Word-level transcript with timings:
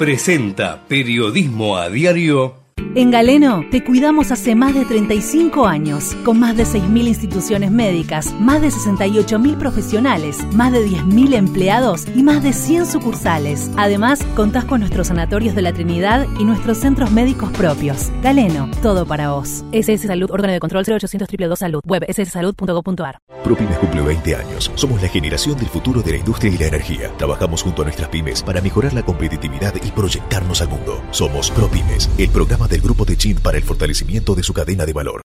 presenta 0.00 0.82
Periodismo 0.88 1.76
a 1.76 1.90
Diario 1.90 2.59
en 2.94 3.10
Galeno 3.10 3.64
te 3.70 3.84
cuidamos 3.84 4.32
hace 4.32 4.54
más 4.54 4.74
de 4.74 4.84
35 4.84 5.66
años, 5.66 6.16
con 6.24 6.40
más 6.40 6.56
de 6.56 6.64
6.000 6.64 7.08
instituciones 7.08 7.70
médicas, 7.70 8.34
más 8.40 8.60
de 8.60 8.68
68.000 8.68 9.56
profesionales, 9.56 10.38
más 10.54 10.72
de 10.72 10.86
10.000 10.86 11.34
empleados 11.34 12.06
y 12.14 12.22
más 12.22 12.42
de 12.42 12.52
100 12.52 12.86
sucursales. 12.86 13.70
Además, 13.76 14.24
contás 14.34 14.64
con 14.64 14.80
nuestros 14.80 15.08
sanatorios 15.08 15.54
de 15.54 15.62
la 15.62 15.72
Trinidad 15.72 16.26
y 16.38 16.44
nuestros 16.44 16.78
centros 16.78 17.10
médicos 17.10 17.50
propios. 17.52 18.10
Galeno, 18.22 18.68
todo 18.82 19.06
para 19.06 19.30
vos. 19.30 19.64
SS 19.72 20.06
Salud, 20.06 20.30
órgano 20.30 20.52
de 20.52 20.60
control 20.60 20.84
0800 20.84 21.28
222 21.28 21.58
Salud, 21.58 21.82
web 21.86 22.04
sssalud.gov.ar. 22.08 23.18
ProPymes 23.44 23.78
cumple 23.78 24.02
20 24.02 24.36
años. 24.36 24.70
Somos 24.74 25.00
la 25.02 25.08
generación 25.08 25.56
del 25.58 25.68
futuro 25.68 26.02
de 26.02 26.12
la 26.12 26.18
industria 26.18 26.52
y 26.52 26.58
la 26.58 26.66
energía. 26.66 27.10
Trabajamos 27.16 27.62
junto 27.62 27.82
a 27.82 27.84
nuestras 27.84 28.08
pymes 28.08 28.42
para 28.42 28.60
mejorar 28.60 28.92
la 28.92 29.02
competitividad 29.02 29.74
y 29.82 29.90
proyectarnos 29.90 30.60
al 30.62 30.68
mundo. 30.68 31.02
Somos 31.10 31.50
ProPymes, 31.50 32.10
el 32.18 32.30
programa 32.30 32.68
Grupo 32.80 33.04
de 33.04 33.16
Chin 33.16 33.36
para 33.36 33.58
el 33.58 33.64
fortalecimiento 33.64 34.34
de 34.34 34.42
su 34.42 34.52
cadena 34.52 34.86
de 34.86 34.92
valor. 34.92 35.22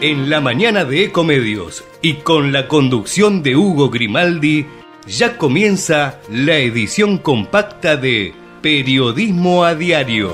En 0.00 0.30
la 0.30 0.40
mañana 0.40 0.84
de 0.84 1.04
Ecomedios 1.04 1.82
y 2.02 2.14
con 2.14 2.52
la 2.52 2.68
conducción 2.68 3.42
de 3.42 3.56
Hugo 3.56 3.90
Grimaldi, 3.90 4.66
ya 5.08 5.36
comienza 5.36 6.20
la 6.30 6.58
edición 6.58 7.18
compacta 7.18 7.96
de 7.96 8.32
Periodismo 8.62 9.64
a 9.64 9.74
Diario. 9.74 10.32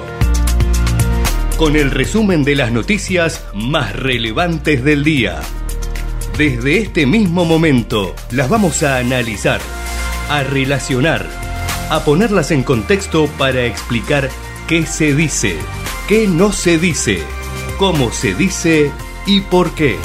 Con 1.57 1.77
el 1.77 1.91
resumen 1.91 2.45
de 2.45 2.57
las 2.57 2.73
noticias 2.73 3.47
más 3.55 3.97
relevantes 3.97 4.85
del 4.85 5.03
día. 5.03 5.41
Desde 6.37 6.79
este 6.79 7.07
mismo 7.07 7.45
momento 7.45 8.15
las 8.33 8.51
vamos 8.51 8.83
a 8.83 8.99
analizar, 8.99 9.61
a 10.29 10.43
relacionar 10.43 11.44
a 11.91 12.05
ponerlas 12.05 12.51
en 12.51 12.63
contexto 12.63 13.29
para 13.39 13.65
explicar 13.65 14.31
qué 14.67 14.87
se 14.87 15.15
dice, 15.15 15.59
qué 16.09 16.27
no 16.27 16.53
se 16.53 16.79
dice, 16.79 17.23
cómo 17.79 18.13
se 18.13 18.35
dice 18.35 18.91
y 19.27 19.41
por 19.43 19.75
qué. 19.75 19.97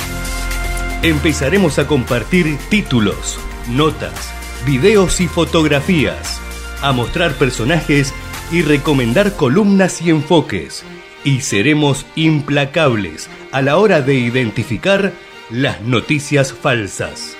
Empezaremos 1.02 1.80
a 1.80 1.88
compartir 1.88 2.58
títulos, 2.69 3.39
notas, 3.69 4.33
videos 4.66 5.21
y 5.21 5.27
fotografías, 5.27 6.41
a 6.81 6.91
mostrar 6.91 7.33
personajes 7.33 8.14
y 8.52 8.61
recomendar 8.61 9.36
columnas 9.36 10.02
y 10.02 10.09
enfoques. 10.09 10.83
Y 11.23 11.41
seremos 11.41 12.05
implacables 12.16 13.30
a 13.52 13.61
la 13.61 13.77
hora 13.77 14.02
de 14.02 14.16
identificar 14.16 15.14
las 15.49 15.81
noticias 15.81 16.53
falsas 16.53 17.36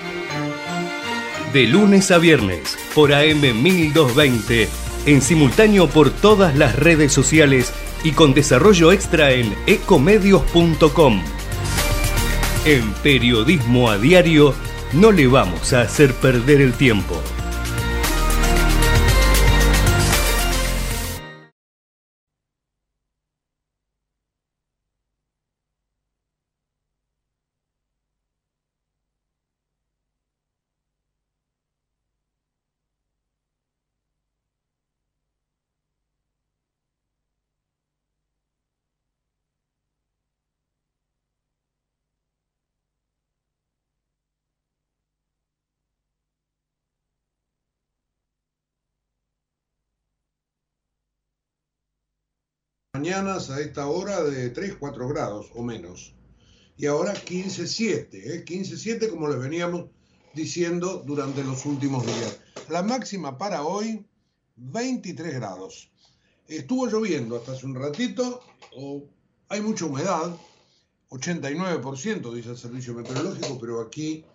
de 1.54 1.68
lunes 1.68 2.12
a 2.12 2.18
viernes 2.18 2.78
por 2.94 3.14
AM 3.14 3.42
1220, 3.42 4.70
en 5.06 5.22
simultáneo 5.22 5.88
por 5.88 6.12
todas 6.12 6.56
las 6.56 6.76
redes 6.76 7.12
sociales 7.12 7.74
y 8.04 8.12
con 8.12 8.34
desarrollo 8.34 8.92
extra 8.92 9.32
en 9.32 9.56
ecomedios.com. 9.66 11.22
En 12.66 12.94
Periodismo 13.04 13.90
a 13.90 13.98
Diario 13.98 14.54
no 14.94 15.12
le 15.12 15.28
vamos 15.28 15.74
a 15.74 15.82
hacer 15.82 16.14
perder 16.14 16.62
el 16.62 16.74
tiempo. 16.74 17.22
Mañanas 53.00 53.52
a 53.52 53.62
esta 53.62 53.88
hora 53.88 54.24
de 54.24 54.50
3, 54.50 54.76
4 54.80 55.08
grados 55.08 55.52
o 55.54 55.62
menos. 55.62 56.16
Y 56.76 56.88
ahora 56.88 57.14
15.7, 57.14 58.10
¿eh? 58.14 58.44
15.7 58.46 59.10
como 59.10 59.30
les 59.30 59.40
veníamos 59.40 59.86
diciendo 60.34 61.04
durante 61.06 61.44
los 61.44 61.66
últimos 61.66 62.06
días. 62.06 62.40
La 62.68 62.82
máxima 62.82 63.38
para 63.38 63.64
hoy, 63.64 64.06
23 64.56 65.36
grados. 65.36 65.92
Estuvo 66.48 66.88
lloviendo 66.88 67.38
hasta 67.38 67.52
hace 67.52 67.68
un 67.68 67.76
ratito, 67.76 68.42
hay 69.50 69.62
mucha 69.62 69.86
humedad, 69.86 70.36
89% 71.10 72.34
dice 72.34 72.50
el 72.50 72.58
servicio 72.58 72.94
meteorológico, 72.96 73.60
pero 73.62 73.82
aquí, 73.82 74.26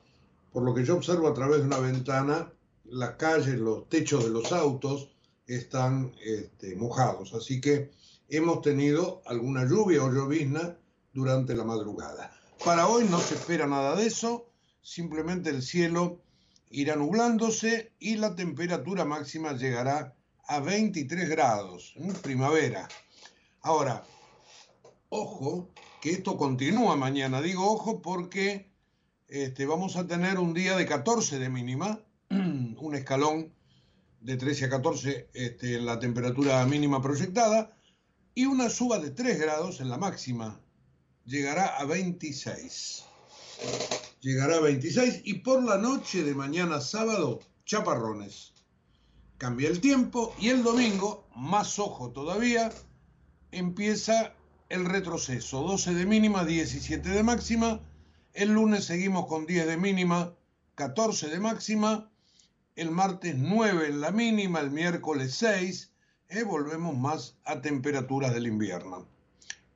por 0.52 0.62
lo 0.62 0.72
que 0.72 0.84
yo 0.84 0.96
observo 0.96 1.28
a 1.28 1.34
través 1.34 1.58
de 1.58 1.66
una 1.66 1.80
ventana, 1.80 2.52
las 2.84 3.16
calles, 3.16 3.58
los 3.58 3.88
techos 3.88 4.24
de 4.24 4.30
los 4.30 4.52
autos 4.52 5.10
están 5.46 6.14
este, 6.24 6.76
mojados. 6.76 7.34
Así 7.34 7.60
que 7.60 7.90
hemos 8.28 8.62
tenido 8.62 9.22
alguna 9.26 9.64
lluvia 9.64 10.02
o 10.02 10.10
llovizna 10.10 10.76
durante 11.12 11.54
la 11.54 11.64
madrugada. 11.64 12.32
Para 12.64 12.88
hoy 12.88 13.04
no 13.04 13.20
se 13.20 13.34
espera 13.34 13.66
nada 13.66 13.94
de 13.96 14.06
eso, 14.06 14.50
simplemente 14.82 15.50
el 15.50 15.62
cielo 15.62 16.22
irá 16.70 16.96
nublándose 16.96 17.92
y 17.98 18.16
la 18.16 18.34
temperatura 18.34 19.04
máxima 19.04 19.52
llegará 19.52 20.14
a 20.46 20.60
23 20.60 21.28
grados, 21.28 21.94
en 21.96 22.12
primavera. 22.14 22.88
Ahora, 23.60 24.04
ojo, 25.08 25.70
que 26.00 26.10
esto 26.10 26.36
continúa 26.36 26.96
mañana, 26.96 27.40
digo 27.40 27.70
ojo 27.70 28.02
porque 28.02 28.70
este, 29.28 29.66
vamos 29.66 29.96
a 29.96 30.06
tener 30.06 30.38
un 30.38 30.52
día 30.52 30.76
de 30.76 30.86
14 30.86 31.38
de 31.38 31.48
mínima, 31.48 32.00
un 32.30 32.94
escalón 32.94 33.54
de 34.20 34.36
13 34.36 34.66
a 34.66 34.70
14 34.70 35.30
este, 35.32 35.76
en 35.76 35.86
la 35.86 35.98
temperatura 35.98 36.64
mínima 36.66 37.00
proyectada, 37.00 37.76
y 38.34 38.46
una 38.46 38.68
suba 38.68 38.98
de 38.98 39.10
3 39.10 39.38
grados 39.38 39.80
en 39.80 39.88
la 39.88 39.96
máxima. 39.96 40.60
Llegará 41.24 41.78
a 41.78 41.84
26. 41.84 43.04
Llegará 44.20 44.56
a 44.56 44.60
26 44.60 45.22
y 45.24 45.34
por 45.34 45.62
la 45.62 45.78
noche 45.78 46.24
de 46.24 46.34
mañana 46.34 46.80
sábado, 46.80 47.40
chaparrones. 47.64 48.52
Cambia 49.38 49.68
el 49.68 49.80
tiempo 49.80 50.34
y 50.38 50.48
el 50.48 50.62
domingo, 50.62 51.28
más 51.36 51.78
ojo 51.78 52.10
todavía, 52.10 52.72
empieza 53.52 54.34
el 54.68 54.84
retroceso. 54.84 55.62
12 55.62 55.94
de 55.94 56.06
mínima, 56.06 56.44
17 56.44 57.08
de 57.08 57.22
máxima. 57.22 57.80
El 58.32 58.52
lunes 58.52 58.84
seguimos 58.84 59.26
con 59.26 59.46
10 59.46 59.66
de 59.66 59.76
mínima, 59.76 60.34
14 60.74 61.28
de 61.28 61.38
máxima. 61.38 62.10
El 62.74 62.90
martes 62.90 63.36
9 63.38 63.86
en 63.86 64.00
la 64.00 64.10
mínima, 64.10 64.60
el 64.60 64.72
miércoles 64.72 65.34
6 65.36 65.93
¿eh? 66.28 66.42
volvemos 66.44 66.96
más 66.96 67.36
a 67.44 67.60
temperaturas 67.60 68.34
del 68.34 68.46
invierno. 68.46 69.06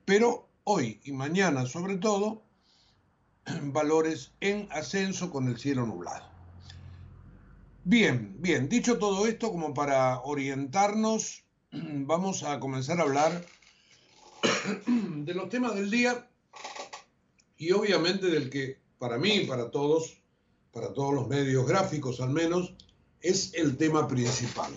Pero 0.05 0.47
hoy 0.63 0.99
y 1.03 1.11
mañana 1.11 1.65
sobre 1.65 1.97
todo, 1.97 2.43
valores 3.63 4.31
en 4.39 4.67
ascenso 4.71 5.31
con 5.31 5.47
el 5.47 5.57
cielo 5.57 5.85
nublado. 5.85 6.27
Bien, 7.83 8.35
bien, 8.39 8.69
dicho 8.69 8.99
todo 8.99 9.25
esto 9.25 9.51
como 9.51 9.73
para 9.73 10.21
orientarnos, 10.21 11.43
vamos 11.71 12.43
a 12.43 12.59
comenzar 12.59 12.99
a 12.99 13.03
hablar 13.03 13.45
de 14.87 15.33
los 15.33 15.49
temas 15.49 15.75
del 15.75 15.89
día 15.89 16.27
y 17.57 17.71
obviamente 17.71 18.27
del 18.27 18.49
que 18.49 18.79
para 18.97 19.17
mí, 19.17 19.45
para 19.47 19.71
todos, 19.71 20.21
para 20.71 20.93
todos 20.93 21.13
los 21.13 21.27
medios 21.27 21.67
gráficos 21.67 22.19
al 22.19 22.31
menos, 22.31 22.73
es 23.21 23.53
el 23.53 23.77
tema 23.77 24.07
principal. 24.07 24.71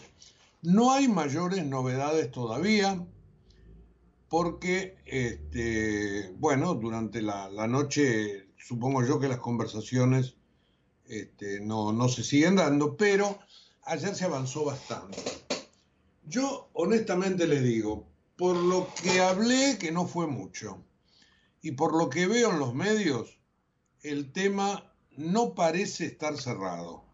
No 0.63 0.93
hay 0.93 1.09
mayores 1.09 1.67
novedades 1.67 2.31
todavía 2.31 3.05
porque, 4.29 4.97
este, 5.07 6.33
bueno, 6.39 6.75
durante 6.75 7.21
la, 7.21 7.49
noche 7.67 8.47
supongo 8.57 9.05
yo 9.05 9.19
que 9.19 9.27
las 9.27 9.41
conversaciones 9.41 10.37
este, 11.05 11.59
no, 11.61 11.93
no 11.93 12.09
se 12.09 12.23
siguen 12.23 12.55
dando, 12.55 12.97
pero 12.97 13.41
ayer 13.83 14.15
se 14.15 14.25
avanzó 14.25 14.65
bastante. 14.65 15.19
Yo 16.25 16.71
honestamente 16.75 17.49
les 17.49 17.65
digo, 17.65 18.07
por 18.37 18.55
lo 18.55 18.87
que 19.03 19.21
hablé, 19.21 19.79
que 19.81 19.91
no 19.91 20.07
fue 20.07 20.29
mucho, 20.29 20.85
y 21.61 21.73
por 21.73 21.97
lo 21.97 22.09
que 22.09 22.29
veo 22.29 22.53
en 22.53 22.61
los 22.61 22.73
medios, 22.73 23.41
el 24.03 24.31
tema 24.31 24.95
no 25.17 25.57
parece 25.57 26.05
estar 26.07 26.37
cerrado 26.41 27.12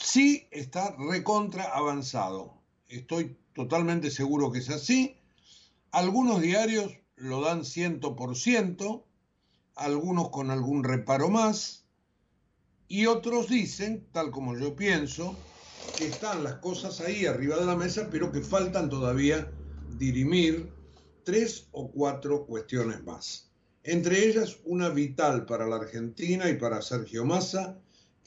sí 0.00 0.46
está 0.50 0.94
recontra 0.96 1.64
avanzado. 1.64 2.54
Estoy 2.88 3.36
totalmente 3.52 4.10
seguro 4.10 4.52
que 4.52 4.60
es 4.60 4.70
así. 4.70 5.16
Algunos 5.90 6.40
diarios 6.40 6.92
lo 7.16 7.40
dan 7.40 7.60
100%, 7.60 9.04
algunos 9.74 10.30
con 10.30 10.50
algún 10.50 10.84
reparo 10.84 11.28
más, 11.28 11.84
Y 12.90 13.04
otros 13.04 13.48
dicen, 13.48 14.06
tal 14.12 14.30
como 14.30 14.56
yo 14.56 14.74
pienso, 14.74 15.36
que 15.98 16.06
están 16.06 16.42
las 16.42 16.54
cosas 16.54 17.00
ahí 17.00 17.26
arriba 17.26 17.58
de 17.58 17.66
la 17.66 17.76
mesa, 17.76 18.08
pero 18.10 18.32
que 18.32 18.40
faltan 18.40 18.88
todavía 18.88 19.52
dirimir 19.98 20.72
tres 21.22 21.68
o 21.72 21.90
cuatro 21.90 22.46
cuestiones 22.46 23.04
más. 23.04 23.50
Entre 23.82 24.26
ellas, 24.26 24.56
una 24.64 24.88
vital 24.88 25.44
para 25.44 25.66
la 25.66 25.76
Argentina 25.76 26.48
y 26.48 26.56
para 26.56 26.80
Sergio 26.80 27.26
Massa, 27.26 27.78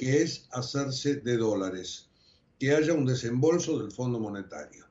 que 0.01 0.23
es 0.23 0.47
hacerse 0.49 1.17
de 1.17 1.37
dólares, 1.37 2.09
que 2.57 2.73
haya 2.73 2.91
un 2.91 3.05
desembolso 3.05 3.77
del 3.77 3.91
Fondo 3.91 4.19
Monetario. 4.19 4.87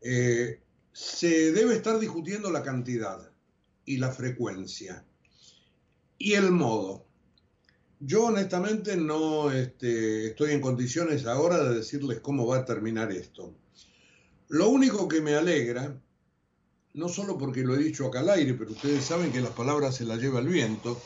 Eh, 0.00 0.60
se 0.92 1.50
debe 1.50 1.74
estar 1.74 1.98
discutiendo 1.98 2.48
la 2.48 2.62
cantidad 2.62 3.28
y 3.84 3.96
la 3.96 4.12
frecuencia 4.12 5.04
y 6.16 6.34
el 6.34 6.52
modo. 6.52 7.04
Yo 7.98 8.26
honestamente 8.26 8.96
no 8.96 9.50
este, 9.50 10.28
estoy 10.28 10.52
en 10.52 10.60
condiciones 10.60 11.26
ahora 11.26 11.64
de 11.64 11.74
decirles 11.74 12.20
cómo 12.20 12.46
va 12.46 12.58
a 12.58 12.64
terminar 12.64 13.10
esto. 13.10 13.52
Lo 14.46 14.68
único 14.68 15.08
que 15.08 15.20
me 15.20 15.34
alegra, 15.34 16.00
no 16.94 17.08
solo 17.08 17.36
porque 17.36 17.64
lo 17.64 17.74
he 17.74 17.82
dicho 17.82 18.06
acá 18.06 18.20
al 18.20 18.30
aire, 18.30 18.54
pero 18.54 18.70
ustedes 18.70 19.02
saben 19.02 19.32
que 19.32 19.40
las 19.40 19.50
palabras 19.50 19.96
se 19.96 20.04
las 20.04 20.20
lleva 20.20 20.38
el 20.38 20.46
viento, 20.46 21.02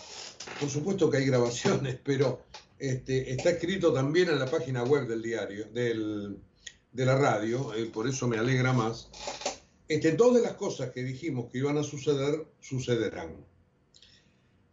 por 0.61 0.69
supuesto 0.69 1.09
que 1.09 1.17
hay 1.17 1.25
grabaciones, 1.25 1.99
pero 2.05 2.45
este, 2.91 3.31
está 3.31 3.51
escrito 3.51 3.93
también 3.93 4.29
en 4.29 4.39
la 4.39 4.47
página 4.47 4.83
web 4.83 5.07
del 5.07 5.23
diario, 5.23 5.67
del, 5.73 6.39
de 6.93 7.05
la 7.05 7.17
radio, 7.17 7.75
eh, 7.75 7.87
por 7.87 8.09
eso 8.09 8.29
me 8.29 8.39
alegra 8.39 8.73
más. 8.73 9.11
Este, 9.89 10.13
todas 10.13 10.43
las 10.43 10.55
cosas 10.55 10.91
que 10.91 11.03
dijimos 11.03 11.51
que 11.51 11.59
iban 11.59 11.79
a 11.79 11.83
suceder, 11.83 12.47
sucederán. 12.61 13.45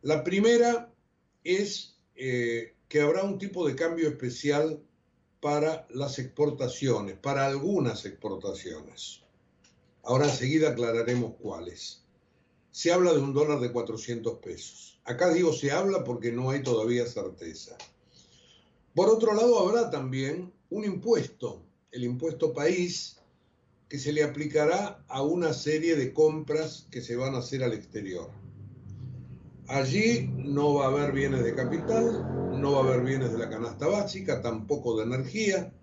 La 0.01 0.23
primera 0.23 0.91
es 1.43 1.97
eh, 2.15 2.75
que 2.87 3.01
habrá 3.01 3.23
un 3.23 3.37
tipo 3.37 3.67
de 3.67 3.75
cambio 3.75 4.09
especial 4.09 4.81
para 5.39 5.87
las 5.89 6.19
exportaciones, 6.19 7.17
para 7.17 7.45
algunas 7.45 8.05
exportaciones. 8.05 9.21
Ahora 10.03 10.25
enseguida 10.25 10.69
aclararemos 10.69 11.35
cuáles. 11.39 12.03
Se 12.71 12.91
habla 12.91 13.13
de 13.13 13.19
un 13.19 13.33
dólar 13.33 13.59
de 13.59 13.71
400 13.71 14.39
pesos. 14.39 14.99
Acá 15.03 15.33
digo 15.33 15.53
se 15.53 15.71
habla 15.71 16.03
porque 16.03 16.31
no 16.31 16.51
hay 16.51 16.61
todavía 16.61 17.05
certeza. 17.05 17.77
Por 18.95 19.09
otro 19.09 19.33
lado, 19.33 19.59
habrá 19.59 19.89
también 19.89 20.51
un 20.69 20.83
impuesto, 20.83 21.63
el 21.91 22.03
impuesto 22.03 22.53
país, 22.53 23.17
que 23.87 23.99
se 23.99 24.11
le 24.11 24.23
aplicará 24.23 25.03
a 25.07 25.21
una 25.21 25.53
serie 25.53 25.95
de 25.95 26.13
compras 26.13 26.87
que 26.91 27.01
se 27.01 27.15
van 27.15 27.35
a 27.35 27.39
hacer 27.39 27.63
al 27.63 27.73
exterior. 27.73 28.29
Allí 29.67 30.29
no 30.35 30.75
va 30.75 30.85
a 30.85 30.87
haber 30.89 31.13
bienes 31.13 31.43
de 31.43 31.55
capital, 31.55 32.59
no 32.59 32.73
va 32.73 32.79
a 32.79 32.83
haber 32.83 33.05
bienes 33.05 33.31
de 33.31 33.37
la 33.37 33.49
canasta 33.49 33.87
básica, 33.87 34.41
tampoco 34.41 34.97
de 34.97 35.03
energía. 35.03 35.73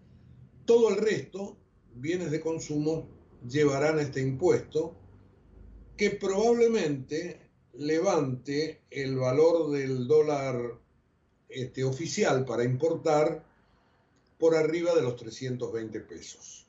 Todo 0.66 0.90
el 0.90 0.96
resto, 0.96 1.56
bienes 1.94 2.30
de 2.30 2.40
consumo, 2.40 3.08
llevarán 3.48 3.98
este 3.98 4.20
impuesto 4.20 4.94
que 5.96 6.10
probablemente 6.10 7.40
levante 7.72 8.82
el 8.90 9.16
valor 9.16 9.70
del 9.70 10.06
dólar 10.06 10.78
este, 11.48 11.84
oficial 11.84 12.44
para 12.44 12.64
importar 12.64 13.44
por 14.38 14.54
arriba 14.54 14.94
de 14.94 15.02
los 15.02 15.16
320 15.16 16.00
pesos. 16.00 16.66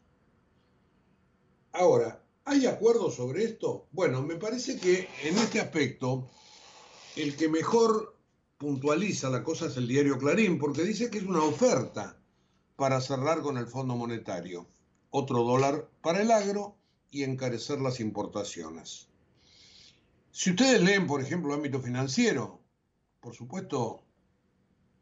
Ahora, 1.71 2.23
¿hay 2.45 2.65
acuerdo 2.65 3.11
sobre 3.11 3.43
esto? 3.43 3.87
Bueno, 3.91 4.21
me 4.23 4.35
parece 4.35 4.79
que 4.79 5.07
en 5.23 5.37
este 5.37 5.59
aspecto 5.59 6.27
el 7.15 7.35
que 7.35 7.47
mejor 7.47 8.15
puntualiza 8.57 9.29
la 9.29 9.43
cosa 9.43 9.67
es 9.67 9.77
el 9.77 9.87
diario 9.87 10.17
Clarín, 10.17 10.57
porque 10.57 10.83
dice 10.83 11.09
que 11.09 11.19
es 11.19 11.23
una 11.25 11.43
oferta 11.43 12.17
para 12.75 13.01
cerrar 13.01 13.41
con 13.41 13.57
el 13.57 13.67
Fondo 13.67 13.95
Monetario, 13.95 14.67
otro 15.11 15.43
dólar 15.43 15.89
para 16.01 16.21
el 16.21 16.31
agro 16.31 16.75
y 17.11 17.23
encarecer 17.23 17.79
las 17.79 17.99
importaciones. 17.99 19.07
Si 20.31 20.51
ustedes 20.51 20.81
leen, 20.81 21.07
por 21.07 21.21
ejemplo, 21.21 21.53
ámbito 21.53 21.81
financiero, 21.81 22.59
por 23.19 23.35
supuesto, 23.35 24.03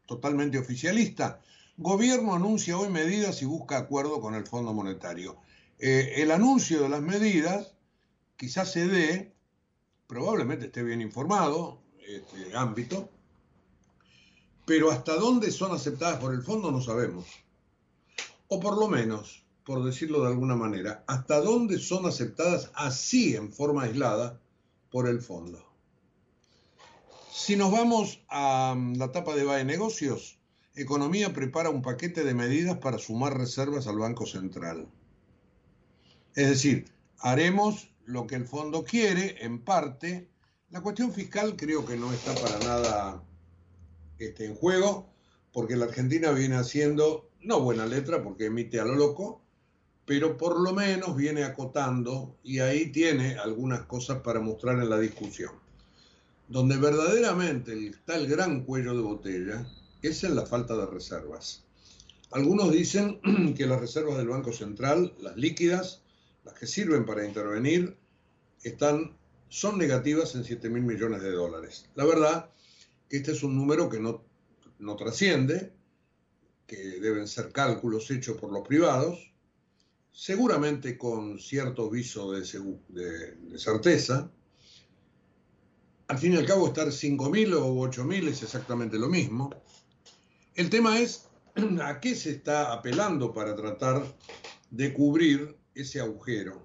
totalmente 0.08 0.58
oficialista, 0.58 1.40
gobierno 1.76 2.34
anuncia 2.34 2.78
hoy 2.78 2.88
medidas 2.88 3.42
y 3.42 3.44
busca 3.44 3.76
acuerdo 3.76 4.20
con 4.22 4.34
el 4.34 4.46
Fondo 4.46 4.72
Monetario. 4.72 5.36
Eh, 5.78 6.14
el 6.16 6.30
anuncio 6.30 6.80
de 6.82 6.88
las 6.88 7.02
medidas 7.02 7.74
quizás 8.38 8.72
se 8.72 8.88
dé, 8.88 9.34
probablemente 10.06 10.66
esté 10.66 10.82
bien 10.82 11.02
informado, 11.02 11.82
este 12.08 12.56
ámbito, 12.56 13.10
pero 14.64 14.90
hasta 14.90 15.14
dónde 15.16 15.50
son 15.52 15.72
aceptadas 15.72 16.18
por 16.18 16.32
el 16.32 16.42
fondo 16.42 16.70
no 16.72 16.80
sabemos. 16.80 17.26
O 18.48 18.58
por 18.58 18.78
lo 18.78 18.88
menos, 18.88 19.44
por 19.62 19.84
decirlo 19.84 20.22
de 20.22 20.28
alguna 20.28 20.56
manera, 20.56 21.04
hasta 21.06 21.42
dónde 21.42 21.78
son 21.78 22.06
aceptadas 22.06 22.70
así 22.74 23.36
en 23.36 23.52
forma 23.52 23.82
aislada 23.82 24.40
por 24.90 25.06
el 25.06 25.20
fondo. 25.20 25.67
Si 27.38 27.54
nos 27.54 27.70
vamos 27.70 28.20
a 28.28 28.74
mm, 28.76 28.96
la 28.96 29.04
etapa 29.06 29.36
de 29.36 29.44
BAE 29.44 29.64
Negocios, 29.64 30.40
Economía 30.74 31.32
prepara 31.32 31.70
un 31.70 31.82
paquete 31.82 32.24
de 32.24 32.34
medidas 32.34 32.78
para 32.78 32.98
sumar 32.98 33.38
reservas 33.38 33.86
al 33.86 33.96
Banco 33.96 34.26
Central. 34.26 34.88
Es 36.34 36.48
decir, 36.48 36.86
haremos 37.20 37.92
lo 38.06 38.26
que 38.26 38.34
el 38.34 38.44
fondo 38.44 38.82
quiere, 38.82 39.36
en 39.44 39.60
parte. 39.60 40.28
La 40.70 40.80
cuestión 40.80 41.12
fiscal 41.12 41.54
creo 41.56 41.86
que 41.86 41.96
no 41.96 42.12
está 42.12 42.34
para 42.34 42.58
nada 42.58 43.22
este, 44.18 44.46
en 44.46 44.56
juego, 44.56 45.08
porque 45.52 45.76
la 45.76 45.84
Argentina 45.84 46.32
viene 46.32 46.56
haciendo, 46.56 47.30
no 47.40 47.60
buena 47.60 47.86
letra, 47.86 48.20
porque 48.20 48.46
emite 48.46 48.80
a 48.80 48.84
lo 48.84 48.96
loco, 48.96 49.40
pero 50.04 50.36
por 50.36 50.60
lo 50.60 50.74
menos 50.74 51.14
viene 51.14 51.44
acotando 51.44 52.36
y 52.42 52.58
ahí 52.58 52.90
tiene 52.90 53.38
algunas 53.38 53.82
cosas 53.82 54.22
para 54.22 54.40
mostrar 54.40 54.80
en 54.80 54.90
la 54.90 54.98
discusión. 54.98 55.67
Donde 56.48 56.76
verdaderamente 56.78 57.88
está 57.88 58.16
el 58.16 58.26
gran 58.26 58.64
cuello 58.64 58.94
de 58.94 59.02
botella 59.02 59.66
es 60.02 60.24
en 60.24 60.34
la 60.34 60.46
falta 60.46 60.76
de 60.76 60.86
reservas. 60.86 61.64
Algunos 62.30 62.72
dicen 62.72 63.20
que 63.56 63.66
las 63.66 63.80
reservas 63.80 64.16
del 64.16 64.28
Banco 64.28 64.52
Central, 64.52 65.14
las 65.20 65.36
líquidas, 65.36 66.02
las 66.44 66.54
que 66.54 66.66
sirven 66.66 67.04
para 67.04 67.26
intervenir, 67.26 67.96
están, 68.62 69.16
son 69.48 69.78
negativas 69.78 70.34
en 70.34 70.44
7 70.44 70.68
mil 70.68 70.82
millones 70.82 71.22
de 71.22 71.32
dólares. 71.32 71.86
La 71.94 72.04
verdad 72.04 72.50
que 73.08 73.18
este 73.18 73.32
es 73.32 73.42
un 73.42 73.56
número 73.56 73.88
que 73.88 74.00
no, 74.00 74.22
no 74.78 74.96
trasciende, 74.96 75.72
que 76.66 76.76
deben 77.00 77.26
ser 77.26 77.50
cálculos 77.50 78.10
hechos 78.10 78.36
por 78.36 78.52
los 78.52 78.66
privados, 78.66 79.32
seguramente 80.12 80.98
con 80.98 81.38
cierto 81.38 81.88
viso 81.88 82.32
de, 82.32 82.40
de, 82.88 83.58
certeza. 83.58 84.30
Al 86.08 86.16
fin 86.16 86.32
y 86.32 86.36
al 86.36 86.46
cabo, 86.46 86.66
estar 86.66 86.88
5.000 86.88 87.54
o 87.54 87.74
8.000 87.86 88.28
es 88.28 88.42
exactamente 88.42 88.98
lo 88.98 89.08
mismo. 89.08 89.50
El 90.54 90.70
tema 90.70 90.98
es 90.98 91.28
a 91.82 92.00
qué 92.00 92.14
se 92.14 92.30
está 92.30 92.72
apelando 92.72 93.34
para 93.34 93.54
tratar 93.54 94.02
de 94.70 94.94
cubrir 94.94 95.54
ese 95.74 96.00
agujero. 96.00 96.62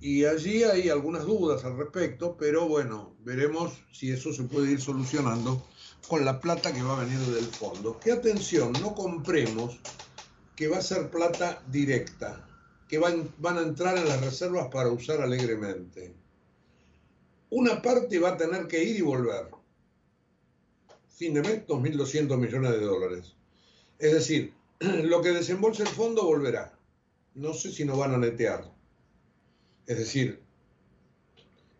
Y 0.00 0.24
allí 0.24 0.64
hay 0.64 0.88
algunas 0.88 1.24
dudas 1.26 1.64
al 1.64 1.76
respecto, 1.76 2.36
pero 2.36 2.66
bueno, 2.66 3.14
veremos 3.20 3.72
si 3.92 4.10
eso 4.10 4.32
se 4.32 4.42
puede 4.44 4.72
ir 4.72 4.80
solucionando 4.80 5.64
con 6.08 6.24
la 6.24 6.40
plata 6.40 6.72
que 6.72 6.82
va 6.82 6.96
a 7.00 7.04
venir 7.04 7.20
del 7.20 7.44
fondo. 7.44 8.00
Que 8.00 8.10
atención, 8.10 8.72
no 8.80 8.96
compremos 8.96 9.78
que 10.56 10.66
va 10.66 10.78
a 10.78 10.82
ser 10.82 11.08
plata 11.08 11.62
directa, 11.70 12.48
que 12.88 12.98
van, 12.98 13.32
van 13.38 13.58
a 13.58 13.62
entrar 13.62 13.96
en 13.96 14.08
las 14.08 14.20
reservas 14.22 14.68
para 14.72 14.90
usar 14.90 15.20
alegremente. 15.20 16.16
Una 17.50 17.82
parte 17.82 18.18
va 18.18 18.30
a 18.30 18.36
tener 18.36 18.66
que 18.66 18.82
ir 18.82 18.96
y 18.96 19.02
volver. 19.02 19.48
Fin 21.08 21.34
de 21.34 21.42
mes, 21.42 21.66
2.200 21.66 22.36
millones 22.38 22.70
de 22.70 22.80
dólares. 22.80 23.34
Es 23.98 24.12
decir, 24.12 24.54
lo 24.80 25.20
que 25.20 25.30
desembolse 25.30 25.82
el 25.82 25.88
fondo 25.88 26.24
volverá 26.24 26.80
no 27.34 27.54
sé 27.54 27.72
si 27.72 27.84
nos 27.84 27.98
van 27.98 28.14
a 28.14 28.18
netear. 28.18 28.70
Es 29.86 29.98
decir, 29.98 30.42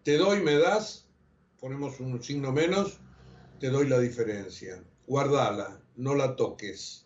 te 0.04 0.16
doy, 0.16 0.42
me 0.42 0.56
das, 0.56 1.06
ponemos 1.60 2.00
un 2.00 2.22
signo 2.22 2.52
menos, 2.52 2.98
te 3.58 3.68
doy 3.68 3.88
la 3.88 3.98
diferencia. 3.98 4.82
Guardala, 5.06 5.80
no 5.96 6.14
la 6.14 6.36
toques. 6.36 7.04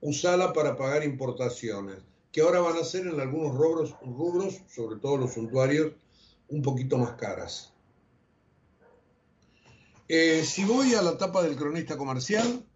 Usala 0.00 0.52
para 0.52 0.76
pagar 0.76 1.04
importaciones, 1.04 1.98
que 2.32 2.40
ahora 2.40 2.60
van 2.60 2.76
a 2.76 2.84
ser 2.84 3.06
en 3.06 3.20
algunos 3.20 3.56
rubros, 3.56 3.94
rubros, 4.02 4.60
sobre 4.68 4.98
todo 4.98 5.16
los 5.16 5.34
suntuarios, 5.34 5.92
un 6.48 6.62
poquito 6.62 6.98
más 6.98 7.12
caras. 7.12 7.71
Eh, 10.14 10.44
si 10.44 10.62
voy 10.62 10.94
a 10.94 11.00
la 11.00 11.16
tapa 11.16 11.42
del 11.42 11.56
cronista 11.56 11.96
comercial, 11.96 12.66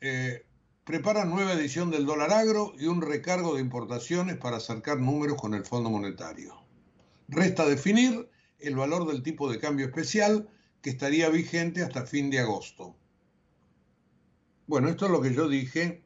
eh, 0.00 0.46
prepara 0.84 1.24
nueva 1.24 1.54
edición 1.54 1.90
del 1.90 2.06
dólar 2.06 2.32
agro 2.32 2.72
y 2.78 2.86
un 2.86 3.02
recargo 3.02 3.56
de 3.56 3.60
importaciones 3.60 4.36
para 4.36 4.58
acercar 4.58 5.00
números 5.00 5.36
con 5.36 5.54
el 5.54 5.64
Fondo 5.64 5.90
Monetario. 5.90 6.54
Resta 7.26 7.66
definir 7.66 8.30
el 8.60 8.76
valor 8.76 9.08
del 9.08 9.24
tipo 9.24 9.50
de 9.50 9.58
cambio 9.58 9.86
especial 9.86 10.48
que 10.80 10.90
estaría 10.90 11.28
vigente 11.30 11.82
hasta 11.82 12.06
fin 12.06 12.30
de 12.30 12.38
agosto. 12.38 12.94
Bueno, 14.68 14.88
esto 14.88 15.06
es 15.06 15.10
lo 15.10 15.20
que 15.20 15.34
yo 15.34 15.48
dije 15.48 16.04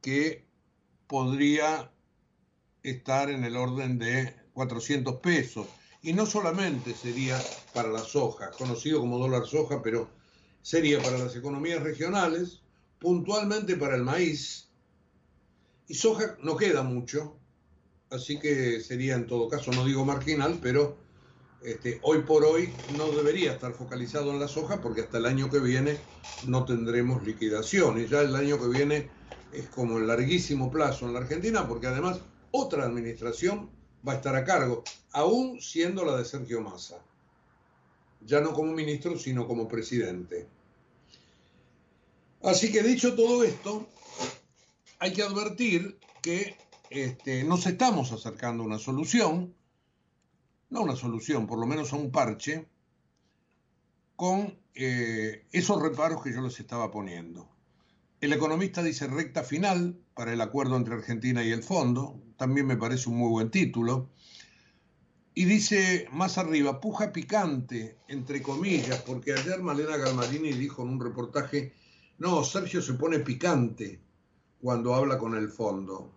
que 0.00 0.48
podría 1.06 1.92
estar 2.82 3.30
en 3.30 3.44
el 3.44 3.56
orden 3.56 4.00
de 4.00 4.34
400 4.52 5.20
pesos. 5.20 5.68
Y 6.04 6.12
no 6.12 6.26
solamente 6.26 6.94
sería 6.94 7.40
para 7.72 7.88
la 7.88 8.00
soja, 8.00 8.50
conocido 8.50 9.00
como 9.00 9.18
dólar 9.18 9.46
soja, 9.46 9.80
pero 9.80 10.10
sería 10.60 11.00
para 11.00 11.16
las 11.16 11.34
economías 11.34 11.82
regionales, 11.82 12.60
puntualmente 12.98 13.74
para 13.76 13.96
el 13.96 14.02
maíz. 14.02 14.68
Y 15.88 15.94
soja 15.94 16.36
no 16.42 16.58
queda 16.58 16.82
mucho, 16.82 17.38
así 18.10 18.38
que 18.38 18.80
sería 18.80 19.14
en 19.14 19.26
todo 19.26 19.48
caso, 19.48 19.72
no 19.72 19.82
digo 19.86 20.04
marginal, 20.04 20.58
pero 20.60 20.98
este, 21.62 22.00
hoy 22.02 22.18
por 22.24 22.44
hoy 22.44 22.68
no 22.86 23.10
debería 23.12 23.54
estar 23.54 23.72
focalizado 23.72 24.30
en 24.30 24.40
la 24.40 24.48
soja 24.48 24.82
porque 24.82 25.00
hasta 25.00 25.16
el 25.16 25.24
año 25.24 25.48
que 25.48 25.58
viene 25.58 25.98
no 26.42 26.66
tendremos 26.66 27.24
liquidación. 27.24 27.98
Y 27.98 28.08
ya 28.08 28.20
el 28.20 28.36
año 28.36 28.60
que 28.60 28.68
viene 28.68 29.10
es 29.50 29.70
como 29.70 29.96
el 29.96 30.06
larguísimo 30.06 30.70
plazo 30.70 31.06
en 31.06 31.14
la 31.14 31.20
Argentina 31.20 31.66
porque 31.66 31.86
además 31.86 32.20
otra 32.50 32.84
administración 32.84 33.70
va 34.06 34.12
a 34.12 34.16
estar 34.16 34.36
a 34.36 34.44
cargo, 34.44 34.84
aún 35.12 35.60
siendo 35.60 36.04
la 36.04 36.16
de 36.16 36.24
Sergio 36.24 36.60
Massa. 36.60 36.98
Ya 38.20 38.40
no 38.40 38.52
como 38.52 38.72
ministro, 38.72 39.18
sino 39.18 39.46
como 39.46 39.68
presidente. 39.68 40.46
Así 42.42 42.70
que 42.70 42.82
dicho 42.82 43.14
todo 43.14 43.42
esto, 43.44 43.86
hay 44.98 45.12
que 45.12 45.22
advertir 45.22 45.98
que 46.22 46.56
este, 46.90 47.44
nos 47.44 47.66
estamos 47.66 48.12
acercando 48.12 48.62
a 48.62 48.66
una 48.66 48.78
solución, 48.78 49.54
no 50.70 50.82
una 50.82 50.96
solución, 50.96 51.46
por 51.46 51.58
lo 51.58 51.66
menos 51.66 51.92
a 51.92 51.96
un 51.96 52.10
parche, 52.10 52.66
con 54.16 54.58
eh, 54.74 55.46
esos 55.52 55.80
reparos 55.80 56.22
que 56.22 56.32
yo 56.32 56.40
les 56.40 56.58
estaba 56.60 56.90
poniendo. 56.90 57.48
El 58.20 58.32
economista 58.32 58.82
dice 58.82 59.06
recta 59.06 59.42
final 59.42 59.98
para 60.14 60.32
el 60.32 60.40
acuerdo 60.40 60.76
entre 60.76 60.94
Argentina 60.94 61.42
y 61.42 61.50
el 61.50 61.62
fondo, 61.62 62.23
también 62.36 62.66
me 62.66 62.76
parece 62.76 63.08
un 63.08 63.16
muy 63.16 63.30
buen 63.30 63.50
título. 63.50 64.10
Y 65.34 65.46
dice 65.46 66.08
más 66.12 66.38
arriba, 66.38 66.80
puja 66.80 67.12
picante, 67.12 67.96
entre 68.08 68.40
comillas, 68.40 69.02
porque 69.02 69.32
ayer 69.32 69.60
Malena 69.60 69.96
Galmarini 69.96 70.52
dijo 70.52 70.82
en 70.82 70.90
un 70.90 71.00
reportaje, 71.00 71.72
no, 72.18 72.44
Sergio 72.44 72.80
se 72.80 72.94
pone 72.94 73.18
picante 73.18 74.00
cuando 74.60 74.94
habla 74.94 75.18
con 75.18 75.34
el 75.34 75.48
fondo. 75.50 76.12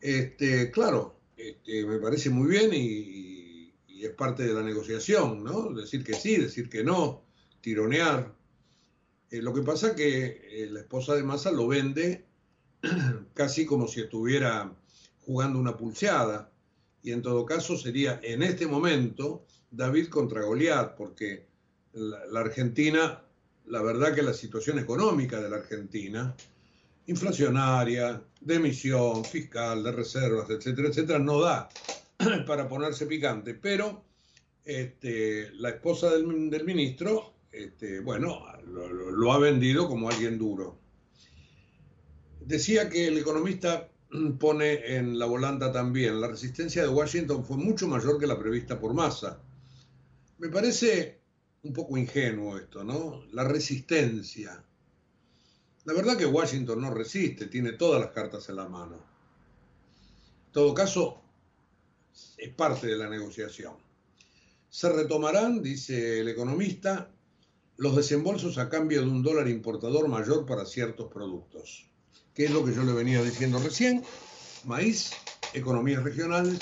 Este, 0.00 0.70
claro, 0.70 1.18
este, 1.36 1.84
me 1.84 1.98
parece 1.98 2.30
muy 2.30 2.48
bien 2.48 2.70
y, 2.72 3.74
es 3.88 4.10
parte 4.10 4.44
de 4.44 4.54
la 4.54 4.62
negociación, 4.62 5.42
¿no? 5.42 5.72
Decir 5.72 6.04
que 6.04 6.14
sí, 6.14 6.36
decir 6.36 6.68
que 6.68 6.84
no, 6.84 7.24
tironear. 7.60 8.32
Eh, 9.28 9.42
lo 9.42 9.52
que 9.52 9.62
pasa 9.62 9.96
que 9.96 10.40
eh, 10.50 10.68
la 10.70 10.80
esposa 10.80 11.16
de 11.16 11.24
Massa 11.24 11.50
lo 11.50 11.66
vende 11.66 12.27
casi 13.34 13.66
como 13.66 13.86
si 13.86 14.00
estuviera 14.00 14.72
jugando 15.24 15.58
una 15.58 15.76
pulseada. 15.76 16.50
Y 17.02 17.12
en 17.12 17.22
todo 17.22 17.46
caso 17.46 17.76
sería 17.76 18.20
en 18.22 18.42
este 18.42 18.66
momento 18.66 19.44
David 19.70 20.08
contra 20.08 20.42
Goliat, 20.42 20.96
porque 20.96 21.46
la, 21.92 22.40
Argentina, 22.40 23.22
la 23.66 23.82
verdad 23.82 24.14
que 24.14 24.22
la 24.22 24.34
situación 24.34 24.78
económica 24.78 25.40
de 25.40 25.50
la 25.50 25.56
Argentina, 25.56 26.34
inflacionaria, 27.06 28.22
de 28.40 28.54
emisión, 28.54 29.24
fiscal, 29.24 29.82
de 29.82 29.92
reservas, 29.92 30.50
etcétera, 30.50 30.88
etcétera, 30.88 31.18
no 31.18 31.40
da 31.40 31.68
para 32.46 32.68
ponerse 32.68 33.06
picante. 33.06 33.54
Pero 33.54 34.04
este, 34.64 35.50
la 35.54 35.70
esposa 35.70 36.10
del, 36.10 36.50
del 36.50 36.64
ministro, 36.64 37.34
este, 37.52 38.00
bueno, 38.00 38.44
lo 38.66 39.32
ha 39.32 39.38
vendido 39.38 39.88
como 39.88 40.08
alguien 40.08 40.38
duro. 40.38 40.87
Decía 42.48 42.88
que 42.88 43.06
el 43.06 43.18
economista 43.18 43.90
pone 44.40 44.96
en 44.96 45.18
la 45.18 45.26
volanta 45.26 45.70
también, 45.70 46.18
la 46.18 46.28
resistencia 46.28 46.80
de 46.80 46.88
Washington 46.88 47.44
fue 47.44 47.58
mucho 47.58 47.86
mayor 47.86 48.18
que 48.18 48.26
la 48.26 48.38
prevista 48.38 48.80
por 48.80 48.94
masa. 48.94 49.38
Me 50.38 50.48
parece 50.48 51.20
un 51.64 51.74
poco 51.74 51.98
ingenuo 51.98 52.56
esto, 52.56 52.82
¿no? 52.82 53.22
La 53.32 53.44
resistencia. 53.44 54.64
La 55.84 55.92
verdad 55.92 56.16
que 56.16 56.24
Washington 56.24 56.80
no 56.80 56.90
resiste, 56.90 57.48
tiene 57.48 57.72
todas 57.72 58.00
las 58.00 58.12
cartas 58.12 58.48
en 58.48 58.56
la 58.56 58.66
mano. 58.66 58.96
En 60.46 60.52
todo 60.52 60.72
caso, 60.72 61.20
es 62.38 62.54
parte 62.54 62.86
de 62.86 62.96
la 62.96 63.10
negociación. 63.10 63.74
Se 64.70 64.88
retomarán, 64.88 65.62
dice 65.62 66.20
el 66.20 66.28
economista, 66.28 67.10
los 67.76 67.94
desembolsos 67.94 68.56
a 68.56 68.70
cambio 68.70 69.02
de 69.02 69.08
un 69.08 69.22
dólar 69.22 69.48
importador 69.48 70.08
mayor 70.08 70.46
para 70.46 70.64
ciertos 70.64 71.12
productos 71.12 71.88
que 72.38 72.44
es 72.44 72.52
lo 72.52 72.64
que 72.64 72.72
yo 72.72 72.84
le 72.84 72.92
venía 72.92 73.20
diciendo 73.20 73.58
recién, 73.58 74.04
maíz, 74.64 75.10
economías 75.54 76.04
regionales, 76.04 76.60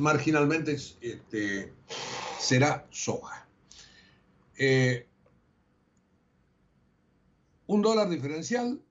marginalmente 0.00 0.76
este, 1.00 1.72
será 2.40 2.88
soja. 2.90 3.46
Eh, 4.56 5.06
un 7.68 7.80
dólar 7.80 8.10
diferencial 8.10 8.82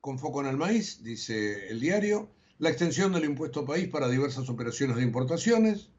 con 0.00 0.16
foco 0.16 0.42
en 0.42 0.46
el 0.46 0.56
maíz, 0.56 1.02
dice 1.02 1.66
el 1.66 1.80
diario, 1.80 2.30
la 2.60 2.70
extensión 2.70 3.12
del 3.12 3.24
impuesto 3.24 3.64
país 3.64 3.88
para 3.88 4.08
diversas 4.08 4.48
operaciones 4.48 4.94
de 4.94 5.02
importaciones. 5.02 5.90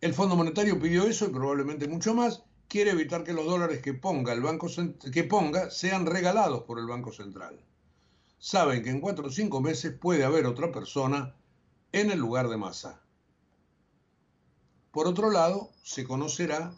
El 0.00 0.12
Fondo 0.12 0.34
Monetario 0.34 0.80
pidió 0.80 1.06
eso 1.06 1.26
y 1.26 1.32
probablemente 1.32 1.86
mucho 1.86 2.14
más, 2.14 2.42
quiere 2.68 2.90
evitar 2.90 3.24
que 3.24 3.32
los 3.32 3.46
dólares 3.46 3.80
que 3.82 3.94
ponga, 3.94 4.32
el 4.32 4.42
banco, 4.42 4.68
que 5.12 5.24
ponga 5.24 5.70
sean 5.70 6.06
regalados 6.06 6.64
por 6.64 6.78
el 6.78 6.86
Banco 6.86 7.12
Central. 7.12 7.58
Saben 8.38 8.84
que 8.84 8.90
en 8.90 9.00
cuatro 9.00 9.26
o 9.26 9.30
cinco 9.30 9.60
meses 9.60 9.92
puede 9.92 10.24
haber 10.24 10.46
otra 10.46 10.70
persona 10.70 11.34
en 11.92 12.10
el 12.10 12.18
lugar 12.18 12.48
de 12.48 12.56
masa. 12.56 13.02
Por 14.92 15.06
otro 15.06 15.30
lado, 15.30 15.70
se 15.82 16.04
conocerá, 16.04 16.74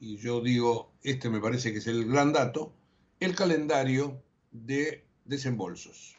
y 0.00 0.16
yo 0.16 0.40
digo, 0.40 0.92
este 1.02 1.30
me 1.30 1.40
parece 1.40 1.72
que 1.72 1.78
es 1.78 1.86
el 1.86 2.06
gran 2.06 2.32
dato, 2.32 2.72
el 3.20 3.34
calendario 3.34 4.22
de 4.50 5.04
desembolsos. 5.24 6.16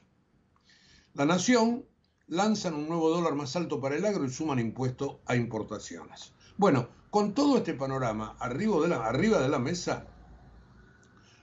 La 1.14 1.26
Nación 1.26 1.86
lanzan 2.28 2.74
un 2.74 2.88
nuevo 2.88 3.10
dólar 3.10 3.36
más 3.36 3.56
alto 3.56 3.80
para 3.80 3.96
el 3.96 4.06
agro 4.06 4.26
y 4.26 4.30
suman 4.30 4.60
impuesto 4.60 5.22
a 5.26 5.36
importaciones. 5.36 6.34
Bueno, 6.58 6.88
con 7.10 7.34
todo 7.34 7.58
este 7.58 7.74
panorama 7.74 8.38
arriba 8.40 8.80
de, 9.42 9.50
la, 9.50 9.60
mesa, 9.60 10.08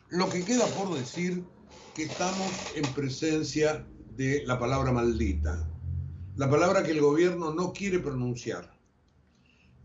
lo 0.08 0.30
que 0.30 0.42
queda 0.42 0.64
por 0.68 0.94
decir 0.94 1.44
que 1.94 2.04
estamos 2.04 2.50
en 2.74 2.94
presencia 2.94 3.86
de 4.16 4.42
la 4.46 4.58
palabra 4.58 4.90
maldita, 4.90 5.68
la 6.36 6.48
palabra 6.48 6.82
que 6.82 6.92
el 6.92 7.02
gobierno 7.02 7.52
no 7.52 7.74
quiere 7.74 7.98
pronunciar, 7.98 8.74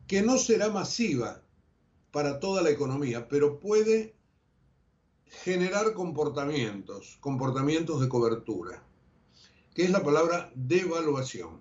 que 0.07 0.21
no 0.21 0.37
será 0.37 0.69
masiva 0.69 1.41
para 2.11 2.39
toda 2.39 2.61
la 2.61 2.69
economía, 2.69 3.27
pero 3.27 3.59
puede 3.59 4.15
generar 5.25 5.93
comportamientos, 5.93 7.17
comportamientos 7.19 7.99
de 7.99 8.07
cobertura, 8.07 8.81
que 9.75 9.83
es 9.83 9.89
la 9.89 10.01
palabra 10.01 10.49
devaluación. 10.55 11.59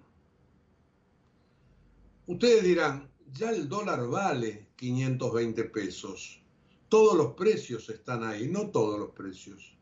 Ustedes 2.29 2.63
dirán, 2.63 3.11
ya 3.33 3.51
el 3.51 3.69
dólar 3.69 4.07
vale 4.09 4.69
520 4.77 5.65
pesos. 5.65 6.41
Todos 6.89 7.17
los 7.17 7.35
precios 7.35 7.89
están 7.89 8.25
ahí, 8.25 8.49
no 8.49 8.71
todos 8.71 8.99
los 8.99 9.11
precios. 9.11 9.77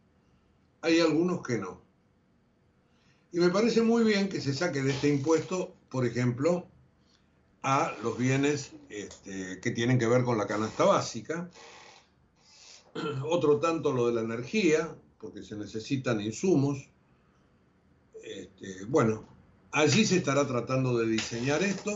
Hay 0.81 1.01
algunos 1.01 1.43
que 1.47 1.59
no. 1.59 1.83
Y 3.33 3.41
me 3.41 3.51
parece 3.51 3.83
muy 3.83 4.05
bien 4.05 4.29
que 4.29 4.41
se 4.41 4.55
saque 4.55 4.83
de 4.83 4.93
este 4.93 5.09
impuesto, 5.09 5.75
por 5.89 6.07
ejemplo, 6.07 6.67
a 7.63 7.95
los 8.03 8.17
bienes 8.17 8.73
este, 8.89 9.61
que 9.61 9.71
tienen 9.71 9.99
que 9.99 10.07
ver 10.07 10.25
con 10.25 10.39
la 10.39 10.47
canasta 10.47 10.85
básica. 10.85 11.51
Otro 13.29 13.59
tanto 13.59 13.93
lo 13.93 14.07
de 14.07 14.15
la 14.15 14.21
energía, 14.21 14.95
porque 15.19 15.43
se 15.43 15.57
necesitan 15.57 16.21
insumos. 16.21 16.89
Este, 18.23 18.85
bueno, 18.87 19.27
allí 19.73 20.07
se 20.07 20.19
estará 20.19 20.47
tratando 20.47 20.97
de 20.97 21.07
diseñar 21.07 21.63
esto 21.63 21.95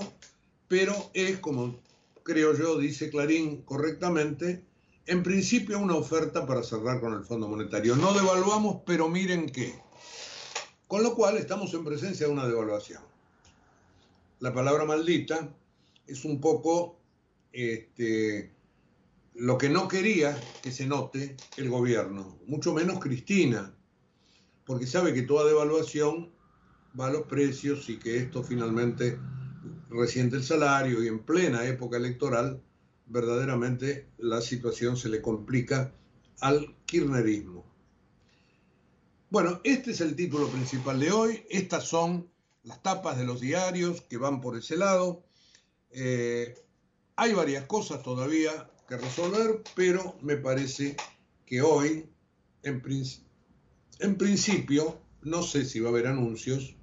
pero 0.69 1.11
es, 1.15 1.39
como 1.39 1.81
creo 2.23 2.57
yo, 2.57 2.79
dice 2.79 3.11
Clarín 3.11 3.63
correctamente, 3.63 4.63
en 5.07 5.23
principio 5.23 5.79
una 5.79 5.95
oferta 5.95 6.47
para 6.47 6.63
cerrar 6.63 7.01
con 7.01 7.15
el 7.15 7.25
Fondo 7.25 7.49
Monetario. 7.49 7.97
No 7.97 8.13
devaluamos, 8.13 8.83
pero 8.85 9.09
miren 9.09 9.47
qué. 9.47 9.75
Con 10.87 11.03
lo 11.03 11.15
cual 11.15 11.39
estamos 11.39 11.73
en 11.73 11.85
presencia 11.85 12.27
de 12.27 12.33
una 12.33 12.47
devaluación. 12.47 13.03
La 14.41 14.53
palabra 14.53 14.85
maldita 14.85 15.55
es 16.07 16.25
un 16.25 16.41
poco 16.41 16.99
este, 17.53 18.53
lo 19.35 19.57
que 19.57 19.71
no 19.71 19.89
quería 19.89 20.39
que 20.63 20.71
se 20.71 20.87
note 20.87 21.37
el 21.57 21.71
gobierno, 21.71 22.39
mucho 22.47 22.75
menos 22.75 22.99
Cristina, 22.99 23.75
porque 24.67 24.87
sabe 24.87 25.15
que 25.15 25.23
toda 25.23 25.47
devaluación 25.47 26.31
va 26.99 27.07
a 27.07 27.13
los 27.13 27.23
precios 27.23 27.89
y 27.89 27.99
que 27.99 28.19
esto 28.19 28.43
finalmente 28.43 29.19
reciente 29.91 30.37
el 30.37 30.45
salario 30.45 31.03
y 31.03 31.09
en 31.09 31.21
plena 31.21 31.65
época 31.65 31.97
electoral, 31.97 32.63
verdaderamente 33.07 34.09
la 34.19 34.41
situación 34.41 34.97
se 34.97 35.09
le 35.09 35.23
complica 35.23 35.93
al 36.41 36.77
kirchnerismo. 36.87 37.65
Bueno, 39.31 39.61
este 39.65 39.91
es 39.91 40.01
el 40.01 40.17
título 40.17 40.49
principal 40.49 41.01
de 41.01 41.13
hoy. 41.13 41.45
Estas 41.51 41.85
son 41.85 42.31
las 42.63 42.83
tapas 42.83 43.19
de 43.19 43.25
los 43.25 43.41
diarios 43.41 44.01
que 44.03 44.17
van 44.17 44.41
por 44.41 44.57
ese 44.57 44.77
lado. 44.77 45.23
Eh, 45.91 46.55
hay 47.17 47.35
varias 47.35 47.65
cosas 47.67 48.03
todavía 48.03 48.71
que 48.89 48.97
resolver, 48.97 49.63
pero 49.75 50.17
me 50.23 50.37
parece 50.37 50.97
que 51.45 51.61
hoy, 51.61 52.09
en, 52.63 52.83
en 53.99 54.17
principio, 54.17 54.99
no 55.23 55.43
sé 55.43 55.65
si 55.65 55.81
va 55.81 55.89
a 55.89 55.93
haber 55.93 56.07
anuncios, 56.07 56.78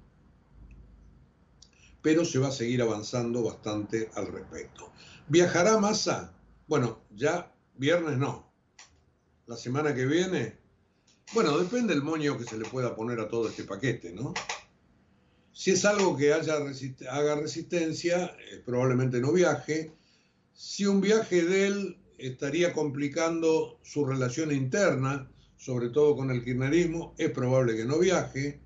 pero 2.06 2.24
se 2.24 2.38
va 2.38 2.46
a 2.46 2.52
seguir 2.52 2.80
avanzando 2.82 3.42
bastante 3.42 4.10
al 4.14 4.28
respecto. 4.28 4.92
¿Viajará 5.26 5.76
Massa? 5.78 6.32
Bueno, 6.68 7.00
ya 7.10 7.52
viernes 7.76 8.16
no. 8.16 8.48
La 9.46 9.56
semana 9.56 9.92
que 9.92 10.06
viene, 10.06 10.56
bueno, 11.34 11.58
depende 11.58 11.94
del 11.94 12.04
moño 12.04 12.38
que 12.38 12.44
se 12.44 12.58
le 12.58 12.64
pueda 12.64 12.94
poner 12.94 13.18
a 13.18 13.28
todo 13.28 13.48
este 13.48 13.64
paquete, 13.64 14.12
¿no? 14.12 14.34
Si 15.52 15.72
es 15.72 15.84
algo 15.84 16.16
que 16.16 16.32
haya 16.32 16.58
haga 17.10 17.34
resistencia, 17.34 18.26
eh, 18.26 18.62
probablemente 18.64 19.20
no 19.20 19.32
viaje. 19.32 19.90
Si 20.54 20.86
un 20.86 21.00
viaje 21.00 21.42
de 21.42 21.66
él 21.66 21.98
estaría 22.18 22.72
complicando 22.72 23.80
su 23.82 24.04
relación 24.04 24.52
interna, 24.52 25.28
sobre 25.56 25.88
todo 25.88 26.14
con 26.14 26.30
el 26.30 26.44
kirchnerismo, 26.44 27.16
es 27.18 27.30
probable 27.30 27.76
que 27.76 27.84
no 27.84 27.98
viaje. 27.98 28.60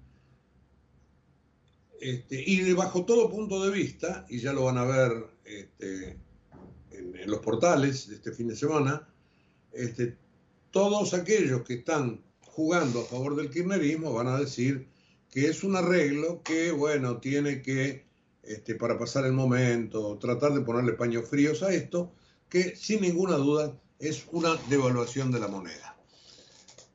Este, 2.01 2.43
y 2.43 2.73
bajo 2.73 3.05
todo 3.05 3.31
punto 3.31 3.63
de 3.63 3.71
vista, 3.71 4.25
y 4.31 4.41
ya 4.41 4.55
lo 4.55 4.65
van 4.65 4.79
a 4.79 4.85
ver 4.85 5.27
este, 5.45 6.17
en, 6.93 7.31
los 7.31 7.41
portales 7.41 8.09
de 8.09 8.15
este 8.15 8.33
fin 8.33 8.49
de 8.49 8.57
semana, 8.57 9.07
este, 9.73 10.17
todos 10.71 11.13
aquellos 11.13 11.63
que 11.63 11.75
están 11.75 12.23
jugando 12.41 13.01
a 13.01 13.05
favor 13.05 13.37
del 13.37 13.51
kirchnerismo 13.51 14.15
van 14.15 14.29
a 14.29 14.39
decir 14.39 14.89
que 15.31 15.49
es 15.49 15.63
un 15.63 15.77
arreglo 15.77 16.43
que, 16.43 16.73
bueno, 16.73 17.19
tiene 17.19 17.61
que, 17.61 18.07
este, 18.45 18.77
para 18.77 18.99
pasar 18.99 19.27
el 19.27 19.35
momento, 19.35 20.19
tratar 20.19 20.55
de 20.55 20.63
ponerle 20.63 20.95
paños 20.95 21.29
fríos 21.29 21.63
a 21.63 21.75
esto, 21.75 22.13
que 22.49 22.77
sin 22.77 23.03
ninguna 23.03 23.37
duda 23.37 23.79
es 23.99 24.27
una 24.33 24.57
devaluación 24.71 25.31
de 25.31 25.41
la 25.41 25.49
moneda. 25.49 25.99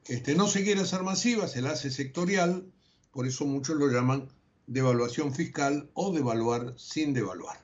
Este, 0.07 0.33
no 0.33 0.47
se 0.47 0.63
quiere 0.63 0.81
hacer 0.81 1.03
masiva, 1.03 1.47
se 1.47 1.61
la 1.61 1.71
hace 1.71 1.91
sectorial, 1.91 2.65
por 3.11 3.27
eso 3.27 3.45
muchos 3.45 3.77
lo 3.77 3.87
llaman 3.87 4.27
devaluación 4.67 5.33
fiscal 5.33 5.89
o 5.93 6.11
devaluar 6.11 6.73
sin 6.77 7.13
devaluar. 7.13 7.63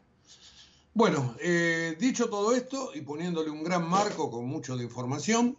Bueno, 0.93 1.36
eh, 1.39 1.96
dicho 2.00 2.29
todo 2.29 2.53
esto 2.53 2.91
y 2.93 3.01
poniéndole 3.01 3.50
un 3.50 3.63
gran 3.63 3.88
marco 3.89 4.29
con 4.29 4.46
mucho 4.46 4.75
de 4.75 4.84
información, 4.84 5.58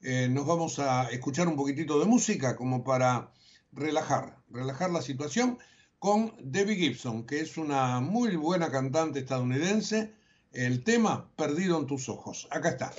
eh, 0.00 0.28
nos 0.28 0.46
vamos 0.46 0.78
a 0.78 1.10
escuchar 1.10 1.48
un 1.48 1.56
poquitito 1.56 1.98
de 1.98 2.06
música 2.06 2.56
como 2.56 2.82
para 2.82 3.30
relajar, 3.72 4.38
relajar 4.50 4.90
la 4.90 5.02
situación 5.02 5.58
con 5.98 6.34
Debbie 6.40 6.76
Gibson, 6.76 7.24
que 7.24 7.40
es 7.40 7.56
una 7.56 8.00
muy 8.00 8.36
buena 8.36 8.70
cantante 8.70 9.20
estadounidense. 9.20 10.12
El 10.52 10.84
tema 10.84 11.30
Perdido 11.36 11.78
en 11.78 11.86
tus 11.86 12.08
ojos. 12.08 12.46
Acá 12.50 12.70
está. 12.70 12.92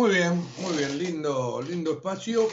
Muy 0.00 0.12
bien, 0.12 0.42
muy 0.62 0.78
bien, 0.78 0.98
lindo, 0.98 1.60
lindo 1.60 1.92
espacio. 1.92 2.48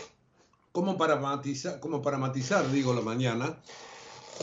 Como 0.74 0.98
para 0.98 1.16
matizar, 1.16 1.80
como 1.80 2.02
para 2.02 2.18
matizar, 2.18 2.70
digo, 2.70 2.94
la 2.94 3.00
mañana, 3.00 3.58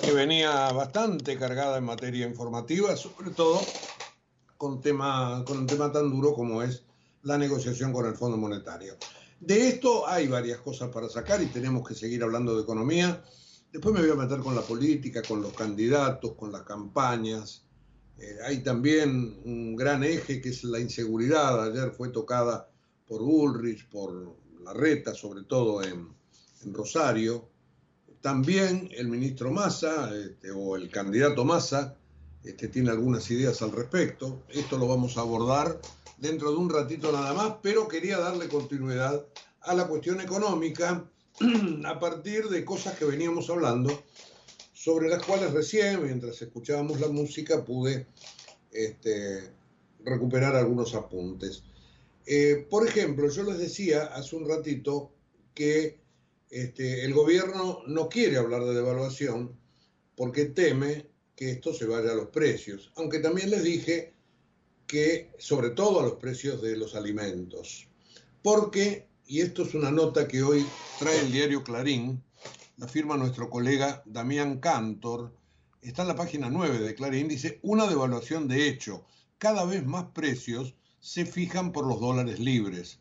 que 0.02 0.10
venía 0.12 0.72
bastante 0.72 1.36
cargada 1.36 1.76
en 1.76 1.84
materia 1.84 2.26
informativa, 2.26 2.96
sobre 2.96 3.32
todo 3.32 3.60
con, 4.56 4.80
tema, 4.80 5.44
con 5.46 5.58
un 5.58 5.66
tema 5.66 5.92
tan 5.92 6.10
duro 6.10 6.32
como 6.32 6.62
es 6.62 6.84
la 7.24 7.36
negociación 7.36 7.92
con 7.92 8.06
el 8.06 8.14
Fondo 8.14 8.38
Monetario. 8.38 8.96
De 9.38 9.68
esto 9.68 10.08
hay 10.08 10.26
varias 10.26 10.60
cosas 10.60 10.88
para 10.88 11.10
sacar 11.10 11.42
y 11.42 11.46
tenemos 11.48 11.86
que 11.86 11.94
seguir 11.94 12.22
hablando 12.22 12.56
de 12.56 12.62
economía. 12.62 13.22
Después 13.70 13.94
me 13.94 14.00
voy 14.00 14.12
a 14.12 14.14
meter 14.14 14.38
con 14.38 14.54
la 14.54 14.62
política, 14.62 15.20
con 15.20 15.42
los 15.42 15.52
candidatos, 15.52 16.32
con 16.36 16.50
las 16.50 16.62
campañas. 16.62 17.66
Eh, 18.16 18.38
hay 18.46 18.62
también 18.62 19.42
un 19.44 19.76
gran 19.76 20.02
eje 20.04 20.40
que 20.40 20.48
es 20.48 20.64
la 20.64 20.80
inseguridad. 20.80 21.64
Ayer 21.64 21.90
fue 21.90 22.08
tocada 22.08 22.70
por 23.14 23.22
Ulrich, 23.22 23.88
por 23.90 24.34
Larreta, 24.64 25.14
sobre 25.14 25.44
todo 25.44 25.84
en, 25.84 26.12
Rosario. 26.72 27.48
También 28.20 28.88
el 28.92 29.06
ministro 29.06 29.52
Massa, 29.52 30.10
este, 30.16 30.50
o 30.50 30.74
el 30.74 30.90
candidato 30.90 31.44
Massa, 31.44 31.94
este, 32.42 32.66
tiene 32.68 32.90
algunas 32.90 33.30
ideas 33.30 33.62
al 33.62 33.70
respecto. 33.70 34.42
Esto 34.48 34.78
lo 34.78 34.88
vamos 34.88 35.16
a 35.16 35.20
abordar 35.20 35.80
dentro 36.18 36.50
de 36.50 36.56
un 36.56 36.70
ratito 36.70 37.12
nada 37.12 37.34
más, 37.34 37.56
pero 37.62 37.86
quería 37.86 38.18
darle 38.18 38.48
continuidad 38.48 39.24
a 39.60 39.74
la 39.74 39.86
cuestión 39.86 40.20
económica 40.20 41.04
a 41.84 42.00
partir 42.00 42.48
de 42.48 42.64
cosas 42.64 42.98
que 42.98 43.04
veníamos 43.04 43.48
hablando, 43.48 44.02
sobre 44.72 45.08
las 45.08 45.24
cuales 45.24 45.52
recién, 45.52 46.02
mientras 46.02 46.42
escuchábamos 46.42 46.98
la 46.98 47.08
música, 47.08 47.64
pude 47.64 48.08
este, 48.72 49.52
recuperar 50.02 50.56
algunos 50.56 50.94
apuntes. 50.96 51.62
Eh, 52.26 52.66
por 52.70 52.86
ejemplo, 52.86 53.28
yo 53.28 53.42
les 53.44 53.58
decía 53.58 54.04
hace 54.04 54.36
un 54.36 54.48
ratito 54.48 55.12
que 55.52 56.00
este, 56.50 57.04
el 57.04 57.12
gobierno 57.12 57.80
no 57.86 58.08
quiere 58.08 58.36
hablar 58.36 58.64
de 58.64 58.74
devaluación 58.74 59.58
porque 60.16 60.46
teme 60.46 61.10
que 61.36 61.50
esto 61.50 61.74
se 61.74 61.86
vaya 61.86 62.12
a 62.12 62.14
los 62.14 62.28
precios, 62.28 62.92
aunque 62.96 63.18
también 63.18 63.50
les 63.50 63.64
dije 63.64 64.14
que 64.86 65.32
sobre 65.38 65.70
todo 65.70 66.00
a 66.00 66.04
los 66.04 66.14
precios 66.14 66.62
de 66.62 66.76
los 66.76 66.94
alimentos. 66.94 67.88
Porque, 68.42 69.08
y 69.26 69.40
esto 69.40 69.62
es 69.62 69.74
una 69.74 69.90
nota 69.90 70.28
que 70.28 70.42
hoy 70.42 70.64
trae 70.98 71.20
el 71.20 71.32
diario 71.32 71.64
Clarín, 71.64 72.22
la 72.76 72.86
firma 72.86 73.16
nuestro 73.16 73.50
colega 73.50 74.02
Damián 74.06 74.60
Cantor, 74.60 75.32
está 75.82 76.02
en 76.02 76.08
la 76.08 76.16
página 76.16 76.50
9 76.50 76.78
de 76.78 76.94
Clarín, 76.94 77.28
dice, 77.28 77.58
una 77.62 77.86
devaluación 77.86 78.48
de 78.48 78.68
hecho, 78.68 79.04
cada 79.38 79.64
vez 79.64 79.84
más 79.84 80.06
precios 80.14 80.74
se 81.04 81.26
fijan 81.26 81.70
por 81.70 81.86
los 81.86 82.00
dólares 82.00 82.40
libres. 82.40 82.98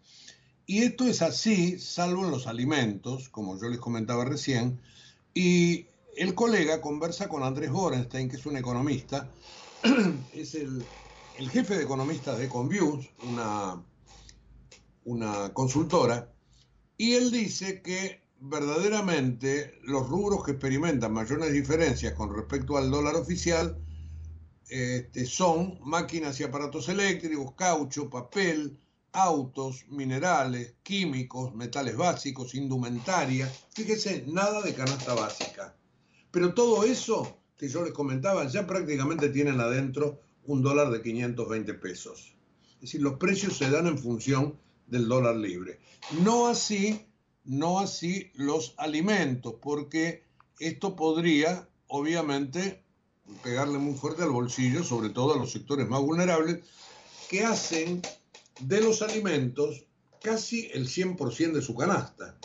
Y 0.66 0.84
esto 0.84 1.06
es 1.06 1.22
así, 1.22 1.80
salvo 1.80 2.26
en 2.26 2.32
los 2.32 2.48
alimentos, 2.48 3.30
como 3.30 3.58
yo 3.58 3.70
les 3.70 3.80
comentaba 3.80 4.26
recién, 4.26 4.82
y 5.34 5.88
el 6.18 6.36
colega 6.36 6.82
conversa 6.82 7.30
con 7.30 7.44
Andrés 7.44 7.72
Borenstein, 7.72 8.28
que 8.28 8.36
es 8.36 8.46
un 8.46 8.58
economista, 8.58 9.32
es 10.34 10.54
el, 10.54 10.86
jefe 11.50 11.78
de 11.78 11.84
economistas 11.84 12.38
de 12.40 12.50
Conviews, 12.50 13.10
una, 13.26 13.82
una 15.06 15.54
consultora, 15.54 16.30
y 16.98 17.14
él 17.14 17.32
dice 17.32 17.82
que 17.82 18.22
verdaderamente 18.42 19.80
los 19.82 20.10
rubros 20.10 20.44
que 20.44 20.52
experimentan 20.52 21.14
mayores 21.14 21.54
diferencias 21.54 22.12
con 22.16 22.36
respecto 22.36 22.76
al 22.76 22.92
dólar 22.92 23.16
oficial 23.16 23.78
este, 24.70 25.26
son 25.26 25.80
máquinas 25.82 26.40
y 26.40 26.44
aparatos 26.44 26.90
eléctricos, 26.90 27.54
caucho, 27.54 28.10
papel, 28.10 28.78
autos, 29.12 29.86
minerales, 29.90 30.76
químicos, 30.84 31.54
metales 31.54 31.96
básicos, 31.96 32.56
indumentaria. 32.56 33.52
Fíjese, 33.74 34.26
nada 34.28 34.62
de 34.62 34.74
canasta 34.74 35.14
básica. 35.14 35.76
Pero 36.32 36.54
todo 36.54 36.84
eso 36.84 37.38
que 37.58 37.70
yo 37.70 37.84
les 37.84 37.94
comentaba 37.94 38.48
ya 38.48 38.66
prácticamente 38.66 39.30
tienen 39.30 39.60
adentro 39.60 40.20
un 40.46 40.62
dólar 40.62 40.90
de 40.90 41.02
520 41.02 41.74
pesos. 41.76 42.34
Es 42.76 42.82
decir, 42.82 43.02
los 43.02 43.18
precios 43.18 43.58
se 43.58 43.70
dan 43.70 43.88
en 43.88 43.98
función 43.98 44.58
del 44.88 45.08
dólar 45.08 45.36
libre. 45.36 45.80
No 46.24 46.48
así, 46.48 47.06
no 47.46 47.80
así 47.80 48.32
los 48.34 48.74
alimentos, 48.78 49.56
porque 49.62 50.24
esto 50.60 50.96
podría, 50.96 51.70
obviamente, 51.88 52.83
pegarle 53.42 53.78
muy 53.78 53.96
fuerte 53.96 54.24
al 54.24 54.32
bolsillo, 54.32 54.84
sobre 54.84 55.10
todo 55.10 55.34
a 55.34 55.38
los 55.38 55.52
sectores 55.52 55.88
más 55.88 56.02
vulnerables, 56.02 56.60
que 57.30 57.44
hacen 57.44 58.02
de 58.60 58.82
los 58.82 59.02
alimentos 59.02 59.86
casi 60.22 60.70
el 60.74 60.88
100% 60.88 61.54
de 61.54 61.62
su 61.62 61.76
canasta. 61.76 62.38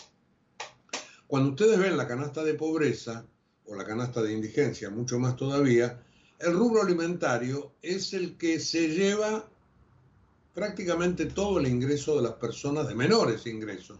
Cuando 1.26 1.50
ustedes 1.50 1.78
ven 1.78 1.96
la 1.96 2.08
canasta 2.08 2.42
de 2.42 2.54
pobreza 2.54 3.26
o 3.66 3.74
la 3.74 3.84
canasta 3.84 4.22
de 4.22 4.32
indigencia, 4.32 4.90
mucho 4.90 5.18
más 5.18 5.36
todavía, 5.36 6.02
el 6.38 6.54
rubro 6.54 6.82
alimentario 6.82 7.72
es 7.82 8.14
el 8.14 8.36
que 8.36 8.60
se 8.60 8.88
lleva 8.88 9.48
prácticamente 10.54 11.26
todo 11.26 11.58
el 11.58 11.68
ingreso 11.68 12.16
de 12.16 12.22
las 12.22 12.32
personas 12.34 12.88
de 12.88 12.94
menores 12.94 13.46
ingresos. 13.46 13.98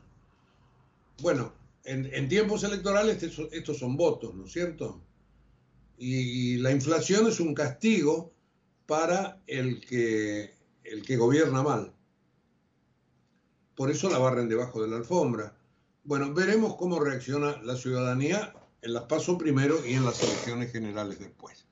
Bueno, 1.20 1.52
en, 1.84 2.28
tiempos 2.28 2.64
electorales 2.64 3.22
estos 3.22 3.78
son 3.78 3.96
votos, 3.96 4.34
¿no 4.34 4.44
es 4.44 4.52
cierto? 4.52 5.00
Y 5.98 6.56
la 6.58 6.70
inflación 6.70 7.26
es 7.26 7.40
un 7.40 7.54
castigo 7.54 8.32
para 8.87 9.42
el 9.46 9.80
que, 9.84 10.54
el 10.82 11.02
que 11.02 11.16
gobierna 11.18 11.62
mal. 11.62 11.92
Por 13.76 13.90
eso 13.90 14.08
la 14.08 14.18
barren 14.18 14.48
debajo 14.48 14.82
de 14.82 14.88
la 14.88 14.96
alfombra. 14.96 15.56
Bueno, 16.04 16.32
veremos 16.32 16.76
cómo 16.76 16.98
reacciona 16.98 17.61
la 17.62 17.76
ciudadanía 17.76 18.54
en 18.80 18.94
las 18.94 19.04
pasos 19.04 19.37
primero 19.37 19.84
y 19.87 19.92
en 19.92 20.06
las 20.06 20.22
elecciones 20.22 20.72
generales 20.72 21.18
después. 21.18 21.66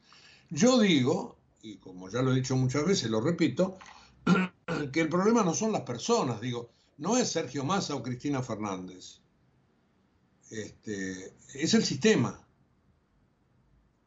Yo 0.51 0.79
digo, 0.79 1.39
y 1.63 1.79
como 1.79 2.11
ya 2.11 2.21
lo 2.21 2.33
he 2.33 2.37
dicho 2.37 2.55
muchas 2.55 2.85
veces, 2.85 3.11
lo 3.11 3.23
repito, 3.23 3.79
que 4.93 5.01
el 5.01 5.09
problema 5.09 5.43
no 5.43 5.55
son 5.55 5.73
las 5.73 5.83
personas, 5.83 6.41
digo, 6.41 6.71
no 6.99 7.17
es 7.17 7.31
Sergio 7.31 7.65
Massa 7.65 7.95
o 7.95 8.03
Cristina 8.03 8.43
Fernández. 8.43 9.21
Este, 10.51 11.35
es 11.55 11.75
el 11.75 11.83
sistema. 11.83 12.46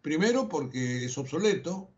Primero 0.02 0.48
porque 0.48 1.06
es 1.06 1.18
obsoleto, 1.18 1.92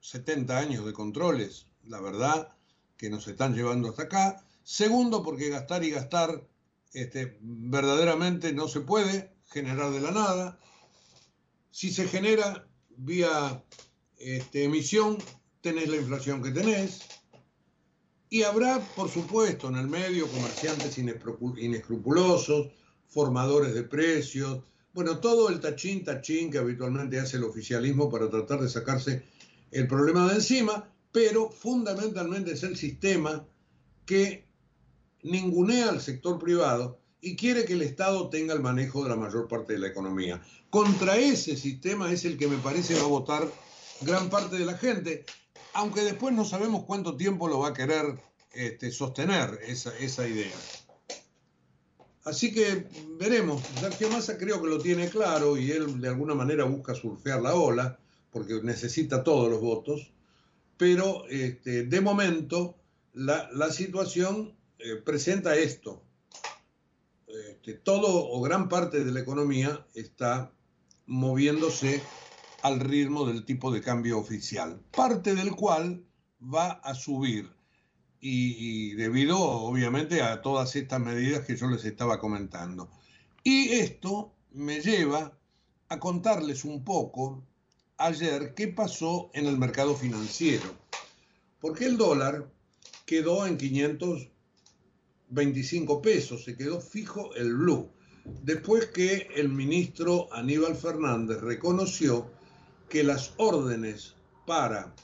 70 0.00 0.58
años 0.58 0.84
de 0.84 0.92
controles, 0.92 1.66
la 1.84 2.00
verdad 2.00 2.56
que 2.96 3.10
nos 3.10 3.26
están 3.28 3.54
llevando 3.54 3.90
hasta 3.90 4.04
acá. 4.04 4.44
Segundo 4.62 5.22
porque 5.22 5.48
gastar 5.48 5.84
y 5.84 5.90
gastar 5.90 6.46
este, 6.92 7.38
verdaderamente 7.40 8.52
no 8.52 8.68
se 8.68 8.80
puede 8.80 9.34
generar 9.46 9.92
de 9.92 10.00
la 10.00 10.10
nada. 10.10 10.58
Si 11.70 11.90
se 11.90 12.06
genera 12.06 12.68
vía 12.96 13.64
este, 14.18 14.64
emisión, 14.64 15.18
tenés 15.60 15.88
la 15.88 15.96
inflación 15.96 16.42
que 16.42 16.50
tenés. 16.50 17.00
Y 18.28 18.44
habrá, 18.44 18.80
por 18.96 19.10
supuesto, 19.10 19.68
en 19.68 19.76
el 19.76 19.88
medio 19.88 20.26
comerciantes 20.28 20.96
inescrupulosos, 20.96 22.68
formadores 23.08 23.74
de 23.74 23.82
precios, 23.82 24.62
bueno, 24.94 25.18
todo 25.18 25.48
el 25.48 25.60
tachín, 25.60 26.04
tachín 26.04 26.50
que 26.50 26.58
habitualmente 26.58 27.18
hace 27.18 27.38
el 27.38 27.44
oficialismo 27.44 28.10
para 28.10 28.28
tratar 28.28 28.60
de 28.60 28.68
sacarse 28.68 29.22
el 29.70 29.86
problema 29.86 30.28
de 30.28 30.36
encima, 30.36 30.88
pero 31.10 31.50
fundamentalmente 31.50 32.52
es 32.52 32.62
el 32.62 32.76
sistema 32.76 33.46
que 34.04 34.46
ningunea 35.22 35.88
al 35.88 36.00
sector 36.00 36.38
privado 36.38 36.98
y 37.20 37.36
quiere 37.36 37.64
que 37.64 37.74
el 37.74 37.82
Estado 37.82 38.28
tenga 38.28 38.52
el 38.52 38.60
manejo 38.60 39.02
de 39.02 39.10
la 39.10 39.16
mayor 39.16 39.48
parte 39.48 39.74
de 39.74 39.78
la 39.78 39.86
economía. 39.86 40.42
Contra 40.70 41.16
ese 41.16 41.56
sistema 41.56 42.12
es 42.12 42.24
el 42.24 42.36
que 42.36 42.48
me 42.48 42.58
parece 42.58 42.94
va 42.94 43.02
a 43.02 43.06
votar 43.06 43.48
gran 44.00 44.28
parte 44.28 44.58
de 44.58 44.66
la 44.66 44.76
gente, 44.76 45.24
aunque 45.72 46.02
después 46.02 46.34
no 46.34 46.44
sabemos 46.44 46.84
cuánto 46.84 47.16
tiempo 47.16 47.48
lo 47.48 47.60
va 47.60 47.68
a 47.68 47.74
querer 47.74 48.18
este, 48.52 48.90
sostener 48.90 49.58
esa, 49.66 49.96
esa 49.98 50.26
idea. 50.26 50.52
Así 52.24 52.52
que 52.52 52.86
veremos. 53.18 53.62
Sergio 53.80 54.08
Massa 54.10 54.38
creo 54.38 54.62
que 54.62 54.68
lo 54.68 54.78
tiene 54.78 55.08
claro 55.08 55.56
y 55.56 55.72
él 55.72 56.00
de 56.00 56.08
alguna 56.08 56.34
manera 56.34 56.64
busca 56.64 56.94
surfear 56.94 57.42
la 57.42 57.54
ola 57.54 57.98
porque 58.30 58.60
necesita 58.62 59.24
todos 59.24 59.50
los 59.50 59.60
votos. 59.60 60.12
Pero 60.76 61.26
este, 61.28 61.84
de 61.84 62.00
momento 62.00 62.76
la, 63.12 63.70
situación 63.70 64.54
eh, 64.78 64.96
presenta 64.96 65.56
esto. 65.56 66.02
Este, 67.26 67.74
todo 67.74 68.30
o 68.30 68.40
gran 68.40 68.68
parte 68.68 69.04
de 69.04 69.12
la 69.12 69.20
economía 69.20 69.86
está 69.94 70.52
moviéndose 71.06 72.02
al 72.62 72.78
ritmo 72.78 73.26
del 73.26 73.44
tipo 73.44 73.72
de 73.72 73.80
cambio 73.80 74.18
oficial, 74.18 74.80
parte 74.92 75.34
del 75.34 75.52
cual 75.56 76.04
va 76.42 76.72
a 76.72 76.94
subir 76.94 77.50
y, 78.24 78.94
debido 78.94 79.38
obviamente 79.38 80.22
a 80.22 80.40
todas 80.40 80.76
estas 80.76 81.00
medidas 81.00 81.44
que 81.44 81.56
yo 81.56 81.66
les 81.66 81.84
estaba 81.84 82.20
comentando. 82.20 82.88
Y 83.42 83.70
esto 83.70 84.32
me 84.52 84.80
lleva 84.80 85.36
a 85.88 85.98
contarles 85.98 86.64
un 86.64 86.84
poco 86.84 87.42
ayer 87.98 88.54
qué 88.54 88.68
pasó 88.68 89.30
en 89.34 89.46
el 89.46 89.58
mercado 89.58 89.96
financiero, 89.96 90.72
porque 91.60 91.86
el 91.86 91.98
dólar 91.98 92.48
quedó 93.04 93.46
en 93.46 93.58
500 93.58 94.28
25 95.32 96.02
pesos, 96.02 96.44
se 96.44 96.56
quedó 96.56 96.78
fijo 96.80 97.34
el 97.34 97.54
blue. 97.54 97.90
Después 98.42 98.86
que 98.86 99.28
el 99.34 99.48
ministro 99.48 100.28
Aníbal 100.30 100.76
Fernández 100.76 101.40
reconoció 101.40 102.30
que 102.90 103.02
las 103.02 103.32
órdenes 103.38 104.14
para 104.46 104.94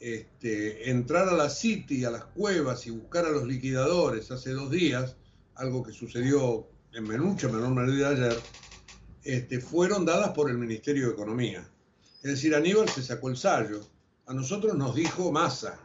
este, 0.00 0.90
entrar 0.90 1.28
a 1.28 1.34
la 1.34 1.50
City, 1.50 2.04
a 2.04 2.10
las 2.10 2.24
cuevas 2.24 2.86
y 2.86 2.90
buscar 2.90 3.24
a 3.26 3.30
los 3.30 3.44
liquidadores 3.44 4.30
hace 4.30 4.50
dos 4.50 4.70
días, 4.70 5.16
algo 5.54 5.82
que 5.82 5.92
sucedió 5.92 6.68
en 6.92 7.04
Menucha, 7.04 7.48
menor 7.48 7.70
medida 7.70 8.10
ayer, 8.10 8.38
este, 9.24 9.60
fueron 9.60 10.04
dadas 10.04 10.30
por 10.30 10.50
el 10.50 10.58
Ministerio 10.58 11.06
de 11.06 11.12
Economía. 11.12 11.68
Es 12.22 12.30
decir, 12.30 12.54
Aníbal 12.54 12.88
se 12.88 13.02
sacó 13.02 13.28
el 13.28 13.36
sallo. 13.36 13.80
A 14.26 14.34
nosotros 14.34 14.74
nos 14.76 14.94
dijo 14.94 15.32
masa. 15.32 15.78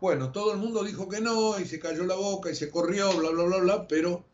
Bueno, 0.00 0.32
todo 0.32 0.52
el 0.52 0.58
mundo 0.58 0.82
dijo 0.82 1.08
que 1.08 1.20
no 1.20 1.58
y 1.60 1.66
se 1.66 1.78
cayó 1.78 2.04
la 2.04 2.14
boca 2.14 2.50
y 2.50 2.54
se 2.54 2.70
corrió, 2.70 3.12
bla, 3.18 3.30
bla, 3.30 3.44
bla, 3.44 3.58
bla, 3.58 3.88
pero 3.88 4.24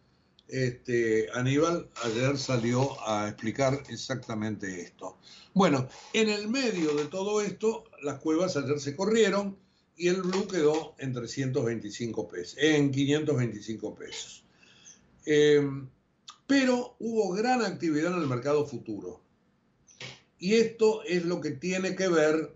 este, 0.48 1.28
Aníbal 1.32 1.88
ayer 2.04 2.38
salió 2.38 2.96
a 3.08 3.28
explicar 3.28 3.82
exactamente 3.88 4.80
esto. 4.80 5.18
Bueno, 5.54 5.88
en 6.12 6.28
el 6.28 6.48
medio 6.48 6.94
de 6.94 7.06
todo 7.06 7.40
esto, 7.40 7.84
las 8.02 8.20
cuevas 8.20 8.56
ayer 8.56 8.78
se 8.78 8.94
corrieron 8.94 9.56
y 9.96 10.08
el 10.08 10.22
blue 10.22 10.46
quedó 10.46 10.94
en 10.98 11.12
325 11.12 12.28
pesos, 12.28 12.58
en 12.58 12.90
525 12.90 13.94
pesos. 13.94 14.44
Eh, 15.24 15.66
pero 16.46 16.94
hubo 17.00 17.32
gran 17.32 17.62
actividad 17.62 18.12
en 18.14 18.22
el 18.22 18.28
mercado 18.28 18.66
futuro. 18.66 19.20
Y 20.38 20.54
esto 20.54 21.02
es 21.04 21.24
lo 21.24 21.40
que 21.40 21.52
tiene 21.52 21.96
que 21.96 22.08
ver 22.08 22.54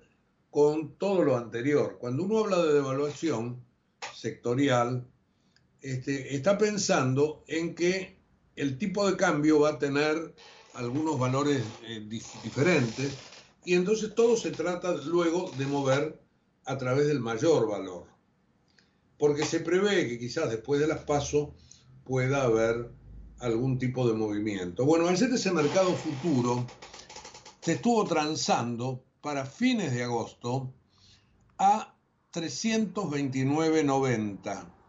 con 0.51 0.97
todo 0.97 1.25
lo 1.25 1.37
anterior. 1.37 1.97
Cuando 1.99 2.25
uno 2.25 2.39
habla 2.41 2.63
de 2.63 2.75
devaluación 2.75 3.65
sectorial, 4.15 5.07
este, 5.83 6.35
está 6.35 6.59
pensando 6.59 7.45
en 7.47 7.75
que 7.75 8.19
el 8.57 8.79
tipo 8.79 9.11
de 9.11 9.17
cambio 9.17 9.61
va 9.61 9.71
a 9.71 9.79
tener 9.79 10.35
algunos 10.75 11.19
valores 11.19 11.63
eh, 11.87 12.07
diferentes 12.45 13.17
y 13.65 13.75
entonces 13.75 14.15
todo 14.15 14.37
se 14.37 14.51
trata 14.51 14.93
luego 14.93 15.51
de 15.57 15.67
mover 15.67 16.21
a 16.65 16.77
través 16.79 17.07
del 17.07 17.21
mayor 17.21 17.69
valor. 17.69 18.07
Porque 19.19 19.45
se 19.45 19.61
prevé 19.61 20.09
que 20.09 20.19
quizás 20.19 20.49
después 20.49 20.81
de 20.81 20.87
las 20.87 21.05
pasos 21.05 21.51
pueda 22.05 22.43
haber 22.43 22.91
algún 23.39 23.79
tipo 23.79 24.09
de 24.09 24.15
movimiento. 24.15 24.85
Bueno, 24.85 25.09
ayer 25.09 25.31
ese 25.31 25.53
mercado 25.53 25.95
futuro 25.95 26.67
se 27.61 27.73
estuvo 27.73 28.05
transando 28.05 29.05
para 29.21 29.45
fines 29.45 29.93
de 29.93 30.05
agosto 30.05 30.73
a 31.59 31.95
329.90. 32.33 34.80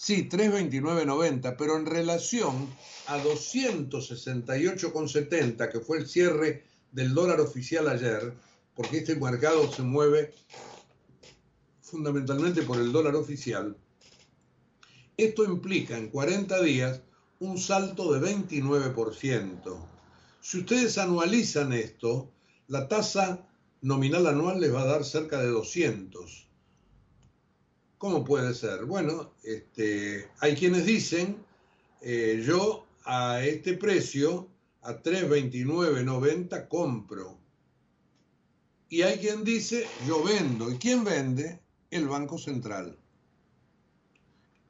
Sí, 0.00 0.28
329.90, 0.28 1.56
pero 1.58 1.76
en 1.76 1.84
relación 1.84 2.68
a 3.08 3.18
268.70, 3.18 5.72
que 5.72 5.80
fue 5.80 5.98
el 5.98 6.06
cierre 6.06 6.62
del 6.92 7.14
dólar 7.14 7.40
oficial 7.40 7.88
ayer, 7.88 8.32
porque 8.76 8.98
este 8.98 9.16
mercado 9.16 9.72
se 9.72 9.82
mueve 9.82 10.32
fundamentalmente 11.82 12.62
por 12.62 12.78
el 12.78 12.92
dólar 12.92 13.16
oficial, 13.16 13.76
esto 15.16 15.42
implica 15.42 15.98
en 15.98 16.10
40 16.10 16.62
días 16.62 17.00
un 17.40 17.58
salto 17.58 18.12
de 18.12 18.20
29%. 18.20 19.84
Si 20.40 20.58
ustedes 20.58 20.96
anualizan 20.96 21.72
esto, 21.72 22.30
la 22.68 22.86
tasa 22.86 23.48
nominal 23.80 24.28
anual 24.28 24.60
les 24.60 24.72
va 24.72 24.82
a 24.82 24.86
dar 24.86 25.04
cerca 25.04 25.40
de 25.40 25.48
200. 25.48 26.47
¿Cómo 27.98 28.24
puede 28.24 28.54
ser? 28.54 28.84
Bueno, 28.84 29.32
este, 29.42 30.30
hay 30.38 30.54
quienes 30.54 30.86
dicen, 30.86 31.44
eh, 32.00 32.40
yo 32.46 32.86
a 33.04 33.42
este 33.42 33.74
precio, 33.74 34.48
a 34.82 35.02
329.90, 35.02 36.68
compro. 36.68 37.36
Y 38.88 39.02
hay 39.02 39.18
quien 39.18 39.42
dice, 39.42 39.84
yo 40.06 40.22
vendo. 40.22 40.70
¿Y 40.70 40.78
quién 40.78 41.02
vende? 41.02 41.60
El 41.90 42.06
Banco 42.06 42.38
Central. 42.38 42.96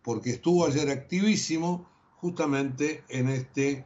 Porque 0.01 0.31
estuvo 0.31 0.65
ayer 0.65 0.89
activísimo 0.89 1.87
justamente 2.17 3.05
en 3.11 3.29
este, 3.29 3.85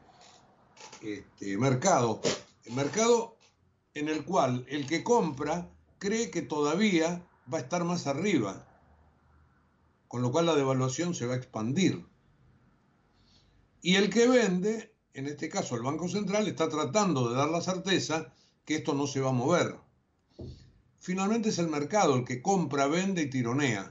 este 1.02 1.59
mercado. 1.59 2.20
El 2.64 2.74
mercado 2.74 3.37
en 3.94 4.09
el 4.09 4.24
cual 4.24 4.64
el 4.68 4.87
que 4.87 5.02
compra 5.02 5.68
cree 5.98 6.31
que 6.31 6.42
todavía 6.42 7.26
va 7.52 7.59
a 7.59 7.62
estar 7.62 7.83
más 7.83 8.07
arriba 8.07 8.68
con 10.12 10.20
lo 10.20 10.31
cual 10.31 10.44
la 10.44 10.55
devaluación 10.55 11.14
se 11.14 11.25
va 11.25 11.33
a 11.33 11.38
expandir. 11.38 12.05
Y 13.81 13.94
el 13.94 14.11
que 14.11 14.29
vende, 14.29 14.94
en 15.14 15.27
este 15.27 15.48
caso 15.48 15.75
el 15.75 15.81
Banco 15.81 16.07
Central, 16.07 16.46
está 16.46 16.68
tratando 16.68 17.31
de 17.31 17.35
dar 17.35 17.48
la 17.48 17.62
certeza 17.62 18.35
que 18.66 18.75
esto 18.75 18.92
no 18.92 19.07
se 19.07 19.20
va 19.22 19.31
a 19.31 19.33
mover. 19.33 19.75
Finalmente 20.98 21.48
es 21.48 21.59
el 21.59 21.68
mercado 21.68 22.14
el 22.14 22.27
que 22.27 22.42
compra, 22.42 22.88
vende 22.88 23.22
y 23.22 23.31
tironea. 23.31 23.90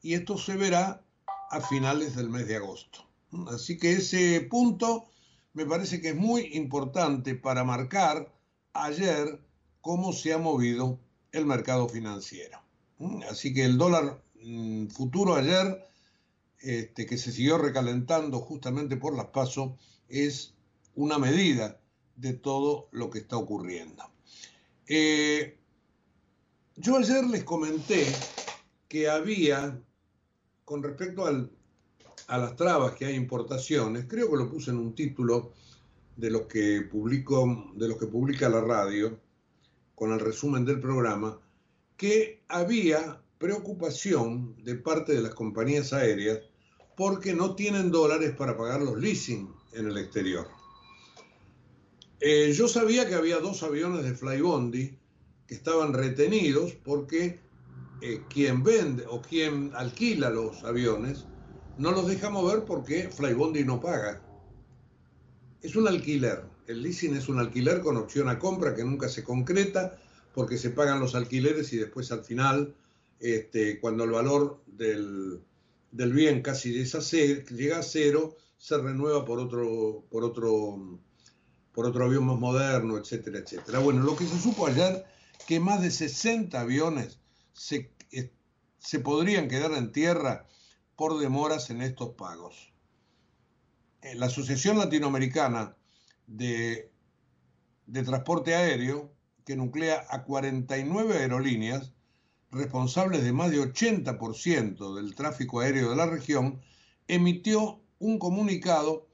Y 0.00 0.14
esto 0.14 0.38
se 0.38 0.56
verá 0.56 1.04
a 1.50 1.60
finales 1.60 2.16
del 2.16 2.30
mes 2.30 2.48
de 2.48 2.56
agosto. 2.56 3.06
Así 3.48 3.76
que 3.76 3.92
ese 3.92 4.40
punto 4.40 5.10
me 5.52 5.66
parece 5.66 6.00
que 6.00 6.08
es 6.08 6.16
muy 6.16 6.48
importante 6.54 7.34
para 7.34 7.62
marcar 7.62 8.32
ayer 8.72 9.38
cómo 9.82 10.14
se 10.14 10.32
ha 10.32 10.38
movido 10.38 10.98
el 11.30 11.44
mercado 11.44 11.90
financiero. 11.90 12.58
Así 13.28 13.52
que 13.52 13.66
el 13.66 13.76
dólar 13.76 14.24
Futuro 14.90 15.34
ayer, 15.34 15.86
este, 16.60 17.06
que 17.06 17.18
se 17.18 17.32
siguió 17.32 17.58
recalentando 17.58 18.40
justamente 18.40 18.96
por 18.96 19.16
las 19.16 19.26
pasos, 19.26 19.72
es 20.08 20.54
una 20.94 21.18
medida 21.18 21.80
de 22.16 22.32
todo 22.32 22.88
lo 22.92 23.10
que 23.10 23.18
está 23.20 23.36
ocurriendo. 23.36 24.02
Eh, 24.86 25.58
yo 26.76 26.96
ayer 26.96 27.24
les 27.24 27.44
comenté 27.44 28.06
que 28.88 29.08
había, 29.08 29.80
con 30.64 30.82
respecto 30.82 31.26
a 31.26 32.38
las 32.38 32.56
trabas 32.56 32.92
que 32.92 33.06
hay 33.06 33.14
importaciones, 33.14 34.06
creo 34.08 34.30
que 34.30 34.36
lo 34.36 34.50
puse 34.50 34.70
en 34.70 34.78
un 34.78 34.94
título 34.94 35.52
de 36.16 36.30
los 36.30 36.42
que 36.42 36.82
publico, 36.82 37.72
de 37.74 37.88
los 37.88 37.98
que 37.98 38.06
publica 38.06 38.48
la 38.48 38.60
radio, 38.60 39.18
con 39.94 40.12
el 40.12 40.20
resumen 40.20 40.64
del 40.64 40.80
programa, 40.80 41.40
que 41.96 42.42
había 42.48 43.22
preocupación 43.38 44.56
de 44.64 44.76
parte 44.76 45.14
de 45.14 45.22
las 45.22 45.34
compañías 45.34 45.92
aéreas 45.92 46.40
porque 46.96 47.34
no 47.34 47.54
tienen 47.54 47.90
dólares 47.90 48.34
para 48.36 48.56
pagar 48.56 48.80
los 48.80 48.98
leasing 48.98 49.52
en 49.72 49.88
el 49.88 49.98
exterior. 49.98 50.48
Eh, 52.20 52.52
yo 52.54 52.66
sabía 52.66 53.06
que 53.06 53.14
había 53.14 53.40
dos 53.40 53.62
aviones 53.62 54.02
de 54.04 54.14
Flybondi 54.14 54.96
que 55.46 55.54
estaban 55.54 55.92
retenidos 55.92 56.72
porque 56.72 57.40
eh, 58.00 58.22
quien 58.30 58.62
vende 58.62 59.04
o 59.08 59.20
quien 59.20 59.70
alquila 59.74 60.30
los 60.30 60.64
aviones 60.64 61.26
no 61.76 61.92
los 61.92 62.06
deja 62.06 62.30
mover 62.30 62.64
porque 62.64 63.10
Flybondi 63.10 63.64
no 63.64 63.80
paga. 63.80 64.22
Es 65.60 65.76
un 65.76 65.88
alquiler. 65.88 66.44
El 66.66 66.82
leasing 66.82 67.14
es 67.14 67.28
un 67.28 67.38
alquiler 67.38 67.80
con 67.80 67.98
opción 67.98 68.30
a 68.30 68.38
compra 68.38 68.74
que 68.74 68.82
nunca 68.82 69.08
se 69.08 69.22
concreta 69.22 69.98
porque 70.34 70.56
se 70.56 70.70
pagan 70.70 71.00
los 71.00 71.14
alquileres 71.14 71.72
y 71.74 71.76
después 71.76 72.10
al 72.12 72.24
final 72.24 72.74
este, 73.20 73.80
cuando 73.80 74.04
el 74.04 74.10
valor 74.10 74.62
del, 74.66 75.42
bien 75.90 76.42
casi 76.42 76.72
llega 76.72 77.78
a 77.78 77.82
cero, 77.82 78.36
se 78.58 78.78
renueva 78.78 79.24
por 79.24 79.38
otro, 79.38 80.04
por 80.10 80.24
otro, 80.24 80.98
por 81.72 81.86
otro 81.86 82.04
avión 82.04 82.24
más 82.24 82.38
moderno, 82.38 82.98
etcétera, 82.98 83.38
etcétera. 83.38 83.78
Bueno, 83.78 84.02
lo 84.02 84.16
que 84.16 84.26
se 84.26 84.38
supo 84.38 84.66
ayer, 84.66 85.04
que 85.46 85.60
más 85.60 85.82
de 85.82 85.90
60 85.90 86.60
aviones 86.60 87.20
se, 87.52 87.90
eh, 88.12 88.32
se 88.78 89.00
podrían 89.00 89.48
quedar 89.48 89.72
en 89.72 89.92
tierra 89.92 90.46
por 90.96 91.18
demoras 91.18 91.70
en 91.70 91.82
estos 91.82 92.14
pagos. 92.14 92.72
Eh, 94.02 94.14
la 94.14 94.26
Asociación 94.26 94.78
Latinoamericana 94.78 95.76
de, 96.26 96.90
de 97.86 98.02
Transporte 98.02 98.54
Aéreo, 98.54 99.12
que 99.44 99.56
nuclea 99.56 100.04
a 100.08 100.24
49 100.24 101.18
aerolíneas, 101.18 101.92
responsables 102.50 103.22
de 103.22 103.32
más 103.32 103.50
de 103.50 103.60
80% 103.60 104.94
del 104.94 105.14
tráfico 105.14 105.60
aéreo 105.60 105.90
de 105.90 105.96
la 105.96 106.06
región, 106.06 106.60
emitió 107.08 107.80
un 107.98 108.18
comunicado 108.18 109.06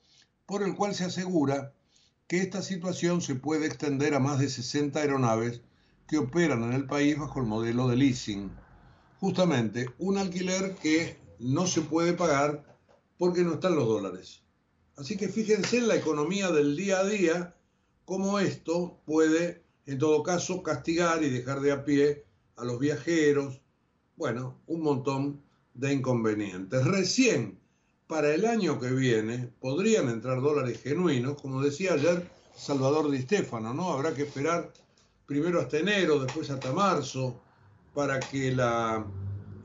por 0.47 0.63
el 0.63 0.75
cual 0.75 0.95
se 0.95 1.05
asegura 1.05 1.73
que 2.27 2.39
esta 2.39 2.63
situación 2.63 3.21
se 3.21 3.35
puede 3.35 3.67
extender 3.67 4.15
a 4.15 4.21
más 4.21 4.39
de 4.39 4.49
60 4.49 4.99
aeronaves 5.01 5.61
que 6.07 6.19
operan 6.19 6.63
en 6.65 6.73
el 6.73 6.87
país 6.87 7.19
bajo 7.19 7.41
el 7.41 7.47
modelo 7.47 7.89
de 7.89 7.97
leasing. 7.97 8.51
Justamente 9.21 9.89
un 9.99 10.19
alquiler 10.19 10.75
que 10.77 11.19
no 11.39 11.67
se 11.67 11.83
puede 11.83 12.13
pagar 12.13 12.65
porque 13.19 13.43
no 13.43 13.55
están 13.55 13.77
los 13.77 13.87
dólares. 13.87 14.43
Así 14.97 15.17
que 15.17 15.29
fíjense 15.29 15.79
en 15.79 15.89
la 15.89 15.97
economía 15.97 16.51
del 16.51 16.77
día 16.77 16.99
a 16.99 17.05
día, 17.05 17.57
cómo 18.05 18.39
esto 18.39 19.01
puede, 19.05 19.63
en 19.87 19.99
todo 19.99 20.23
caso, 20.23 20.63
castigar 20.63 21.23
y 21.23 21.31
dejar 21.31 21.61
de 21.61 21.73
a 21.73 21.85
pie 21.85 22.25
a 22.57 22.65
los 22.65 22.79
viajeros, 22.79 23.61
bueno, 24.17 24.61
un 24.67 24.83
montón 24.83 25.43
de 25.75 25.93
inconvenientes. 25.93 26.85
Recién 26.85 27.59
para 28.07 28.35
el 28.35 28.45
año 28.45 28.79
que 28.79 28.91
viene 28.91 29.51
podrían 29.61 30.09
entrar 30.09 30.41
dólares 30.41 30.81
genuinos, 30.83 31.41
como 31.41 31.63
decía 31.63 31.95
ayer 31.95 32.31
Salvador 32.55 33.11
Di 33.11 33.23
Stefano, 33.23 33.73
¿no? 33.73 33.93
Habrá 33.93 34.15
que 34.15 34.23
esperar 34.23 34.73
primero 35.27 35.61
hasta 35.61 35.79
enero, 35.79 36.19
después 36.19 36.51
hasta 36.51 36.73
marzo, 36.73 37.41
para 37.95 38.21
que 38.21 38.55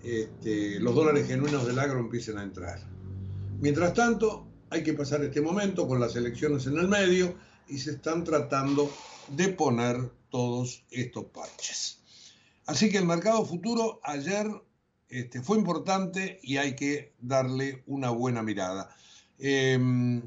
este, 0.03 0.79
los 0.79 0.95
dólares 0.95 1.27
genuinos 1.27 1.65
del 1.65 1.79
agro 1.79 1.99
empiecen 1.99 2.37
a 2.37 2.43
entrar. 2.43 2.79
Mientras 3.59 3.93
tanto, 3.93 4.47
hay 4.69 4.83
que 4.83 4.93
pasar 4.93 5.23
este 5.23 5.41
momento 5.41 5.87
con 5.87 5.99
las 5.99 6.15
elecciones 6.15 6.67
en 6.67 6.77
el 6.77 6.87
medio 6.87 7.35
y 7.67 7.77
se 7.77 7.91
están 7.91 8.23
tratando 8.23 8.89
de 9.29 9.49
poner 9.49 9.97
todos 10.29 10.83
estos 10.91 11.25
parches. 11.25 11.99
Así 12.67 12.91
que 12.91 12.97
el 12.97 13.05
mercado 13.05 13.45
futuro 13.45 14.01
ayer 14.03 14.45
este, 15.07 15.41
fue 15.41 15.57
importante 15.57 16.37
y 16.43 16.57
hay 16.57 16.75
que 16.75 17.13
darle 17.17 17.81
una 17.87 18.09
buena 18.09 18.43
mirada. 18.43 18.93
Em, 19.39 20.21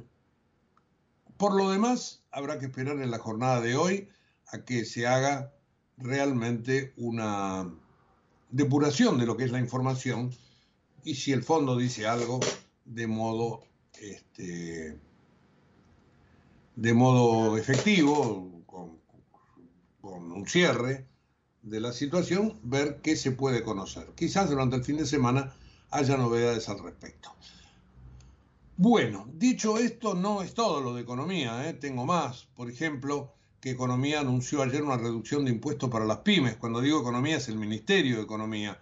por 1.36 1.54
lo 1.54 1.70
demás, 1.70 2.24
habrá 2.30 2.58
que 2.58 2.66
esperar 2.66 2.96
en 3.00 3.10
la 3.10 3.18
jornada 3.18 3.60
de 3.60 3.76
hoy 3.76 4.08
a 4.46 4.64
que 4.64 4.86
se 4.86 5.06
haga 5.06 5.52
realmente 5.98 6.94
una 6.96 7.70
depuración 8.50 9.18
de 9.18 9.26
lo 9.26 9.36
que 9.36 9.44
es 9.44 9.52
la 9.52 9.60
información 9.60 10.34
y 11.04 11.16
si 11.16 11.32
el 11.32 11.42
fondo 11.42 11.76
dice 11.76 12.06
algo 12.06 12.40
de 12.86 13.06
modo 13.06 13.64
este, 14.00 14.98
de 16.74 16.94
modo 16.94 17.58
efectivo, 17.58 18.64
con, 18.64 18.98
con 20.00 20.32
un 20.32 20.46
cierre 20.46 21.09
de 21.62 21.80
la 21.80 21.92
situación, 21.92 22.58
ver 22.62 23.00
qué 23.02 23.16
se 23.16 23.32
puede 23.32 23.62
conocer. 23.62 24.08
Quizás 24.14 24.50
durante 24.50 24.76
el 24.76 24.84
fin 24.84 24.96
de 24.96 25.06
semana 25.06 25.52
haya 25.90 26.16
novedades 26.16 26.68
al 26.68 26.78
respecto. 26.78 27.34
Bueno, 28.76 29.28
dicho 29.34 29.76
esto, 29.76 30.14
no 30.14 30.42
es 30.42 30.54
todo 30.54 30.80
lo 30.80 30.94
de 30.94 31.02
economía, 31.02 31.68
¿eh? 31.68 31.74
tengo 31.74 32.06
más. 32.06 32.48
Por 32.54 32.70
ejemplo, 32.70 33.34
que 33.60 33.70
Economía 33.70 34.20
anunció 34.20 34.62
ayer 34.62 34.82
una 34.82 34.96
reducción 34.96 35.44
de 35.44 35.50
impuestos 35.50 35.90
para 35.90 36.06
las 36.06 36.18
pymes. 36.18 36.56
Cuando 36.56 36.80
digo 36.80 37.00
economía 37.00 37.36
es 37.36 37.48
el 37.48 37.58
Ministerio 37.58 38.16
de 38.16 38.22
Economía. 38.22 38.80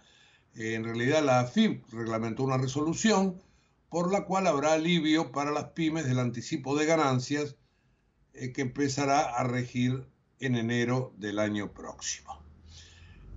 Eh, 0.55 0.75
en 0.75 0.85
realidad 0.85 1.23
la 1.23 1.41
AFIP 1.41 1.83
reglamentó 1.91 2.43
una 2.43 2.57
resolución 2.57 3.41
por 3.89 4.11
la 4.11 4.23
cual 4.23 4.47
habrá 4.47 4.73
alivio 4.73 5.31
para 5.31 5.51
las 5.51 5.71
pymes 5.71 6.05
del 6.05 6.19
anticipo 6.19 6.77
de 6.77 6.85
ganancias 6.85 7.55
eh, 8.33 8.53
que 8.53 8.61
empezará 8.61 9.21
a 9.21 9.43
regir 9.43 10.07
en 10.39 10.55
enero 10.55 11.13
del 11.17 11.39
año 11.39 11.73
próximo. 11.73 12.38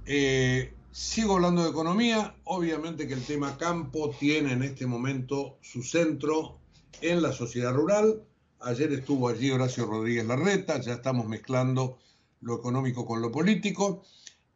Eh, 0.05 0.75
sigo 0.91 1.35
hablando 1.35 1.63
de 1.63 1.71
economía, 1.71 2.35
obviamente 2.45 3.07
que 3.07 3.15
el 3.15 3.25
tema 3.25 3.57
campo 3.57 4.11
tiene 4.19 4.53
en 4.53 4.65
este 4.65 4.87
momento 4.87 5.59
su 5.61 5.83
centro 5.83 6.59
en 7.01 7.23
la 7.23 7.33
sociedad 7.33 7.73
rural. 7.73 8.25
Ayer 8.61 8.93
estuvo 8.93 9.29
allí 9.29 9.51
Horacio 9.51 9.87
Rodríguez 9.87 10.27
Larreta, 10.27 10.81
ya 10.81 10.95
estamos 10.95 11.27
mezclando 11.27 11.99
lo 12.41 12.57
económico 12.57 13.07
con 13.07 13.23
lo 13.23 13.31
político. 13.31 14.03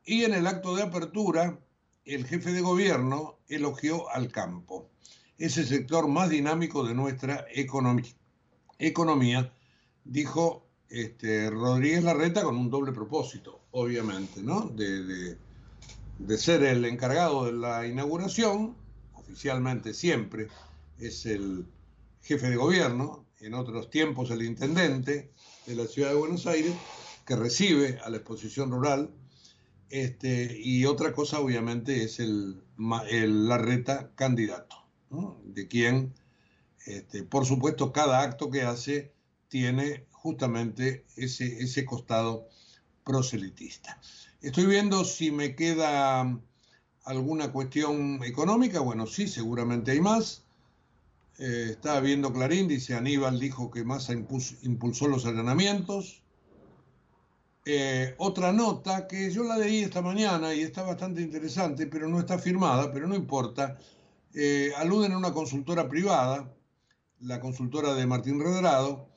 Y 0.05 0.25
en 0.25 0.35
el 0.35 0.47
acto 0.47 0.75
de 0.75 0.83
apertura, 0.83 1.59
el 2.05 2.27
jefe 2.27 2.53
de 2.53 2.61
gobierno 2.61 3.39
elogió 3.49 4.09
al 4.11 4.33
campo. 4.33 4.91
Es 5.39 5.59
el 5.59 5.67
sector 5.67 6.09
más 6.09 6.29
dinámico 6.29 6.85
de 6.85 6.95
nuestra 6.95 7.47
economía, 7.53 8.15
economía 8.79 9.53
dijo 10.05 10.67
este, 10.89 11.51
Rodríguez 11.51 12.05
Larreta 12.05 12.43
con 12.43 12.57
un 12.57 12.71
doble 12.71 12.93
propósito, 12.93 13.66
obviamente, 13.77 14.43
¿no? 14.43 14.71
De, 14.75 15.37
de, 16.19 16.39
ser 16.39 16.63
el 16.63 16.87
encargado 16.87 17.45
de 17.45 17.53
la 17.53 17.87
inauguración, 17.87 18.75
oficialmente 19.15 19.93
siempre 19.93 20.49
es 20.99 21.27
el 21.27 21.67
jefe 22.23 22.49
de 22.49 22.57
gobierno, 22.57 23.27
en 23.41 23.53
otros 23.53 23.91
tiempos 23.91 24.31
el 24.31 24.43
intendente 24.43 25.31
de 25.67 25.75
la 25.75 25.87
ciudad 25.87 26.09
de 26.09 26.15
Buenos 26.17 26.47
Aires, 26.47 26.73
que 27.27 27.37
recibe 27.37 27.99
a 28.03 28.09
la 28.09 28.17
exposición 28.17 28.71
rural, 28.71 29.11
este, 29.91 30.59
y 30.59 30.87
otra 30.87 31.13
cosa 31.13 31.41
obviamente 31.41 32.03
es 32.03 32.19
el, 32.19 32.63
el 33.11 33.47
Larreta 33.47 34.11
candidato, 34.15 34.77
de 35.45 35.69
quien, 35.69 36.15
este, 36.87 37.25
por 37.25 37.45
supuesto, 37.45 37.93
cada 37.93 38.23
acto 38.23 38.51
que 38.51 38.63
hace 38.63 39.13
tiene 39.49 40.07
justamente 40.13 41.05
ese, 41.17 41.63
ese 41.63 41.85
costado 41.85 42.49
proselitista. 43.07 43.99
Estoy 44.43 44.67
viendo 44.67 45.05
si 45.05 45.31
me 45.31 45.55
queda 45.55 46.39
alguna 47.05 47.53
cuestión 47.53 48.21
económica. 48.25 48.81
Bueno, 48.81 49.07
sí, 49.07 49.29
seguramente 49.29 49.93
hay 49.93 50.01
más. 50.01 50.43
Eh, 51.39 51.69
estaba 51.71 52.01
viendo 52.01 52.33
Clarín, 52.33 52.67
dice 52.67 52.95
Aníbal 52.95 53.39
dijo 53.39 53.71
que 53.71 53.85
Massa 53.85 54.13
impulsó 54.13 55.07
los 55.07 55.25
allanamientos. 55.25 56.23
Eh, 57.65 58.15
otra 58.19 58.53
nota 58.53 59.07
que 59.07 59.31
yo 59.31 59.45
la 59.45 59.57
leí 59.57 59.81
esta 59.81 60.03
mañana 60.03 60.55
y 60.55 60.63
está 60.63 60.83
bastante 60.83 61.23
interesante, 61.23 61.87
pero 61.87 62.09
no 62.09 62.19
está 62.19 62.39
firmada, 62.39 62.93
pero 62.93 63.07
no 63.07 63.15
importa. 63.15 63.79
Eh, 64.35 64.73
aluden 64.77 65.13
a 65.13 65.19
una 65.19 65.33
consultora 65.33 65.89
privada, 65.89 66.53
la 67.21 67.41
consultora 67.41 67.95
de 67.95 68.07
Martín 68.07 68.41
Redrado, 68.41 69.09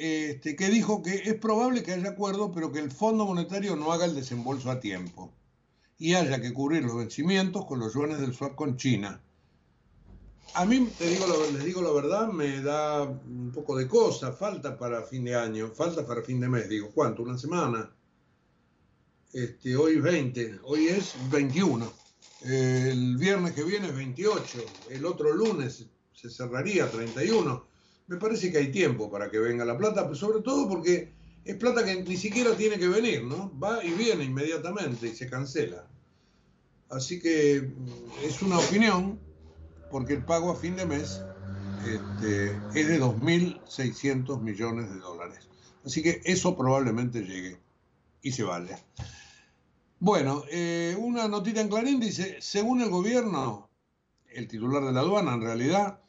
este, 0.00 0.56
que 0.56 0.70
dijo 0.70 1.02
que 1.02 1.14
es 1.14 1.34
probable 1.34 1.82
que 1.82 1.92
haya 1.92 2.08
acuerdo, 2.08 2.52
pero 2.52 2.72
que 2.72 2.78
el 2.78 2.90
Fondo 2.90 3.26
Monetario 3.26 3.76
no 3.76 3.92
haga 3.92 4.06
el 4.06 4.14
desembolso 4.14 4.70
a 4.70 4.80
tiempo 4.80 5.30
y 5.98 6.14
haya 6.14 6.40
que 6.40 6.54
cubrir 6.54 6.82
los 6.84 6.96
vencimientos 6.96 7.66
con 7.66 7.80
los 7.80 7.92
yuanes 7.92 8.18
del 8.18 8.32
swap 8.32 8.54
con 8.54 8.78
China. 8.78 9.20
A 10.54 10.64
mí, 10.64 10.88
te 10.96 11.06
digo 11.06 11.26
les 11.52 11.64
digo 11.64 11.82
la 11.82 11.92
verdad, 11.92 12.28
me 12.28 12.62
da 12.62 13.02
un 13.02 13.52
poco 13.54 13.76
de 13.76 13.86
cosa, 13.86 14.32
falta 14.32 14.78
para 14.78 15.02
fin 15.02 15.22
de 15.24 15.34
año, 15.34 15.68
falta 15.68 16.06
para 16.06 16.22
fin 16.22 16.40
de 16.40 16.48
mes, 16.48 16.70
digo, 16.70 16.90
¿cuánto? 16.94 17.22
¿Una 17.22 17.36
semana? 17.36 17.92
Este, 19.34 19.76
hoy 19.76 20.00
20, 20.00 20.60
hoy 20.62 20.88
es 20.88 21.12
21, 21.30 21.92
el 22.46 23.18
viernes 23.18 23.52
que 23.52 23.64
viene 23.64 23.88
es 23.88 23.94
28, 23.94 24.64
el 24.88 25.04
otro 25.04 25.34
lunes 25.34 25.84
se 26.14 26.30
cerraría 26.30 26.90
31 26.90 27.69
me 28.10 28.16
parece 28.16 28.50
que 28.50 28.58
hay 28.58 28.72
tiempo 28.72 29.08
para 29.08 29.30
que 29.30 29.38
venga 29.38 29.64
la 29.64 29.78
plata, 29.78 30.02
pero 30.02 30.16
sobre 30.16 30.40
todo 30.40 30.68
porque 30.68 31.12
es 31.44 31.54
plata 31.54 31.84
que 31.84 32.02
ni 32.02 32.16
siquiera 32.16 32.56
tiene 32.56 32.76
que 32.76 32.88
venir, 32.88 33.22
¿no? 33.22 33.56
Va 33.56 33.84
y 33.84 33.92
viene 33.92 34.24
inmediatamente 34.24 35.06
y 35.06 35.14
se 35.14 35.30
cancela. 35.30 35.86
Así 36.90 37.20
que 37.20 37.60
mm, 37.62 38.24
es 38.24 38.42
una 38.42 38.58
opinión, 38.58 39.20
porque 39.92 40.14
el 40.14 40.24
pago 40.24 40.50
a 40.50 40.56
fin 40.56 40.74
de 40.74 40.86
mes 40.86 41.22
este, 41.86 42.46
es 42.74 42.88
de 42.88 43.00
2.600 43.00 44.40
millones 44.40 44.90
de 44.90 44.98
dólares. 44.98 45.48
Así 45.86 46.02
que 46.02 46.20
eso 46.24 46.56
probablemente 46.56 47.20
llegue 47.20 47.60
y 48.22 48.32
se 48.32 48.42
vale. 48.42 48.76
Bueno, 50.00 50.42
eh, 50.50 50.96
una 50.98 51.28
notita 51.28 51.60
en 51.60 51.68
Clarín 51.68 52.00
dice, 52.00 52.38
según 52.40 52.80
el 52.80 52.90
gobierno, 52.90 53.70
el 54.32 54.48
titular 54.48 54.84
de 54.84 54.92
la 54.92 55.00
aduana 55.00 55.34
en 55.34 55.42
realidad, 55.42 56.00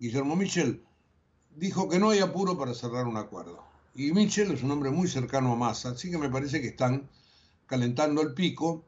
Guillermo 0.00 0.34
Michel, 0.34 0.82
dijo 1.56 1.88
que 1.88 1.98
no 1.98 2.10
hay 2.10 2.20
apuro 2.20 2.56
para 2.58 2.74
cerrar 2.74 3.06
un 3.06 3.16
acuerdo. 3.16 3.62
Y 3.94 4.12
Mitchell 4.12 4.50
es 4.52 4.62
un 4.62 4.70
hombre 4.70 4.90
muy 4.90 5.08
cercano 5.08 5.52
a 5.52 5.56
Massa, 5.56 5.90
así 5.90 6.10
que 6.10 6.18
me 6.18 6.28
parece 6.28 6.60
que 6.60 6.68
están 6.68 7.08
calentando 7.66 8.22
el 8.22 8.34
pico 8.34 8.84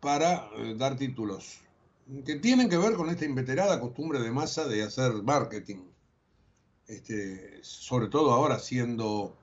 para 0.00 0.48
eh, 0.56 0.74
dar 0.76 0.96
títulos 0.96 1.60
que 2.24 2.36
tienen 2.36 2.68
que 2.68 2.76
ver 2.76 2.94
con 2.94 3.10
esta 3.10 3.24
inveterada 3.24 3.80
costumbre 3.80 4.20
de 4.20 4.30
Massa 4.30 4.66
de 4.66 4.82
hacer 4.82 5.12
marketing. 5.22 5.78
Este, 6.86 7.58
sobre 7.62 8.06
todo 8.06 8.32
ahora 8.32 8.60
siendo 8.60 9.36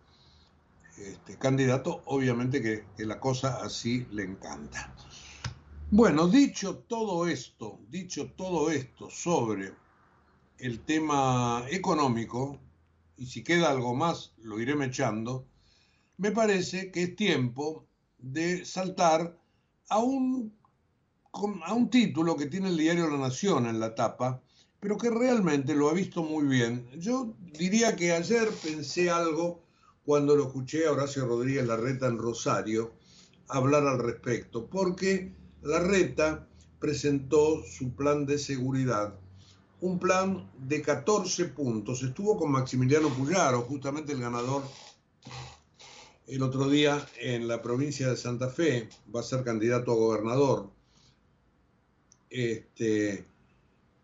este, 0.97 1.37
candidato, 1.37 2.01
obviamente 2.05 2.61
que, 2.61 2.85
que 2.95 3.05
la 3.05 3.19
cosa 3.19 3.61
así 3.61 4.07
le 4.11 4.23
encanta. 4.23 4.95
Bueno, 5.91 6.27
dicho 6.27 6.77
todo 6.87 7.27
esto, 7.27 7.79
dicho 7.89 8.31
todo 8.37 8.71
esto 8.71 9.09
sobre 9.09 9.73
el 10.63 10.79
tema 10.79 11.65
económico, 11.69 12.57
y 13.17 13.25
si 13.25 13.43
queda 13.43 13.69
algo 13.69 13.93
más 13.93 14.31
lo 14.37 14.61
iré 14.61 14.75
mechando, 14.75 15.45
me 16.15 16.31
parece 16.31 16.89
que 16.89 17.03
es 17.03 17.15
tiempo 17.17 17.85
de 18.17 18.63
saltar 18.63 19.37
a 19.89 19.97
un, 19.97 20.53
a 21.65 21.73
un 21.73 21.89
título 21.89 22.37
que 22.37 22.45
tiene 22.45 22.69
el 22.69 22.77
diario 22.77 23.09
La 23.09 23.17
Nación 23.17 23.65
en 23.65 23.81
la 23.81 23.93
tapa, 23.93 24.41
pero 24.79 24.97
que 24.97 25.09
realmente 25.09 25.75
lo 25.75 25.89
ha 25.89 25.93
visto 25.93 26.23
muy 26.23 26.45
bien. 26.45 26.89
Yo 26.97 27.35
diría 27.51 27.97
que 27.97 28.13
ayer 28.13 28.47
pensé 28.63 29.09
algo 29.09 29.61
cuando 30.05 30.33
lo 30.33 30.47
escuché 30.47 30.87
a 30.87 30.93
Horacio 30.93 31.25
Rodríguez 31.25 31.67
Larreta 31.67 32.07
en 32.07 32.17
Rosario 32.17 32.93
hablar 33.49 33.85
al 33.85 33.99
respecto, 33.99 34.65
porque 34.67 35.35
Larreta 35.61 36.47
presentó 36.79 37.61
su 37.65 37.93
plan 37.93 38.25
de 38.25 38.37
seguridad 38.37 39.19
un 39.83 39.99
plan 39.99 40.49
de 40.57 40.81
14 40.81 41.43
puntos. 41.49 42.03
Estuvo 42.03 42.37
con 42.37 42.49
Maximiliano 42.49 43.09
Puyaro, 43.09 43.63
justamente 43.63 44.13
el 44.13 44.21
ganador 44.21 44.63
el 46.25 46.41
otro 46.41 46.69
día 46.69 47.05
en 47.19 47.49
la 47.49 47.61
provincia 47.61 48.07
de 48.07 48.15
Santa 48.15 48.47
Fe, 48.47 48.87
va 49.13 49.19
a 49.19 49.23
ser 49.23 49.43
candidato 49.43 49.91
a 49.91 49.95
gobernador. 49.95 50.69
Este, 52.29 53.25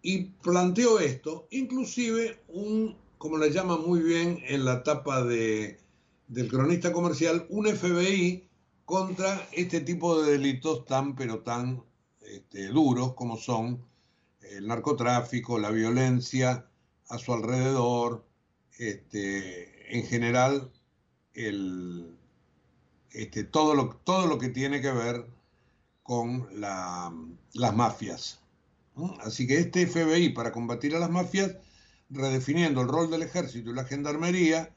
y 0.01 0.23
planteó 0.25 0.99
esto, 0.99 1.47
inclusive 1.49 2.41
un, 2.49 2.97
como 3.17 3.37
le 3.37 3.49
llama 3.49 3.77
muy 3.77 4.01
bien 4.01 4.43
en 4.49 4.65
la 4.65 4.83
tapa 4.83 5.23
de, 5.23 5.79
del 6.27 6.49
cronista 6.49 6.91
comercial, 6.91 7.47
un 7.49 7.67
FBI 7.67 8.49
contra 8.83 9.47
este 9.53 9.79
tipo 9.79 10.21
de 10.21 10.33
delitos 10.33 10.83
tan 10.85 11.15
pero 11.15 11.39
tan 11.39 11.81
este, 12.19 12.67
duros 12.67 13.13
como 13.13 13.37
son 13.37 13.88
el 14.51 14.67
narcotráfico, 14.67 15.59
la 15.59 15.71
violencia 15.71 16.65
a 17.07 17.17
su 17.17 17.33
alrededor, 17.33 18.25
este, 18.77 19.97
en 19.97 20.05
general 20.05 20.71
el, 21.33 22.15
este, 23.11 23.43
todo, 23.43 23.75
lo, 23.75 23.89
todo 24.03 24.27
lo 24.27 24.37
que 24.37 24.49
tiene 24.49 24.81
que 24.81 24.91
ver 24.91 25.25
con 26.03 26.47
las 26.59 27.75
mafias. 27.75 28.39
Así 29.21 29.47
que 29.47 29.59
este 29.59 29.87
FBI 29.87 30.29
para 30.29 30.51
combatir 30.51 30.95
a 30.95 30.99
las 30.99 31.09
mafias, 31.09 31.55
redefiniendo 32.09 32.81
el 32.81 32.87
rol 32.87 33.09
del 33.09 33.21
ejército 33.21 33.69
y 33.69 33.75
la 33.75 33.85
gendarmería, 33.85 34.73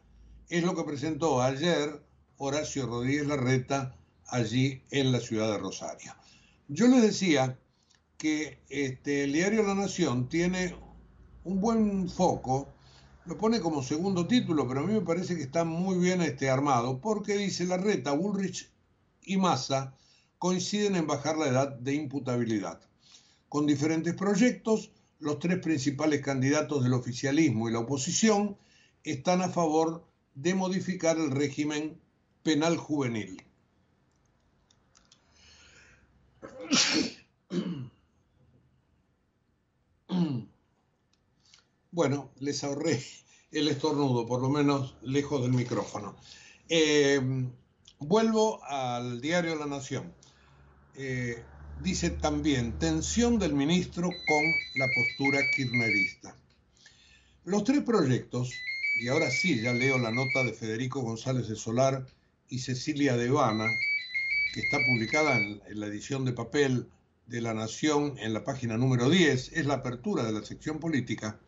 es 0.49 0.63
lo 0.63 0.77
que 0.77 0.85
presentó 0.85 1.43
ayer 1.43 2.03
Horacio 2.37 2.87
Rodríguez 2.87 3.27
Larreta 3.27 3.97
allí 4.27 4.83
en 4.91 5.13
la 5.13 5.21
ciudad 5.21 5.51
de 5.51 5.59
Rosario. 5.59 6.15
Yo 6.69 6.87
les 6.89 7.03
decía 7.03 7.59
que 8.23 8.61
este, 8.69 9.25
el 9.25 9.33
diario 9.33 9.65
La 9.65 9.75
Nación 9.75 10.29
tiene 10.29 10.77
un 11.43 11.61
buen 11.61 12.09
foco, 12.09 12.69
lo 13.25 13.37
pone 13.37 13.61
como 13.61 13.83
segundo 13.83 14.29
título, 14.29 14.69
pero 14.69 14.79
a 14.79 14.85
mí 14.85 14.93
me 14.93 15.01
parece 15.01 15.35
que 15.35 15.43
está 15.43 15.65
muy 15.65 15.99
bien 15.99 16.23
este, 16.23 16.49
armado, 16.49 17.01
porque 17.01 17.37
dice 17.37 17.67
Larreta, 17.67 18.13
Bullrich 18.13 18.71
y 19.23 19.39
Massa 19.39 19.97
coinciden 20.39 20.95
en 20.95 21.09
bajar 21.09 21.37
la 21.37 21.49
edad 21.49 21.73
de 21.73 21.95
imputabilidad. 21.95 22.81
Con 23.49 23.67
diferentes 23.67 24.15
proyectos, 24.15 24.93
los 25.19 25.41
tres 25.41 25.59
principales 25.59 26.23
candidatos 26.23 26.85
del 26.85 26.93
oficialismo 26.93 27.69
y 27.69 27.73
la 27.73 27.81
oposición 27.81 28.57
están 29.03 29.43
a 29.43 29.49
favor 29.49 30.07
de 30.37 30.55
modificar 30.55 31.17
el 31.19 31.33
régimen 31.33 32.01
penal 32.45 32.77
juvenil. 32.77 33.43
Bueno, 41.95 42.33
les 42.41 42.65
ahorré 42.65 43.05
el 43.51 43.69
estornudo, 43.69 44.27
por 44.27 44.41
lo 44.41 44.49
menos 44.49 44.97
lejos 45.03 45.43
del 45.43 45.53
micrófono. 45.53 46.17
Eh, 46.67 47.21
vuelvo 47.99 48.65
al 48.65 49.21
diario 49.21 49.57
La 49.57 49.67
Nación. 49.67 50.11
Eh, 50.97 51.45
dice 51.83 52.09
también 52.09 52.79
tensión 52.79 53.39
del 53.39 53.53
ministro 53.53 54.09
con 54.09 54.45
la 54.77 54.87
postura 54.87 55.41
kirchnerista. 55.55 56.35
Los 57.45 57.65
tres 57.65 57.83
proyectos, 57.83 58.51
y 58.99 59.09
ahora 59.09 59.31
sí, 59.31 59.61
ya 59.61 59.75
leo 59.75 59.99
la 59.99 60.13
nota 60.13 60.45
de 60.45 60.55
Federico 60.55 61.03
González 61.03 61.47
de 61.47 61.57
Solar 61.57 62.07
y 62.49 62.61
Cecilia 62.61 63.19
Devana, 63.19 63.67
que 64.55 64.61
está 64.61 64.79
publicada 64.79 65.37
en, 65.37 65.61
en 65.69 65.79
la 65.79 65.89
edición 65.89 66.25
de 66.25 66.33
papel 66.33 66.89
de 67.27 67.43
La 67.43 67.53
Nación 67.53 68.15
en 68.19 68.33
la 68.33 68.45
página 68.45 68.79
número 68.79 69.11
10, 69.11 69.53
es 69.53 69.67
la 69.67 69.75
apertura 69.75 70.25
de 70.25 70.33
la 70.33 70.43
sección 70.43 70.81
política, 70.81 71.39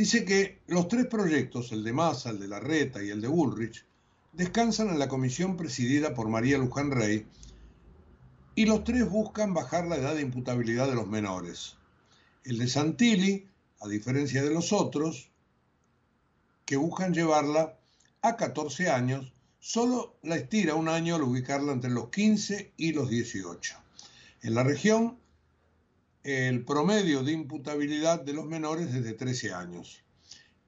dice 0.00 0.24
que 0.24 0.62
los 0.66 0.88
tres 0.88 1.04
proyectos, 1.04 1.72
el 1.72 1.84
de 1.84 1.92
Massa, 1.92 2.30
el 2.30 2.40
de 2.40 2.48
Larreta 2.48 3.04
y 3.04 3.10
el 3.10 3.20
de 3.20 3.28
Bullrich, 3.28 3.84
descansan 4.32 4.88
en 4.88 4.98
la 4.98 5.08
comisión 5.08 5.58
presidida 5.58 6.14
por 6.14 6.30
María 6.30 6.56
Luján 6.56 6.90
Rey 6.90 7.26
y 8.54 8.64
los 8.64 8.82
tres 8.82 9.06
buscan 9.10 9.52
bajar 9.52 9.86
la 9.86 9.96
edad 9.96 10.14
de 10.14 10.22
imputabilidad 10.22 10.88
de 10.88 10.94
los 10.94 11.06
menores. 11.06 11.76
El 12.44 12.56
de 12.56 12.66
Santilli, 12.66 13.46
a 13.82 13.88
diferencia 13.88 14.42
de 14.42 14.54
los 14.54 14.72
otros, 14.72 15.28
que 16.64 16.76
buscan 16.76 17.12
llevarla 17.12 17.76
a 18.22 18.36
14 18.38 18.88
años, 18.88 19.34
solo 19.58 20.16
la 20.22 20.36
estira 20.36 20.76
un 20.76 20.88
año 20.88 21.16
al 21.16 21.24
ubicarla 21.24 21.72
entre 21.72 21.90
los 21.90 22.08
15 22.08 22.72
y 22.78 22.94
los 22.94 23.10
18. 23.10 23.76
En 24.44 24.54
la 24.54 24.62
región, 24.62 25.18
el 26.22 26.66
promedio 26.66 27.22
de 27.22 27.32
imputabilidad 27.32 28.20
de 28.22 28.34
los 28.34 28.44
menores 28.44 28.94
es 28.94 29.04
de 29.04 29.14
13 29.14 29.54
años. 29.54 30.02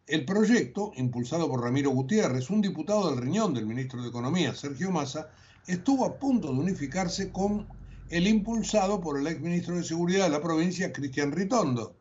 El 0.07 0.24
proyecto, 0.24 0.92
impulsado 0.96 1.48
por 1.48 1.62
Ramiro 1.62 1.90
Gutiérrez, 1.90 2.48
un 2.50 2.62
diputado 2.62 3.11
del 3.11 3.22
riñón 3.22 3.53
del 3.53 3.66
ministro 3.66 4.03
de 4.03 4.09
Economía, 4.09 4.55
Sergio 4.55 4.90
Massa, 4.90 5.30
estuvo 5.66 6.07
a 6.07 6.18
punto 6.18 6.48
de 6.48 6.59
unificarse 6.59 7.30
con 7.30 7.68
el 8.09 8.26
impulsado 8.26 9.00
por 9.00 9.18
el 9.18 9.26
exministro 9.26 9.76
de 9.76 9.84
Seguridad 9.84 10.24
de 10.24 10.30
la 10.30 10.42
provincia, 10.42 10.92
Cristian 10.92 11.32
Ritondo. 11.32 11.94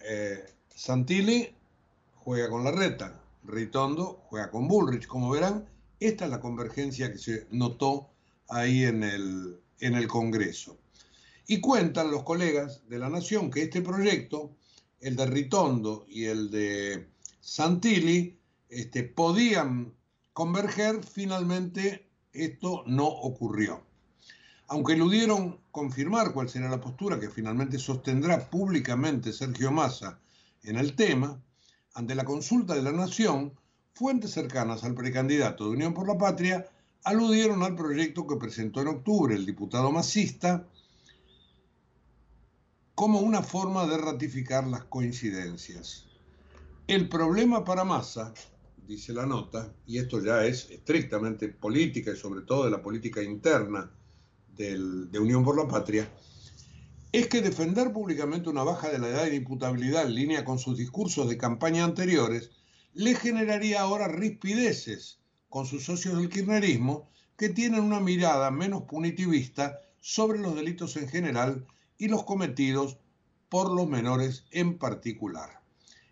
Eh, 0.00 0.44
Santilli 0.74 1.54
juega 2.14 2.48
con 2.48 2.64
la 2.64 2.72
reta, 2.72 3.20
Ritondo 3.44 4.22
juega 4.28 4.50
con 4.50 4.68
Bullrich. 4.68 5.06
Como 5.06 5.30
verán, 5.30 5.68
esta 6.00 6.24
es 6.24 6.30
la 6.30 6.40
convergencia 6.40 7.12
que 7.12 7.18
se 7.18 7.46
notó 7.50 8.08
ahí 8.48 8.84
en 8.84 9.02
el 9.02 10.08
Congreso. 10.08 10.78
Y 11.46 11.60
cuentan 11.60 12.10
los 12.10 12.24
colegas 12.24 12.82
de 12.88 12.98
la 12.98 13.08
Nación 13.08 13.50
que 13.50 13.62
este 13.62 13.80
proyecto, 13.80 14.56
el 15.00 15.14
de 15.14 15.26
Ritondo 15.26 16.04
y 16.08 16.24
el 16.24 16.50
de 16.50 17.08
Santilli, 17.40 18.36
este, 18.68 19.04
podían 19.04 19.94
converger, 20.32 21.04
finalmente 21.04 22.08
esto 22.32 22.82
no 22.86 23.06
ocurrió. 23.06 23.82
Aunque 24.68 24.94
eludieron 24.94 25.60
confirmar 25.70 26.32
cuál 26.32 26.48
será 26.48 26.68
la 26.68 26.80
postura 26.80 27.20
que 27.20 27.30
finalmente 27.30 27.78
sostendrá 27.78 28.50
públicamente 28.50 29.32
Sergio 29.32 29.70
Massa 29.70 30.18
en 30.64 30.76
el 30.76 30.96
tema, 30.96 31.40
ante 31.94 32.14
la 32.16 32.24
consulta 32.24 32.74
de 32.74 32.82
la 32.82 32.92
Nación, 32.92 33.52
fuentes 33.94 34.32
cercanas 34.32 34.82
al 34.84 34.94
precandidato 34.94 35.64
de 35.64 35.70
Unión 35.70 35.94
por 35.94 36.08
la 36.08 36.18
Patria 36.18 36.68
aludieron 37.04 37.62
al 37.62 37.76
proyecto 37.76 38.26
que 38.26 38.36
presentó 38.36 38.82
en 38.82 38.88
octubre 38.88 39.34
el 39.34 39.46
diputado 39.46 39.92
masista 39.92 40.66
como 42.96 43.20
una 43.20 43.42
forma 43.42 43.86
de 43.86 43.98
ratificar 43.98 44.66
las 44.66 44.84
coincidencias. 44.84 46.06
El 46.86 47.10
problema 47.10 47.62
para 47.62 47.84
Massa, 47.84 48.32
dice 48.88 49.12
la 49.12 49.26
nota, 49.26 49.70
y 49.86 49.98
esto 49.98 50.24
ya 50.24 50.46
es 50.46 50.70
estrictamente 50.70 51.50
política 51.50 52.12
y 52.12 52.16
sobre 52.16 52.40
todo 52.40 52.64
de 52.64 52.70
la 52.70 52.80
política 52.82 53.22
interna 53.22 53.92
de 54.48 55.18
Unión 55.20 55.44
por 55.44 55.58
la 55.58 55.68
Patria, 55.68 56.10
es 57.12 57.28
que 57.28 57.42
defender 57.42 57.92
públicamente 57.92 58.48
una 58.48 58.62
baja 58.62 58.88
de 58.88 58.98
la 58.98 59.08
edad 59.08 59.24
de 59.24 59.36
imputabilidad 59.36 60.06
en 60.06 60.14
línea 60.14 60.46
con 60.46 60.58
sus 60.58 60.78
discursos 60.78 61.28
de 61.28 61.36
campaña 61.36 61.84
anteriores 61.84 62.50
le 62.94 63.14
generaría 63.14 63.82
ahora 63.82 64.08
rispideces 64.08 65.18
con 65.50 65.66
sus 65.66 65.84
socios 65.84 66.16
del 66.16 66.30
kirchnerismo 66.30 67.10
que 67.36 67.50
tienen 67.50 67.80
una 67.80 68.00
mirada 68.00 68.50
menos 68.50 68.84
punitivista 68.84 69.82
sobre 70.00 70.38
los 70.38 70.54
delitos 70.54 70.96
en 70.96 71.08
general 71.08 71.66
y 71.98 72.08
los 72.08 72.24
cometidos 72.24 72.98
por 73.48 73.70
los 73.70 73.88
menores 73.88 74.44
en 74.50 74.78
particular. 74.78 75.60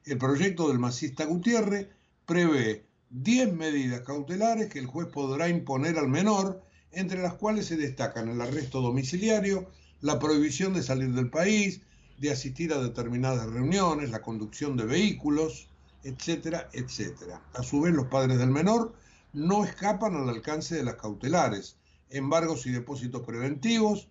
El 0.05 0.19
proyecto 0.19 0.69
del 0.69 0.79
masista 0.79 1.25
Gutiérrez 1.25 1.89
prevé 2.27 2.87
10 3.11 3.53
medidas 3.55 4.01
cautelares 4.03 4.69
que 4.71 4.79
el 4.79 4.87
juez 4.87 5.09
podrá 5.09 5.49
imponer 5.49 5.99
al 5.99 6.09
menor, 6.09 6.63
entre 6.93 7.23
las 7.23 7.35
cuales 7.35 7.67
se 7.67 7.77
destacan 7.77 8.29
el 8.29 8.41
arresto 8.41 8.81
domiciliario, 8.81 9.71
la 10.01 10.19
prohibición 10.19 10.75
de 10.75 10.83
salir 10.83 11.13
del 11.13 11.31
país, 11.31 11.81
de 12.19 12.31
asistir 12.31 12.73
a 12.73 12.83
determinadas 12.83 13.51
reuniones, 13.51 14.11
la 14.11 14.23
conducción 14.23 14.77
de 14.77 14.85
vehículos, 14.85 15.69
etcétera, 16.05 16.69
etcétera. 16.73 17.43
A 17.55 17.63
su 17.63 17.81
vez, 17.81 17.95
los 17.95 18.07
padres 18.07 18.39
del 18.39 18.51
menor 18.51 18.95
no 19.33 19.65
escapan 19.65 20.15
al 20.15 20.29
alcance 20.29 20.77
de 20.77 20.85
las 20.85 20.95
cautelares, 20.95 21.77
embargos 22.11 22.67
y 22.67 22.71
depósitos 22.71 23.23
preventivos, 23.23 24.09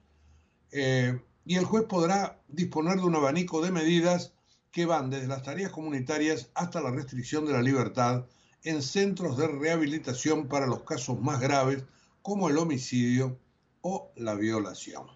eh, 0.71 1.19
y 1.45 1.55
el 1.55 1.65
juez 1.65 1.85
podrá 1.85 2.39
disponer 2.47 2.97
de 2.97 3.03
un 3.03 3.15
abanico 3.15 3.61
de 3.61 3.71
medidas 3.71 4.33
que 4.71 4.85
van 4.85 5.09
desde 5.09 5.27
las 5.27 5.43
tareas 5.43 5.71
comunitarias 5.71 6.49
hasta 6.55 6.81
la 6.81 6.91
restricción 6.91 7.45
de 7.45 7.53
la 7.53 7.61
libertad 7.61 8.25
en 8.63 8.81
centros 8.81 9.37
de 9.37 9.47
rehabilitación 9.47 10.47
para 10.47 10.67
los 10.67 10.83
casos 10.83 11.19
más 11.19 11.39
graves 11.39 11.83
como 12.21 12.49
el 12.49 12.57
homicidio 12.57 13.37
o 13.81 14.11
la 14.15 14.35
violación. 14.35 15.07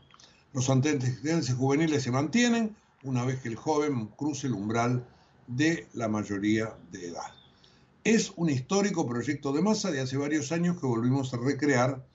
Los 0.53 0.69
antecedentes 0.69 1.53
juveniles 1.53 2.03
se 2.03 2.11
mantienen 2.11 2.75
una 3.03 3.23
vez 3.23 3.41
que 3.41 3.47
el 3.47 3.55
joven 3.55 4.07
cruce 4.07 4.47
el 4.47 4.53
umbral 4.53 5.07
de 5.47 5.87
la 5.93 6.07
mayoría 6.07 6.75
de 6.91 7.07
edad. 7.07 7.31
Es 8.03 8.33
un 8.35 8.49
histórico 8.49 9.07
proyecto 9.07 9.53
de 9.53 9.61
masa 9.61 9.91
de 9.91 10.01
hace 10.01 10.17
varios 10.17 10.51
años 10.51 10.79
que 10.79 10.87
volvimos 10.87 11.33
a 11.33 11.37
recrear, 11.37 12.05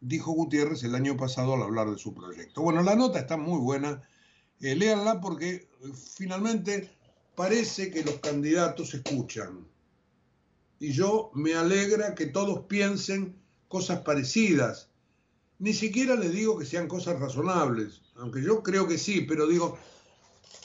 dijo 0.00 0.32
Gutiérrez 0.32 0.82
el 0.84 0.94
año 0.94 1.16
pasado 1.16 1.54
al 1.54 1.62
hablar 1.62 1.90
de 1.90 1.98
su 1.98 2.14
proyecto. 2.14 2.62
Bueno, 2.62 2.82
la 2.82 2.96
nota 2.96 3.18
está 3.18 3.36
muy 3.36 3.60
buena, 3.60 4.02
eh, 4.60 4.74
léanla 4.74 5.20
porque 5.20 5.54
eh, 5.54 5.68
finalmente 6.16 6.90
parece 7.34 7.90
que 7.90 8.04
los 8.04 8.16
candidatos 8.16 8.94
escuchan. 8.94 9.66
Y 10.78 10.92
yo 10.92 11.30
me 11.34 11.54
alegra 11.54 12.14
que 12.14 12.26
todos 12.26 12.66
piensen 12.66 13.36
cosas 13.68 14.00
parecidas. 14.00 14.90
Ni 15.58 15.72
siquiera 15.72 16.16
les 16.16 16.32
digo 16.32 16.58
que 16.58 16.66
sean 16.66 16.86
cosas 16.86 17.18
razonables, 17.18 18.02
aunque 18.16 18.42
yo 18.42 18.62
creo 18.62 18.86
que 18.86 18.98
sí, 18.98 19.22
pero 19.22 19.46
digo, 19.46 19.78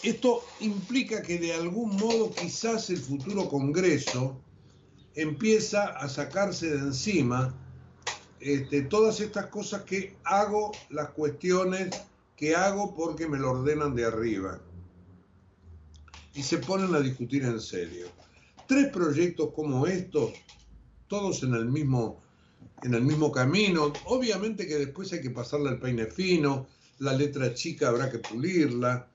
Esto 0.03 0.43
implica 0.61 1.21
que 1.21 1.37
de 1.37 1.53
algún 1.53 1.95
modo 1.95 2.31
quizás 2.31 2.89
el 2.89 2.97
futuro 2.97 3.47
Congreso 3.47 4.41
empieza 5.13 5.85
a 5.85 6.09
sacarse 6.09 6.71
de 6.71 6.79
encima 6.79 7.53
este, 8.41 8.81
todas 8.81 9.19
estas 9.19 9.47
cosas 9.47 9.83
que 9.83 10.15
hago, 10.23 10.71
las 10.89 11.09
cuestiones 11.09 11.89
que 12.35 12.55
hago 12.55 12.95
porque 12.95 13.27
me 13.27 13.37
lo 13.37 13.51
ordenan 13.51 13.95
de 13.95 14.05
arriba. 14.05 14.59
Y 16.33 16.41
se 16.41 16.57
ponen 16.57 16.95
a 16.95 16.99
discutir 16.99 17.43
en 17.43 17.59
serio. 17.59 18.07
Tres 18.67 18.87
proyectos 18.91 19.51
como 19.53 19.85
estos, 19.85 20.31
todos 21.07 21.43
en 21.43 21.53
el 21.53 21.65
mismo, 21.65 22.21
en 22.81 22.95
el 22.95 23.03
mismo 23.03 23.31
camino. 23.31 23.93
Obviamente 24.05 24.67
que 24.67 24.77
después 24.77 25.13
hay 25.13 25.21
que 25.21 25.29
pasarle 25.29 25.69
al 25.69 25.79
peine 25.79 26.07
fino, 26.07 26.67
la 26.99 27.13
letra 27.13 27.53
chica 27.53 27.89
habrá 27.89 28.09
que 28.09 28.19
pulirla. 28.19 29.07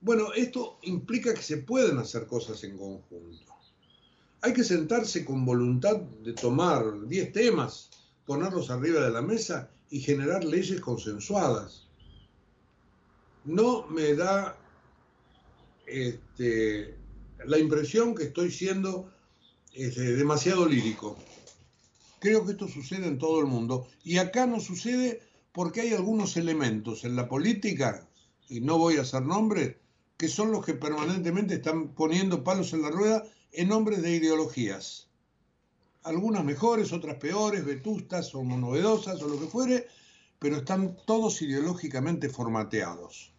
Bueno, 0.00 0.32
esto 0.34 0.78
implica 0.82 1.32
que 1.34 1.42
se 1.42 1.58
pueden 1.58 1.98
hacer 1.98 2.26
cosas 2.26 2.64
en 2.64 2.76
conjunto. 2.76 3.52
Hay 4.40 4.52
que 4.52 4.64
sentarse 4.64 5.24
con 5.24 5.44
voluntad 5.44 5.96
de 5.98 6.32
tomar 6.32 7.06
10 7.06 7.32
temas, 7.32 7.90
ponerlos 8.26 8.70
arriba 8.70 9.00
de 9.00 9.10
la 9.10 9.22
mesa 9.22 9.70
y 9.90 10.00
generar 10.00 10.44
leyes 10.44 10.80
consensuadas. 10.80 11.88
No 13.44 13.86
me 13.88 14.14
da 14.14 14.56
este, 15.86 16.96
la 17.44 17.58
impresión 17.58 18.14
que 18.14 18.24
estoy 18.24 18.50
siendo 18.50 19.12
este, 19.74 20.14
demasiado 20.14 20.66
lírico. 20.66 21.16
Creo 22.20 22.46
que 22.46 22.52
esto 22.52 22.68
sucede 22.68 23.06
en 23.06 23.18
todo 23.18 23.40
el 23.40 23.46
mundo 23.46 23.88
y 24.04 24.18
acá 24.18 24.46
no 24.46 24.60
sucede 24.60 25.22
porque 25.52 25.82
hay 25.82 25.92
algunos 25.92 26.36
elementos 26.36 27.04
en 27.04 27.16
la 27.16 27.28
política, 27.28 28.08
y 28.48 28.60
no 28.60 28.78
voy 28.78 28.96
a 28.96 29.02
hacer 29.02 29.22
nombres, 29.22 29.76
que 30.16 30.28
son 30.28 30.50
los 30.50 30.64
que 30.64 30.74
permanentemente 30.74 31.54
están 31.54 31.88
poniendo 31.94 32.44
palos 32.44 32.72
en 32.72 32.82
la 32.82 32.90
rueda 32.90 33.24
en 33.52 33.68
nombre 33.68 33.98
de 33.98 34.12
ideologías. 34.12 35.08
Algunas 36.04 36.44
mejores, 36.44 36.92
otras 36.92 37.16
peores, 37.16 37.64
vetustas 37.64 38.34
o 38.34 38.42
novedosas 38.42 39.22
o 39.22 39.28
lo 39.28 39.38
que 39.38 39.46
fuere, 39.46 39.86
pero 40.38 40.56
están 40.56 40.96
todos 41.06 41.40
ideológicamente 41.42 42.28
formateados. 42.28 43.32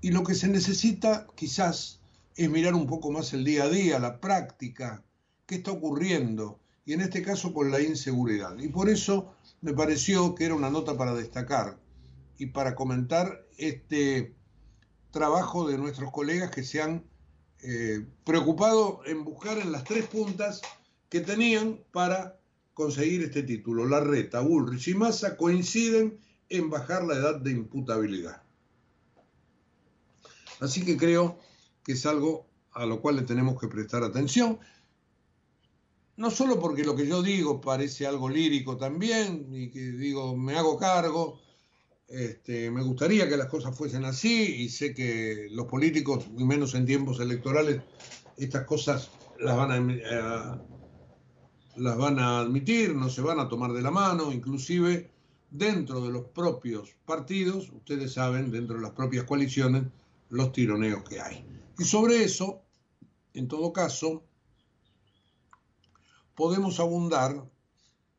Y 0.00 0.10
lo 0.10 0.24
que 0.24 0.34
se 0.34 0.48
necesita 0.48 1.26
quizás 1.36 2.00
es 2.36 2.50
mirar 2.50 2.74
un 2.74 2.86
poco 2.86 3.10
más 3.10 3.32
el 3.32 3.44
día 3.44 3.64
a 3.64 3.68
día, 3.68 3.98
la 3.98 4.20
práctica, 4.20 5.04
qué 5.46 5.56
está 5.56 5.72
ocurriendo, 5.72 6.60
y 6.84 6.94
en 6.94 7.00
este 7.00 7.22
caso 7.22 7.52
con 7.52 7.70
la 7.70 7.80
inseguridad. 7.80 8.58
Y 8.58 8.68
por 8.68 8.88
eso 8.88 9.34
me 9.60 9.74
pareció 9.74 10.34
que 10.34 10.46
era 10.46 10.54
una 10.54 10.70
nota 10.70 10.96
para 10.96 11.14
destacar 11.14 11.78
y 12.38 12.46
para 12.46 12.74
comentar 12.74 13.44
este 13.56 14.34
trabajo 15.10 15.68
de 15.68 15.78
nuestros 15.78 16.12
colegas 16.12 16.50
que 16.50 16.62
se 16.62 16.80
han 16.80 17.04
eh, 17.62 18.06
preocupado 18.24 19.00
en 19.04 19.24
buscar 19.24 19.58
en 19.58 19.72
las 19.72 19.84
tres 19.84 20.06
puntas 20.06 20.62
que 21.08 21.20
tenían 21.20 21.80
para 21.92 22.38
conseguir 22.74 23.22
este 23.22 23.42
título. 23.42 23.86
La 23.86 24.00
reta, 24.00 24.40
Bullrich 24.40 24.88
y 24.88 24.94
Massa 24.94 25.36
coinciden 25.36 26.18
en 26.48 26.70
bajar 26.70 27.04
la 27.04 27.16
edad 27.16 27.40
de 27.40 27.50
imputabilidad. 27.50 28.42
Así 30.60 30.84
que 30.84 30.96
creo 30.96 31.38
que 31.84 31.92
es 31.92 32.06
algo 32.06 32.46
a 32.72 32.86
lo 32.86 33.00
cual 33.00 33.16
le 33.16 33.22
tenemos 33.22 33.60
que 33.60 33.68
prestar 33.68 34.02
atención. 34.02 34.58
No 36.16 36.30
solo 36.30 36.58
porque 36.58 36.84
lo 36.84 36.96
que 36.96 37.06
yo 37.06 37.22
digo 37.22 37.60
parece 37.60 38.06
algo 38.06 38.28
lírico 38.28 38.76
también, 38.76 39.48
y 39.52 39.70
que 39.70 39.80
digo, 39.80 40.36
me 40.36 40.56
hago 40.56 40.78
cargo, 40.78 41.40
este, 42.08 42.70
me 42.70 42.82
gustaría 42.82 43.28
que 43.28 43.36
las 43.36 43.48
cosas 43.48 43.76
fuesen 43.76 44.04
así 44.04 44.62
y 44.62 44.68
sé 44.68 44.94
que 44.94 45.48
los 45.50 45.66
políticos, 45.66 46.26
y 46.36 46.44
menos 46.44 46.74
en 46.74 46.86
tiempos 46.86 47.20
electorales, 47.20 47.82
estas 48.36 48.64
cosas 48.64 49.10
las 49.38 49.56
van 49.56 49.70
a, 49.70 49.92
eh, 49.92 50.77
las 51.78 51.96
van 51.96 52.18
a 52.18 52.40
admitir, 52.40 52.94
no 52.94 53.08
se 53.08 53.22
van 53.22 53.40
a 53.40 53.48
tomar 53.48 53.72
de 53.72 53.82
la 53.82 53.90
mano, 53.90 54.32
inclusive 54.32 55.10
dentro 55.50 56.00
de 56.00 56.10
los 56.10 56.26
propios 56.26 56.94
partidos, 57.04 57.70
ustedes 57.70 58.12
saben, 58.12 58.50
dentro 58.50 58.76
de 58.76 58.82
las 58.82 58.92
propias 58.92 59.24
coaliciones, 59.24 59.84
los 60.30 60.52
tironeos 60.52 61.02
que 61.08 61.20
hay. 61.20 61.44
Y 61.78 61.84
sobre 61.84 62.22
eso, 62.22 62.62
en 63.34 63.48
todo 63.48 63.72
caso, 63.72 64.22
podemos 66.34 66.80
abundar 66.80 67.44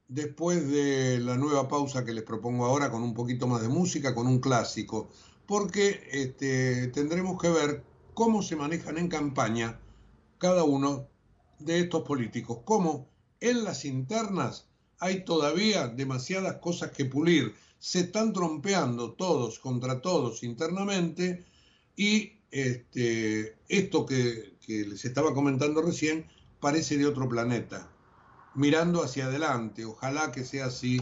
después 0.07 0.67
de 0.67 1.19
la 1.19 1.37
nueva 1.37 1.67
pausa 1.67 2.03
que 2.03 2.13
les 2.13 2.23
propongo 2.23 2.65
ahora 2.65 2.89
con 2.89 3.03
un 3.03 3.13
poquito 3.13 3.47
más 3.47 3.61
de 3.61 3.69
música, 3.69 4.15
con 4.15 4.27
un 4.27 4.39
clásico, 4.39 5.09
porque 5.45 6.07
este, 6.11 6.87
tendremos 6.87 7.39
que 7.39 7.49
ver 7.49 7.83
cómo 8.13 8.41
se 8.41 8.55
manejan 8.55 8.97
en 8.97 9.07
campaña 9.07 9.79
cada 10.37 10.63
uno 10.63 11.07
de 11.59 11.79
estos 11.79 12.03
políticos, 12.03 12.59
cómo 12.65 13.07
en 13.39 13.63
las 13.63 13.85
internas 13.85 14.67
hay 14.99 15.23
todavía 15.23 15.87
demasiadas 15.87 16.57
cosas 16.57 16.91
que 16.91 17.05
pulir, 17.05 17.55
se 17.79 18.01
están 18.01 18.33
trompeando 18.33 19.13
todos 19.13 19.59
contra 19.59 20.01
todos 20.01 20.43
internamente 20.43 21.45
y 21.95 22.33
este, 22.51 23.57
esto 23.67 24.05
que, 24.05 24.57
les 24.67 25.03
estaba 25.03 25.33
comentando 25.33 25.81
recién 25.81 26.27
parece 26.59 26.95
de 26.97 27.07
otro 27.07 27.27
planeta 27.27 27.89
mirando 28.53 29.01
hacia 29.03 29.25
adelante. 29.25 29.85
Ojalá 29.85 30.31
que 30.31 30.45
sea 30.45 30.67
así 30.67 31.01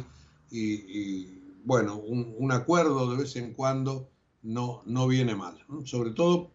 y, 0.49 1.41
bueno, 1.65 1.97
un, 1.97 2.51
acuerdo 2.53 3.11
de 3.11 3.17
vez 3.23 3.35
en 3.35 3.53
cuando 3.53 4.09
no, 4.41 4.83
no 4.85 5.05
viene 5.07 5.35
mal. 5.35 5.65
Sobre 5.83 6.11
todo 6.11 6.51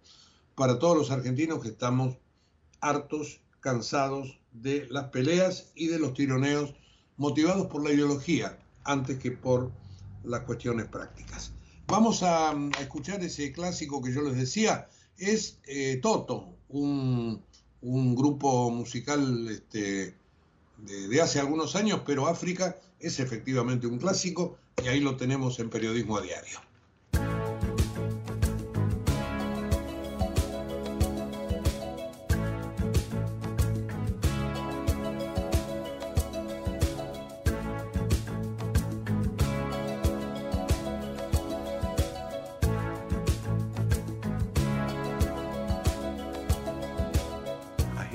para 0.54 0.78
todos 0.78 0.96
los 0.96 1.10
argentinos 1.10 1.60
que 1.60 1.68
estamos 1.68 2.16
hartos, 2.80 3.42
cansados 3.60 4.40
de 4.52 4.86
las 4.90 5.04
peleas 5.06 5.72
y 5.74 5.86
de 5.86 5.98
los 5.98 6.14
tironeos 6.14 6.74
motivados 7.16 7.66
por 7.68 7.84
la 7.84 7.92
ideología 7.92 8.58
antes 8.84 9.18
que 9.18 9.32
por 9.32 9.70
las 10.24 10.42
cuestiones 10.42 10.86
prácticas. 10.86 11.52
Vamos 11.86 12.22
a, 12.22 12.54
escuchar 12.80 13.22
ese 13.22 13.52
clásico 13.52 14.02
que 14.02 14.12
yo 14.12 14.22
les 14.22 14.36
decía, 14.36 14.88
es 15.18 15.58
eh, 15.66 15.98
Toto, 16.00 16.54
un, 16.68 17.42
un, 17.82 18.14
grupo 18.14 18.70
musical 18.70 19.48
este, 19.48 20.14
de, 20.78 21.20
hace 21.20 21.38
algunos 21.38 21.76
años, 21.76 22.02
pero 22.06 22.28
África 22.28 22.76
es 22.98 23.20
efectivamente 23.20 23.86
un 23.86 23.98
clásico 23.98 24.56
y 24.82 24.88
ahí 24.88 25.00
lo 25.00 25.16
tenemos 25.16 25.58
en 25.58 25.70
periodismo 25.70 26.16
a 26.16 26.22
diario. 26.22 26.58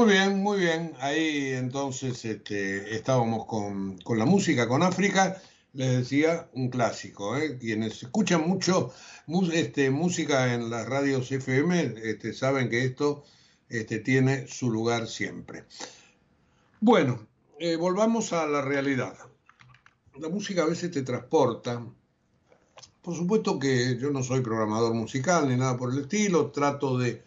Muy 0.00 0.12
bien, 0.12 0.42
muy 0.42 0.58
bien. 0.58 0.94
Ahí 1.00 1.50
entonces 1.50 2.24
este, 2.24 2.96
estábamos 2.96 3.44
con, 3.44 3.98
la 4.16 4.24
música, 4.24 4.66
con 4.66 4.82
África. 4.82 5.36
Les 5.74 5.98
decía, 5.98 6.48
un 6.54 6.70
clásico. 6.70 7.36
¿eh? 7.36 7.58
Quienes 7.58 8.02
escuchan 8.02 8.48
mucho 8.48 8.94
mu- 9.26 9.50
este, 9.52 9.90
música 9.90 10.54
en 10.54 10.70
las 10.70 10.88
radios 10.88 11.30
FM 11.30 11.96
este, 12.02 12.32
saben 12.32 12.70
que 12.70 12.86
esto 12.86 13.24
tiene 14.02 14.46
su 14.48 14.70
lugar 14.70 15.06
siempre. 15.06 15.64
Bueno, 16.80 17.26
eh, 17.58 17.76
volvamos 17.76 18.32
a 18.32 18.46
la 18.46 18.62
realidad. 18.62 19.18
La 20.18 20.30
música 20.30 20.62
a 20.62 20.66
veces 20.66 20.90
te 20.90 21.02
transporta. 21.02 21.84
Por 23.02 23.14
supuesto 23.14 23.58
que 23.58 23.98
yo 23.98 24.08
no 24.08 24.22
soy 24.22 24.40
programador 24.40 24.94
musical 24.94 25.46
ni 25.46 25.56
nada 25.56 25.76
por 25.76 25.92
el 25.92 25.98
estilo, 25.98 26.50
trato 26.50 26.96
de, 26.96 27.22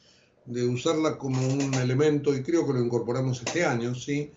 de 0.45 0.65
usarla 0.65 1.17
como 1.17 1.45
un 1.47 1.73
elemento, 1.75 2.35
y 2.35 2.43
creo 2.43 2.65
que 2.65 2.73
lo 2.73 2.81
incorporamos 2.81 3.41
este 3.41 3.65
año, 3.65 3.95
¿sí? 3.95 4.31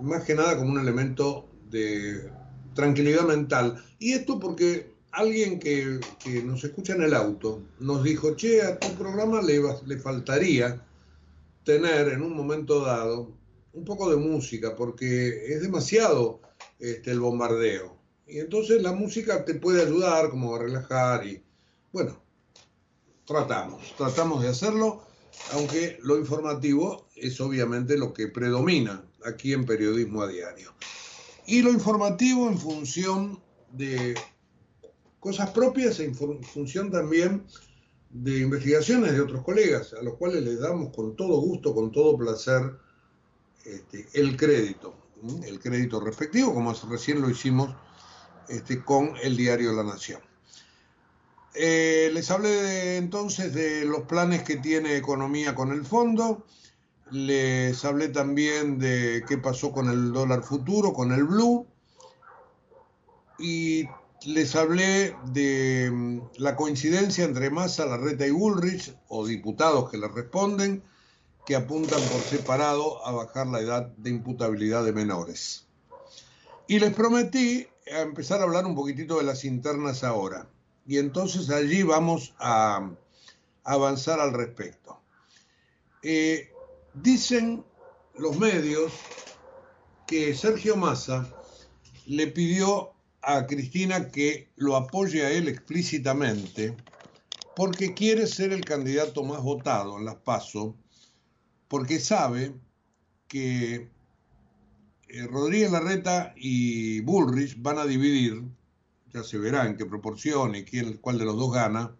Más 0.00 0.24
que 0.24 0.34
nada 0.34 0.56
como 0.56 0.70
un 0.72 0.80
elemento 0.80 1.48
de 1.70 2.30
tranquilidad 2.74 3.24
mental. 3.24 3.82
Y 3.98 4.12
esto 4.12 4.38
porque 4.38 4.92
alguien 5.12 5.58
que, 5.58 6.00
que 6.22 6.42
nos 6.42 6.62
escucha 6.64 6.94
en 6.94 7.02
el 7.02 7.14
auto 7.14 7.62
nos 7.80 8.02
dijo, 8.02 8.34
che, 8.36 8.62
a 8.62 8.78
tu 8.78 8.88
programa 8.94 9.42
le, 9.42 9.60
le 9.86 9.98
faltaría 9.98 10.84
tener 11.64 12.08
en 12.08 12.22
un 12.22 12.34
momento 12.34 12.82
dado 12.82 13.32
un 13.72 13.84
poco 13.84 14.10
de 14.10 14.16
música, 14.16 14.74
porque 14.74 15.52
es 15.52 15.62
demasiado 15.62 16.40
este, 16.78 17.10
el 17.10 17.20
bombardeo. 17.20 17.96
Y 18.26 18.38
entonces 18.38 18.82
la 18.82 18.92
música 18.92 19.44
te 19.44 19.54
puede 19.54 19.82
ayudar 19.82 20.30
como 20.30 20.54
a 20.54 20.60
relajar 20.60 21.26
y 21.26 21.42
bueno, 21.92 22.22
tratamos, 23.24 23.94
tratamos 23.96 24.42
de 24.42 24.48
hacerlo, 24.48 25.02
aunque 25.52 25.98
lo 26.02 26.18
informativo 26.18 27.08
es 27.16 27.40
obviamente 27.40 27.96
lo 27.96 28.12
que 28.12 28.28
predomina 28.28 29.04
aquí 29.24 29.52
en 29.52 29.66
periodismo 29.66 30.22
a 30.22 30.28
diario. 30.28 30.72
Y 31.46 31.62
lo 31.62 31.70
informativo 31.70 32.48
en 32.48 32.58
función 32.58 33.42
de 33.72 34.14
cosas 35.18 35.50
propias 35.50 36.00
en 36.00 36.14
fu- 36.14 36.40
función 36.42 36.90
también 36.90 37.44
de 38.10 38.40
investigaciones 38.40 39.12
de 39.12 39.20
otros 39.20 39.44
colegas, 39.44 39.92
a 39.92 40.02
los 40.02 40.14
cuales 40.14 40.42
les 40.42 40.58
damos 40.60 40.94
con 40.94 41.14
todo 41.16 41.40
gusto, 41.40 41.74
con 41.74 41.92
todo 41.92 42.16
placer, 42.16 42.62
este, 43.64 44.08
el 44.14 44.36
crédito, 44.36 44.94
el 45.44 45.60
crédito 45.60 46.00
respectivo, 46.00 46.54
como 46.54 46.72
recién 46.88 47.20
lo 47.20 47.28
hicimos 47.28 47.74
este, 48.48 48.82
con 48.82 49.12
el 49.22 49.36
diario 49.36 49.72
La 49.72 49.84
Nación. 49.84 50.20
Eh, 51.54 52.10
les 52.12 52.30
hablé 52.30 52.50
de- 52.50 52.96
entonces 52.96 53.52
de 53.52 53.84
los 53.84 54.02
planes 54.02 54.42
que 54.44 54.56
tiene 54.56 54.96
Economía 54.96 55.54
con 55.54 55.72
el 55.72 55.84
fondo, 55.84 56.44
les 57.10 57.84
hablé 57.84 58.08
también 58.08 58.78
de 58.78 59.24
qué 59.26 59.36
pasó 59.36 59.72
con 59.72 59.88
el 59.90 60.12
dólar 60.12 60.42
futuro, 60.44 60.92
con 60.92 61.12
el 61.12 61.24
blue, 61.24 61.66
y 63.38 63.88
les 64.26 64.54
hablé 64.54 65.16
de 65.32 65.90
mm, 65.90 66.20
la 66.36 66.54
coincidencia 66.54 67.24
entre 67.24 67.50
Massa, 67.50 67.86
Larreta 67.86 68.26
y 68.26 68.30
Bullrich, 68.30 68.94
o 69.08 69.26
diputados 69.26 69.90
que 69.90 69.98
le 69.98 70.08
responden, 70.08 70.84
que 71.46 71.56
apuntan 71.56 72.00
por 72.02 72.20
separado 72.20 73.04
a 73.04 73.12
bajar 73.12 73.48
la 73.48 73.60
edad 73.60 73.86
de 73.96 74.10
imputabilidad 74.10 74.84
de 74.84 74.92
menores. 74.92 75.66
Y 76.68 76.78
les 76.78 76.94
prometí 76.94 77.66
empezar 77.86 78.40
a 78.40 78.44
hablar 78.44 78.66
un 78.66 78.76
poquitito 78.76 79.18
de 79.18 79.24
las 79.24 79.44
internas 79.44 80.04
ahora. 80.04 80.48
Y 80.90 80.98
entonces 80.98 81.50
allí 81.50 81.84
vamos 81.84 82.34
a 82.40 82.90
avanzar 83.62 84.18
al 84.18 84.32
respecto. 84.32 85.00
Eh, 86.02 86.50
dicen 86.94 87.64
los 88.18 88.36
medios 88.36 88.92
que 90.08 90.34
Sergio 90.34 90.74
Massa 90.74 91.32
le 92.06 92.26
pidió 92.26 92.90
a 93.22 93.46
Cristina 93.46 94.08
que 94.08 94.50
lo 94.56 94.74
apoye 94.74 95.24
a 95.24 95.30
él 95.30 95.46
explícitamente 95.46 96.76
porque 97.54 97.94
quiere 97.94 98.26
ser 98.26 98.52
el 98.52 98.64
candidato 98.64 99.22
más 99.22 99.44
votado 99.44 99.96
en 99.96 100.06
las 100.06 100.16
PASO, 100.16 100.74
porque 101.68 102.00
sabe 102.00 102.52
que 103.28 103.88
eh, 105.06 105.26
Rodríguez 105.28 105.70
Larreta 105.70 106.34
y 106.36 106.98
Bullrich 107.02 107.54
van 107.62 107.78
a 107.78 107.86
dividir, 107.86 108.42
ya 109.12 109.22
se 109.22 109.38
verá 109.38 109.66
en 109.66 109.76
qué 109.76 109.86
proporción 109.86 110.54
y 110.54 110.64
quién, 110.64 110.98
cuál 110.98 111.18
de 111.18 111.24
los 111.24 111.36
dos 111.36 111.52
gana, 111.52 111.96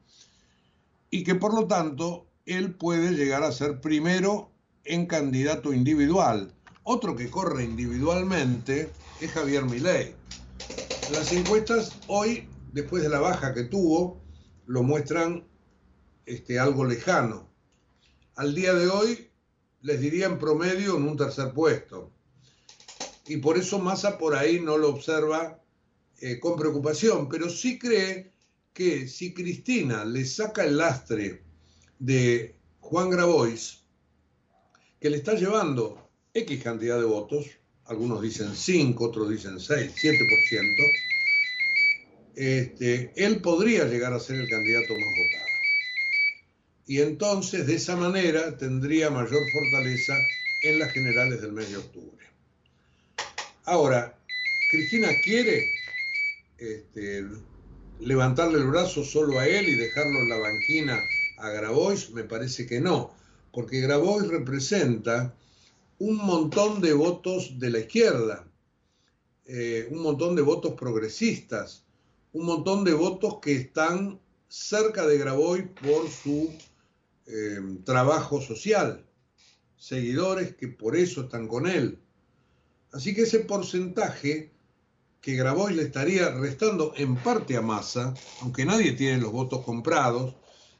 y 1.10 1.24
que 1.24 1.34
por 1.34 1.54
lo 1.54 1.66
tanto 1.66 2.26
él 2.46 2.74
puede 2.74 3.12
llegar 3.12 3.42
a 3.42 3.52
ser 3.52 3.80
primero 3.80 4.50
en 4.84 5.06
candidato 5.06 5.72
individual. 5.72 6.52
Otro 6.82 7.16
que 7.16 7.30
corre 7.30 7.64
individualmente 7.64 8.90
es 9.20 9.30
Javier 9.32 9.64
Milei. 9.64 10.14
Las 11.12 11.32
encuestas 11.32 11.92
hoy, 12.06 12.48
después 12.72 13.02
de 13.02 13.08
la 13.08 13.20
baja 13.20 13.52
que 13.54 13.64
tuvo, 13.64 14.20
lo 14.66 14.82
muestran 14.82 15.44
este, 16.26 16.58
algo 16.58 16.84
lejano. 16.84 17.48
Al 18.36 18.54
día 18.54 18.72
de 18.72 18.88
hoy 18.88 19.30
les 19.82 20.00
diría 20.00 20.26
en 20.26 20.38
promedio 20.38 20.96
en 20.96 21.08
un 21.08 21.16
tercer 21.16 21.52
puesto. 21.52 22.12
Y 23.26 23.38
por 23.38 23.58
eso 23.58 23.78
Massa 23.78 24.18
por 24.18 24.34
ahí 24.34 24.60
no 24.60 24.78
lo 24.78 24.88
observa 24.88 25.60
eh, 26.20 26.38
con 26.38 26.56
preocupación, 26.56 27.28
pero 27.28 27.48
sí 27.48 27.78
cree 27.78 28.32
que 28.72 29.08
si 29.08 29.32
Cristina 29.32 30.04
le 30.04 30.24
saca 30.24 30.64
el 30.64 30.76
lastre 30.76 31.42
de 31.98 32.54
Juan 32.80 33.10
Grabois, 33.10 33.78
que 35.00 35.10
le 35.10 35.16
está 35.16 35.34
llevando 35.34 36.10
X 36.34 36.62
cantidad 36.62 36.98
de 36.98 37.04
votos, 37.04 37.46
algunos 37.86 38.22
dicen 38.22 38.54
5, 38.54 39.04
otros 39.04 39.30
dicen 39.30 39.58
6, 39.58 39.92
7%, 39.96 40.92
este, 42.36 43.12
él 43.16 43.40
podría 43.40 43.84
llegar 43.86 44.12
a 44.12 44.20
ser 44.20 44.36
el 44.36 44.48
candidato 44.48 44.92
más 44.94 45.02
votado. 45.02 45.50
Y 46.86 47.00
entonces, 47.00 47.66
de 47.66 47.74
esa 47.76 47.96
manera, 47.96 48.56
tendría 48.56 49.10
mayor 49.10 49.42
fortaleza 49.50 50.14
en 50.62 50.78
las 50.78 50.92
generales 50.92 51.40
del 51.40 51.52
mes 51.52 51.70
de 51.70 51.78
octubre. 51.78 52.26
Ahora, 53.64 54.18
Cristina 54.70 55.08
quiere 55.24 55.79
este, 56.60 57.26
levantarle 58.00 58.58
el 58.58 58.66
brazo 58.66 59.04
solo 59.04 59.38
a 59.38 59.46
él 59.46 59.68
y 59.68 59.74
dejarlo 59.74 60.20
en 60.20 60.28
la 60.28 60.38
banquina 60.38 61.00
a 61.38 61.48
Grabois, 61.50 62.10
me 62.10 62.24
parece 62.24 62.66
que 62.66 62.80
no, 62.80 63.14
porque 63.52 63.80
Grabois 63.80 64.28
representa 64.28 65.34
un 65.98 66.16
montón 66.16 66.80
de 66.80 66.92
votos 66.92 67.58
de 67.58 67.70
la 67.70 67.78
izquierda, 67.80 68.46
eh, 69.46 69.88
un 69.90 70.02
montón 70.02 70.36
de 70.36 70.42
votos 70.42 70.74
progresistas, 70.74 71.84
un 72.32 72.46
montón 72.46 72.84
de 72.84 72.94
votos 72.94 73.38
que 73.42 73.52
están 73.52 74.20
cerca 74.48 75.06
de 75.06 75.18
Grabois 75.18 75.64
por 75.82 76.08
su 76.08 76.50
eh, 77.26 77.60
trabajo 77.84 78.40
social, 78.40 79.04
seguidores 79.76 80.54
que 80.56 80.68
por 80.68 80.96
eso 80.96 81.22
están 81.22 81.48
con 81.48 81.66
él. 81.66 81.98
Así 82.92 83.14
que 83.14 83.22
ese 83.22 83.40
porcentaje 83.40 84.50
que 85.20 85.34
Grabois 85.34 85.76
le 85.76 85.82
estaría 85.82 86.30
restando 86.30 86.92
en 86.96 87.16
parte 87.16 87.56
a 87.56 87.60
Massa, 87.60 88.14
aunque 88.40 88.64
nadie 88.64 88.92
tiene 88.92 89.18
los 89.18 89.32
votos 89.32 89.64
comprados, 89.64 90.34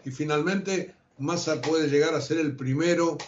y 0.05 0.11
finalmente 0.11 0.95
Massa 1.19 1.61
puede 1.61 1.89
llegar 1.89 2.15
a 2.15 2.21
ser 2.21 2.39
el 2.39 2.57
primero 2.57 3.19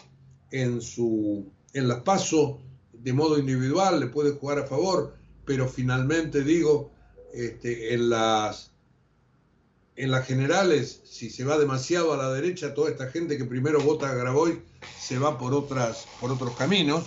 en 0.50 0.80
su 0.80 1.50
en 1.74 1.88
las 1.88 2.00
pasos 2.00 2.56
de 2.92 3.12
modo 3.12 3.38
individual, 3.38 4.00
le 4.00 4.06
puede 4.06 4.32
jugar 4.32 4.58
a 4.58 4.66
favor, 4.66 5.16
pero 5.44 5.68
finalmente 5.68 6.44
digo, 6.44 6.92
este, 7.32 7.94
en 7.94 8.10
las 8.10 8.70
en 9.96 10.10
las 10.10 10.26
generales, 10.26 11.02
si 11.04 11.28
se 11.28 11.44
va 11.44 11.58
demasiado 11.58 12.14
a 12.14 12.16
la 12.16 12.32
derecha, 12.32 12.72
toda 12.72 12.90
esta 12.90 13.10
gente 13.10 13.36
que 13.36 13.44
primero 13.44 13.80
vota 13.80 14.08
a 14.08 14.14
Grabois 14.14 14.56
se 14.98 15.18
va 15.18 15.38
por 15.38 15.52
otras, 15.52 16.06
por 16.20 16.30
otros 16.30 16.56
caminos 16.56 17.04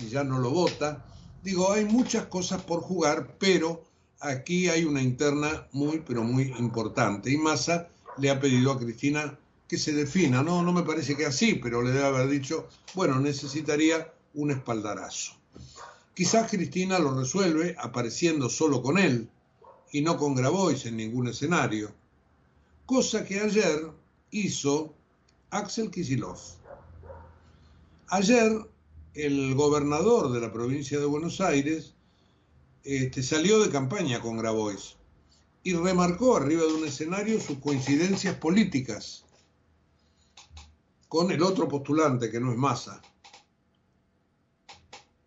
y 0.00 0.08
ya 0.08 0.22
no 0.22 0.38
lo 0.38 0.50
vota. 0.50 1.04
Digo, 1.42 1.72
hay 1.72 1.84
muchas 1.84 2.26
cosas 2.26 2.62
por 2.62 2.80
jugar, 2.80 3.36
pero 3.38 3.84
aquí 4.20 4.68
hay 4.68 4.84
una 4.84 5.02
interna 5.02 5.66
muy, 5.72 6.02
pero 6.06 6.22
muy 6.22 6.54
importante. 6.58 7.30
Y 7.30 7.36
Massa 7.36 7.88
le 8.18 8.30
ha 8.30 8.40
pedido 8.40 8.72
a 8.72 8.78
Cristina 8.78 9.38
que 9.66 9.76
se 9.76 9.92
defina. 9.92 10.42
No, 10.42 10.62
no 10.62 10.72
me 10.72 10.82
parece 10.82 11.16
que 11.16 11.26
así, 11.26 11.54
pero 11.54 11.82
le 11.82 11.90
debe 11.90 12.06
haber 12.06 12.28
dicho, 12.28 12.68
bueno, 12.94 13.18
necesitaría 13.18 14.12
un 14.34 14.50
espaldarazo. 14.52 15.32
Quizás 16.14 16.50
Cristina 16.50 16.98
lo 16.98 17.18
resuelve 17.18 17.74
apareciendo 17.78 18.48
solo 18.48 18.82
con 18.82 18.98
él 18.98 19.28
y 19.90 20.02
no 20.02 20.16
con 20.16 20.34
Grabois 20.34 20.86
en 20.86 20.96
ningún 20.96 21.28
escenario. 21.28 21.92
Cosa 22.86 23.24
que 23.24 23.40
ayer 23.40 23.90
hizo 24.30 24.94
Axel 25.50 25.90
Kisilov. 25.90 26.38
Ayer 28.08 28.52
el 29.14 29.54
gobernador 29.54 30.32
de 30.32 30.40
la 30.40 30.52
provincia 30.52 30.98
de 30.98 31.04
Buenos 31.04 31.40
Aires 31.40 31.94
este, 32.84 33.22
salió 33.22 33.60
de 33.60 33.70
campaña 33.70 34.20
con 34.20 34.38
Grabois 34.38 34.96
y 35.62 35.74
remarcó 35.74 36.36
arriba 36.36 36.62
de 36.62 36.72
un 36.72 36.86
escenario 36.86 37.40
sus 37.40 37.58
coincidencias 37.58 38.36
políticas 38.36 39.24
con 41.08 41.30
el 41.30 41.42
otro 41.42 41.68
postulante 41.68 42.30
que 42.30 42.40
no 42.40 42.52
es 42.52 42.58
Massa. 42.58 43.02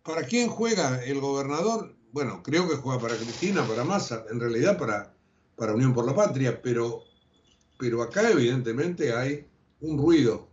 ¿Para 0.02 0.24
quién 0.24 0.48
juega 0.48 1.02
el 1.04 1.20
gobernador? 1.20 1.94
Bueno, 2.12 2.42
creo 2.42 2.68
que 2.68 2.76
juega 2.76 3.00
para 3.00 3.16
Cristina, 3.16 3.66
para 3.66 3.84
Massa, 3.84 4.24
en 4.30 4.40
realidad 4.40 4.76
para, 4.78 5.14
para 5.56 5.74
Unión 5.74 5.94
por 5.94 6.04
la 6.04 6.14
Patria, 6.14 6.60
pero, 6.60 7.04
pero 7.78 8.02
acá 8.02 8.28
evidentemente 8.30 9.14
hay 9.14 9.46
un 9.80 9.96
ruido 9.96 10.48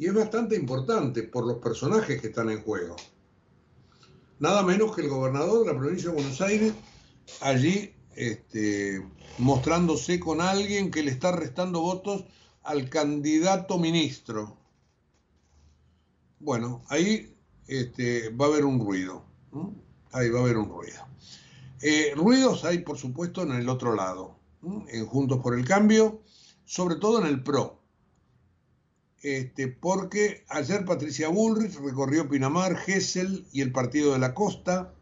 y 0.00 0.06
es 0.06 0.14
bastante 0.14 0.56
importante 0.56 1.24
por 1.24 1.46
los 1.46 1.58
personajes 1.58 2.22
que 2.22 2.28
están 2.28 2.48
en 2.48 2.62
juego. 2.62 2.96
Nada 4.38 4.62
menos 4.62 4.96
que 4.96 5.02
el 5.02 5.10
gobernador 5.10 5.60
de 5.60 5.74
la 5.74 5.78
provincia 5.78 6.08
de 6.08 6.14
Buenos 6.14 6.40
Aires, 6.40 6.72
allí 7.42 7.92
este, 8.16 9.06
mostrándose 9.36 10.18
con 10.18 10.40
alguien 10.40 10.90
que 10.90 11.02
le 11.02 11.10
está 11.10 11.32
restando 11.32 11.82
votos 11.82 12.24
al 12.62 12.88
candidato 12.88 13.78
ministro. 13.78 14.56
Bueno, 16.38 16.82
ahí 16.88 17.36
este, 17.66 18.30
va 18.30 18.46
a 18.46 18.48
haber 18.48 18.64
un 18.64 18.80
ruido. 18.80 19.22
Ahí 20.12 20.30
va 20.30 20.38
a 20.38 20.42
haber 20.44 20.56
un 20.56 20.70
ruido. 20.70 21.06
Eh, 21.82 22.14
ruidos 22.16 22.64
hay, 22.64 22.78
por 22.78 22.96
supuesto, 22.96 23.42
en 23.42 23.52
el 23.52 23.68
otro 23.68 23.94
lado, 23.94 24.38
en 24.88 25.04
Juntos 25.04 25.40
por 25.42 25.58
el 25.58 25.66
Cambio, 25.66 26.22
sobre 26.64 26.96
todo 26.96 27.20
en 27.20 27.26
el 27.26 27.42
PRO 27.42 27.79
este, 29.22 29.68
porque 29.68 30.44
ayer 30.48 30.84
Patricia 30.84 31.28
Bullrich 31.28 31.78
recorrió 31.78 32.28
Pinamar, 32.28 32.76
Gesell 32.76 33.46
y 33.52 33.60
el 33.60 33.72
Partido 33.72 34.12
de 34.12 34.18
la 34.18 34.34
Costa, 34.34 34.94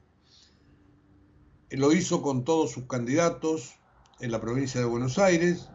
lo 1.71 1.93
hizo 1.93 2.23
con 2.23 2.45
todos 2.45 2.73
sus 2.73 2.87
candidatos 2.87 3.75
en 4.21 4.33
la 4.33 4.41
provincia 4.41 4.81
de 4.81 4.87
Buenos 4.87 5.19
Aires 5.19 5.69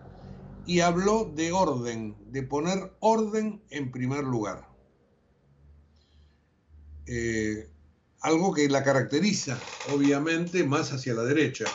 y 0.65 0.79
habló 0.79 1.31
de 1.33 1.51
orden, 1.51 2.15
de 2.31 2.43
poner 2.43 2.93
orden 2.99 3.61
en 3.69 3.91
primer 3.91 4.23
lugar. 4.23 4.67
Eh, 7.05 7.69
algo 8.21 8.53
que 8.53 8.69
la 8.69 8.83
caracteriza, 8.83 9.59
obviamente, 9.93 10.63
más 10.63 10.91
hacia 10.93 11.13
la 11.13 11.23
derecha. 11.23 11.65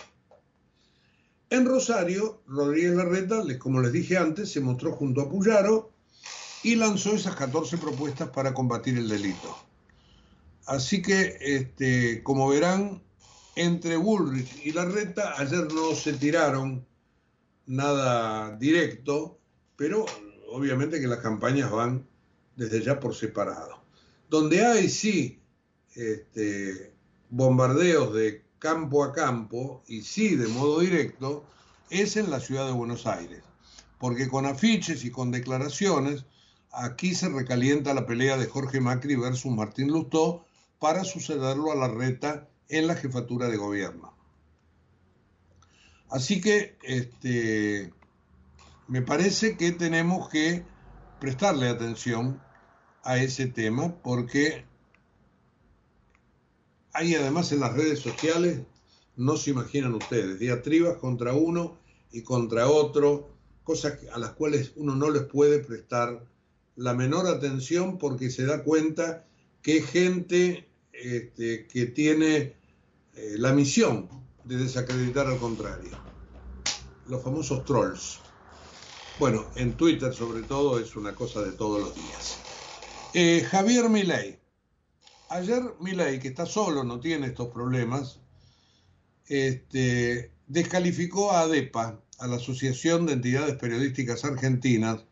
En 1.50 1.66
Rosario, 1.66 2.42
Rodríguez 2.46 2.94
Larreta, 2.94 3.42
como 3.58 3.80
les 3.80 3.92
dije 3.92 4.16
antes, 4.16 4.50
se 4.50 4.60
mostró 4.60 4.92
junto 4.92 5.20
a 5.20 5.30
Puyaro, 5.30 5.92
y 6.62 6.74
lanzó 6.76 7.14
esas 7.14 7.36
14 7.36 7.78
propuestas 7.78 8.28
para 8.30 8.54
combatir 8.54 8.98
el 8.98 9.08
delito. 9.08 9.56
Así 10.66 11.00
que, 11.00 11.38
este, 11.40 12.22
como 12.22 12.48
verán, 12.48 13.02
entre 13.56 13.96
Bullrich 13.96 14.64
y 14.64 14.72
Larreta 14.72 15.34
ayer 15.38 15.72
no 15.72 15.94
se 15.94 16.12
tiraron 16.12 16.86
nada 17.66 18.56
directo, 18.56 19.38
pero 19.76 20.06
obviamente 20.50 21.00
que 21.00 21.06
las 21.06 21.18
campañas 21.20 21.70
van 21.70 22.06
desde 22.56 22.82
ya 22.82 23.00
por 23.00 23.14
separado. 23.14 23.82
Donde 24.28 24.64
hay 24.64 24.88
sí 24.88 25.40
este, 25.94 26.92
bombardeos 27.30 28.14
de 28.14 28.44
campo 28.58 29.04
a 29.04 29.12
campo 29.12 29.82
y 29.86 30.02
sí 30.02 30.36
de 30.36 30.48
modo 30.48 30.80
directo, 30.80 31.44
es 31.90 32.16
en 32.16 32.30
la 32.30 32.40
ciudad 32.40 32.66
de 32.66 32.72
Buenos 32.72 33.06
Aires, 33.06 33.42
porque 33.98 34.28
con 34.28 34.46
afiches 34.46 35.04
y 35.04 35.10
con 35.10 35.30
declaraciones 35.30 36.24
Aquí 36.70 37.14
se 37.14 37.28
recalienta 37.28 37.94
la 37.94 38.06
pelea 38.06 38.36
de 38.36 38.46
Jorge 38.46 38.80
Macri 38.80 39.16
versus 39.16 39.52
Martín 39.52 39.88
Lustó 39.88 40.44
para 40.78 41.04
sucederlo 41.04 41.72
a 41.72 41.76
la 41.76 41.88
reta 41.88 42.48
en 42.68 42.86
la 42.86 42.94
jefatura 42.94 43.48
de 43.48 43.56
gobierno. 43.56 44.14
Así 46.10 46.40
que 46.40 46.78
este, 46.82 47.92
me 48.86 49.02
parece 49.02 49.56
que 49.56 49.72
tenemos 49.72 50.28
que 50.28 50.64
prestarle 51.20 51.68
atención 51.68 52.40
a 53.02 53.18
ese 53.18 53.46
tema 53.46 53.94
porque 54.02 54.64
hay 56.92 57.14
además 57.14 57.52
en 57.52 57.60
las 57.60 57.74
redes 57.74 58.00
sociales, 58.00 58.62
no 59.16 59.36
se 59.36 59.50
imaginan 59.50 59.94
ustedes, 59.94 60.38
diatribas 60.38 60.96
contra 60.96 61.32
uno 61.32 61.78
y 62.10 62.22
contra 62.22 62.68
otro, 62.68 63.30
cosas 63.62 63.98
a 64.12 64.18
las 64.18 64.30
cuales 64.30 64.72
uno 64.76 64.94
no 64.94 65.10
les 65.10 65.24
puede 65.24 65.58
prestar 65.58 66.24
la 66.78 66.94
menor 66.94 67.26
atención 67.26 67.98
porque 67.98 68.30
se 68.30 68.46
da 68.46 68.62
cuenta 68.62 69.24
que 69.62 69.82
gente 69.82 70.68
este, 70.92 71.66
que 71.66 71.86
tiene 71.86 72.54
eh, 73.14 73.34
la 73.36 73.52
misión 73.52 74.08
de 74.44 74.58
desacreditar 74.58 75.26
al 75.26 75.38
contrario. 75.38 75.90
Los 77.08 77.22
famosos 77.22 77.64
trolls. 77.64 78.20
Bueno, 79.18 79.46
en 79.56 79.72
Twitter 79.72 80.14
sobre 80.14 80.42
todo 80.42 80.78
es 80.78 80.94
una 80.94 81.16
cosa 81.16 81.42
de 81.42 81.50
todos 81.50 81.80
los 81.80 81.94
días. 81.96 82.38
Eh, 83.12 83.44
Javier 83.50 83.88
Milei. 83.88 84.38
Ayer 85.30 85.62
Milei, 85.80 86.20
que 86.20 86.28
está 86.28 86.46
solo, 86.46 86.84
no 86.84 87.00
tiene 87.00 87.26
estos 87.26 87.48
problemas, 87.48 88.20
este, 89.26 90.30
descalificó 90.46 91.32
a 91.32 91.40
ADEPA, 91.40 92.00
a 92.20 92.26
la 92.28 92.36
Asociación 92.36 93.06
de 93.06 93.14
Entidades 93.14 93.56
Periodísticas 93.56 94.24
Argentinas, 94.24 95.04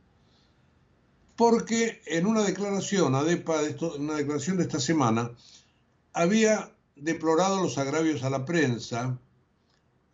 porque 1.37 2.01
en 2.07 2.27
una 2.27 2.43
declaración, 2.43 3.15
ADEPA, 3.15 3.63
de 3.63 3.71
esto- 3.71 3.97
una 3.97 4.15
declaración 4.15 4.57
de 4.57 4.65
esta 4.65 4.81
semana, 4.81 5.31
había 6.13 6.73
deplorado 6.97 7.63
los 7.63 7.77
agravios 7.79 8.23
a 8.23 8.31
la 8.31 8.45
prensa 8.45 9.19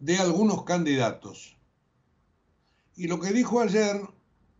de 0.00 0.18
algunos 0.18 0.64
candidatos. 0.64 1.56
Y 2.96 3.06
lo 3.06 3.20
que 3.20 3.32
dijo 3.32 3.60
ayer 3.60 4.00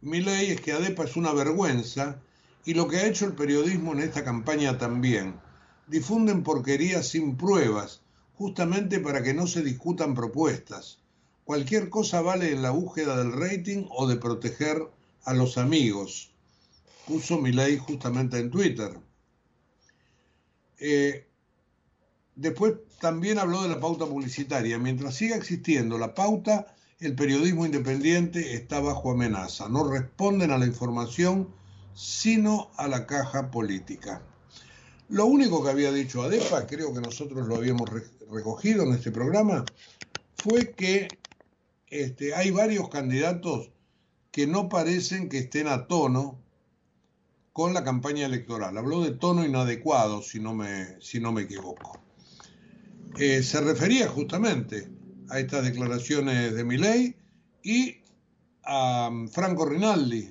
Milei 0.01 0.51
es 0.53 0.61
que 0.61 0.73
ADEPA 0.73 1.05
es 1.05 1.17
una 1.17 1.33
vergüenza 1.33 2.21
y 2.65 2.75
lo 2.75 2.89
que 2.89 2.99
ha 2.99 3.07
hecho 3.07 3.27
el 3.27 3.35
periodismo 3.35 3.93
en 3.93 4.01
esta 4.01 4.25
campaña 4.25 4.79
también. 4.79 5.41
Difunden 5.89 6.43
porquerías 6.45 7.09
sin 7.09 7.37
pruebas, 7.37 8.03
justamente 8.35 9.01
para 9.01 9.23
que 9.23 9.35
no 9.35 9.47
se 9.47 9.63
discutan 9.63 10.15
propuestas. 10.15 10.99
Cualquier 11.45 11.91
cosa 11.91 12.21
vale 12.21 12.53
en 12.53 12.63
la 12.63 12.71
búsqueda 12.71 13.17
del 13.17 13.33
rating 13.33 13.87
o 13.91 14.07
de 14.07 14.17
proteger 14.17 14.89
a 15.25 15.35
los 15.35 15.59
amigos. 15.59 16.32
Puso 17.07 17.39
Milei 17.39 17.77
justamente 17.79 18.39
en 18.39 18.51
Twitter. 18.51 18.99
Eh, 20.79 21.27
después 22.35 22.75
también 23.01 23.39
habló 23.39 23.63
de 23.63 23.69
la 23.69 23.81
pauta 23.81 24.07
publicitaria. 24.07 24.79
Mientras 24.79 25.15
siga 25.15 25.37
existiendo 25.37 25.99
la 25.99 26.15
pauta, 26.15 26.75
el 27.01 27.15
periodismo 27.15 27.67
independiente 27.67 28.55
está 28.55 28.81
bajo 28.81 29.11
amenaza. 29.11 29.69
No 29.69 29.89
responden 29.91 30.51
a 30.53 30.59
la 30.59 30.67
información, 30.67 31.53
sino 31.95 32.71
a 32.77 32.89
la 32.89 33.07
caja 33.07 33.51
política. 33.51 34.23
Lo 35.09 35.27
único 35.27 35.63
que 35.63 35.71
había 35.71 35.93
dicho 35.93 36.23
ADEPA, 36.23 36.67
creo 36.67 36.95
que 36.95 37.01
nosotros 37.01 37.47
lo 37.47 37.57
habíamos 37.57 37.91
re- 37.91 38.07
recogido 38.31 38.85
en 38.85 38.95
este 38.95 39.11
programa, 39.11 39.71
fue 40.37 40.75
que 40.75 41.19
este, 41.89 42.35
hay 42.35 42.51
varios 42.51 42.89
candidatos 42.89 43.71
que 44.31 44.47
no 44.47 44.71
parecen 44.71 45.29
que 45.29 45.39
estén 45.39 45.69
a 45.69 45.87
tono 45.87 46.42
con 47.53 47.75
la 47.75 47.85
campaña 47.85 48.27
electoral. 48.27 48.77
Habló 48.79 49.03
de 49.03 49.13
tono 49.13 49.45
inadecuado, 49.45 50.23
si 50.23 50.41
no 50.41 50.55
me, 50.55 51.01
si 51.01 51.21
no 51.21 51.33
me 51.33 51.43
equivoco. 51.43 52.01
Eh, 53.19 53.43
se 53.43 53.61
refería 53.61 54.09
justamente 54.09 54.91
a 55.29 55.39
estas 55.39 55.65
declaraciones 55.65 56.55
de 56.55 56.65
Milei 56.65 57.17
y 57.63 57.97
a 58.65 59.09
um, 59.11 59.29
Franco 59.29 59.67
Rinaldi, 59.67 60.31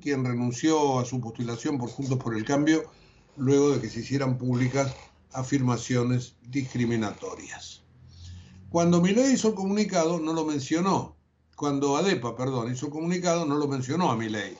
quien 0.00 0.24
renunció 0.24 0.98
a 0.98 1.04
su 1.04 1.20
postulación 1.20 1.78
por 1.78 1.90
Juntos 1.90 2.18
por 2.18 2.36
el 2.36 2.44
Cambio 2.44 2.90
luego 3.36 3.70
de 3.70 3.80
que 3.80 3.88
se 3.88 4.00
hicieran 4.00 4.36
públicas 4.36 4.94
afirmaciones 5.32 6.36
discriminatorias. 6.42 7.82
Cuando 8.68 9.00
Milei 9.00 9.32
hizo 9.32 9.48
el 9.48 9.54
comunicado 9.54 10.18
no 10.18 10.32
lo 10.34 10.44
mencionó. 10.44 11.16
Cuando 11.56 11.96
ADEPA, 11.96 12.36
perdón, 12.36 12.72
hizo 12.72 12.86
el 12.86 12.92
comunicado 12.92 13.46
no 13.46 13.56
lo 13.56 13.68
mencionó 13.68 14.10
a 14.10 14.16
Milei. 14.16 14.56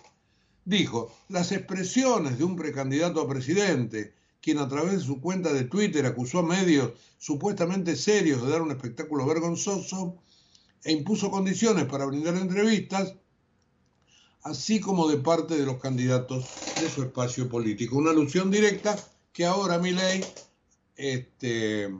Dijo, 0.64 1.12
las 1.28 1.50
expresiones 1.50 2.38
de 2.38 2.44
un 2.44 2.56
precandidato 2.56 3.20
a 3.20 3.28
presidente, 3.28 4.14
quien 4.40 4.58
a 4.58 4.68
través 4.68 4.92
de 4.92 5.00
su 5.00 5.20
cuenta 5.20 5.52
de 5.52 5.64
Twitter 5.64 6.06
acusó 6.06 6.40
a 6.40 6.42
medios 6.42 6.92
supuestamente 7.18 7.96
serios 7.96 8.42
de 8.42 8.50
dar 8.50 8.62
un 8.62 8.70
espectáculo 8.70 9.26
vergonzoso 9.26 10.16
e 10.84 10.92
impuso 10.92 11.30
condiciones 11.30 11.86
para 11.86 12.06
brindar 12.06 12.36
entrevistas, 12.36 13.14
así 14.42 14.80
como 14.80 15.08
de 15.08 15.18
parte 15.18 15.56
de 15.56 15.66
los 15.66 15.80
candidatos 15.80 16.44
de 16.80 16.88
su 16.88 17.02
espacio 17.02 17.48
político. 17.48 17.96
Una 17.96 18.10
alusión 18.10 18.50
directa 18.50 18.96
que 19.32 19.46
ahora 19.46 19.78
Milei 19.78 20.24
este, 20.96 21.92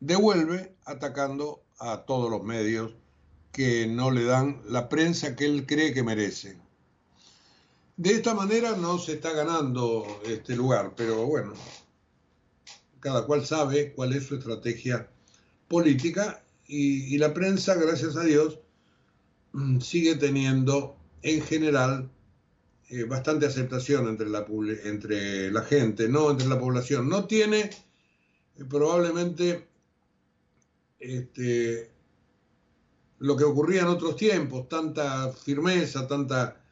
devuelve 0.00 0.74
atacando 0.84 1.62
a 1.78 2.04
todos 2.04 2.30
los 2.30 2.42
medios 2.42 2.94
que 3.52 3.86
no 3.86 4.10
le 4.10 4.24
dan 4.24 4.62
la 4.68 4.88
prensa 4.88 5.34
que 5.36 5.46
él 5.46 5.66
cree 5.66 5.92
que 5.92 6.02
merece. 6.02 6.67
De 7.98 8.12
esta 8.12 8.32
manera 8.32 8.76
no 8.76 8.96
se 8.96 9.14
está 9.14 9.32
ganando 9.32 10.06
este 10.24 10.54
lugar, 10.54 10.94
pero 10.96 11.26
bueno, 11.26 11.52
cada 13.00 13.26
cual 13.26 13.44
sabe 13.44 13.92
cuál 13.92 14.12
es 14.12 14.24
su 14.24 14.36
estrategia 14.36 15.10
política 15.66 16.44
y, 16.68 17.18
la 17.18 17.34
prensa, 17.34 17.74
gracias 17.74 18.16
a 18.16 18.22
Dios, 18.22 18.60
mm, 19.50 19.80
sigue 19.80 20.14
teniendo 20.14 20.96
en 21.22 21.42
general 21.42 22.08
eh, 22.88 23.02
bastante 23.02 23.46
aceptación 23.46 24.06
entre 24.06 24.28
la, 24.28 24.46
entre 24.84 25.50
la 25.50 25.62
gente, 25.62 26.08
no 26.08 26.30
entre 26.30 26.46
la 26.46 26.60
población. 26.60 27.08
No 27.08 27.24
tiene 27.24 27.62
eh, 27.62 28.64
probablemente 28.68 29.66
este, 31.00 31.90
lo 33.18 33.36
que 33.36 33.42
ocurría 33.42 33.82
en 33.82 33.88
otros 33.88 34.14
tiempos, 34.14 34.68
tanta 34.68 35.32
firmeza, 35.32 36.06
tanta, 36.06 36.62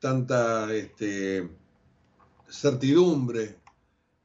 tanta 0.00 0.72
este, 0.74 1.48
certidumbre. 2.48 3.56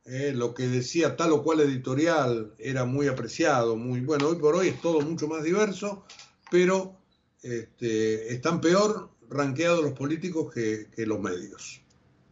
eh, 0.05 0.34
lo 0.36 0.53
que 0.53 0.67
decía 0.67 1.15
tal 1.15 1.32
o 1.32 1.43
cual 1.43 1.61
editorial 1.61 2.53
era 2.57 2.86
muy 2.86 3.07
apreciado, 3.07 3.76
muy 3.76 4.01
bueno. 4.01 4.28
Hoy 4.28 4.36
por 4.38 4.55
hoy 4.55 4.69
es 4.69 4.82
todo 4.82 5.01
mucho 5.01 5.28
más 5.28 5.43
diverso, 5.43 6.05
pero 6.49 6.97
este, 7.43 8.34
están 8.34 8.61
peor 8.61 9.11
ranqueados 9.30 9.84
los 9.84 9.93
políticos 9.93 10.53
que, 10.53 10.88
que 10.95 11.05
los 11.05 11.19
medios. 11.19 11.82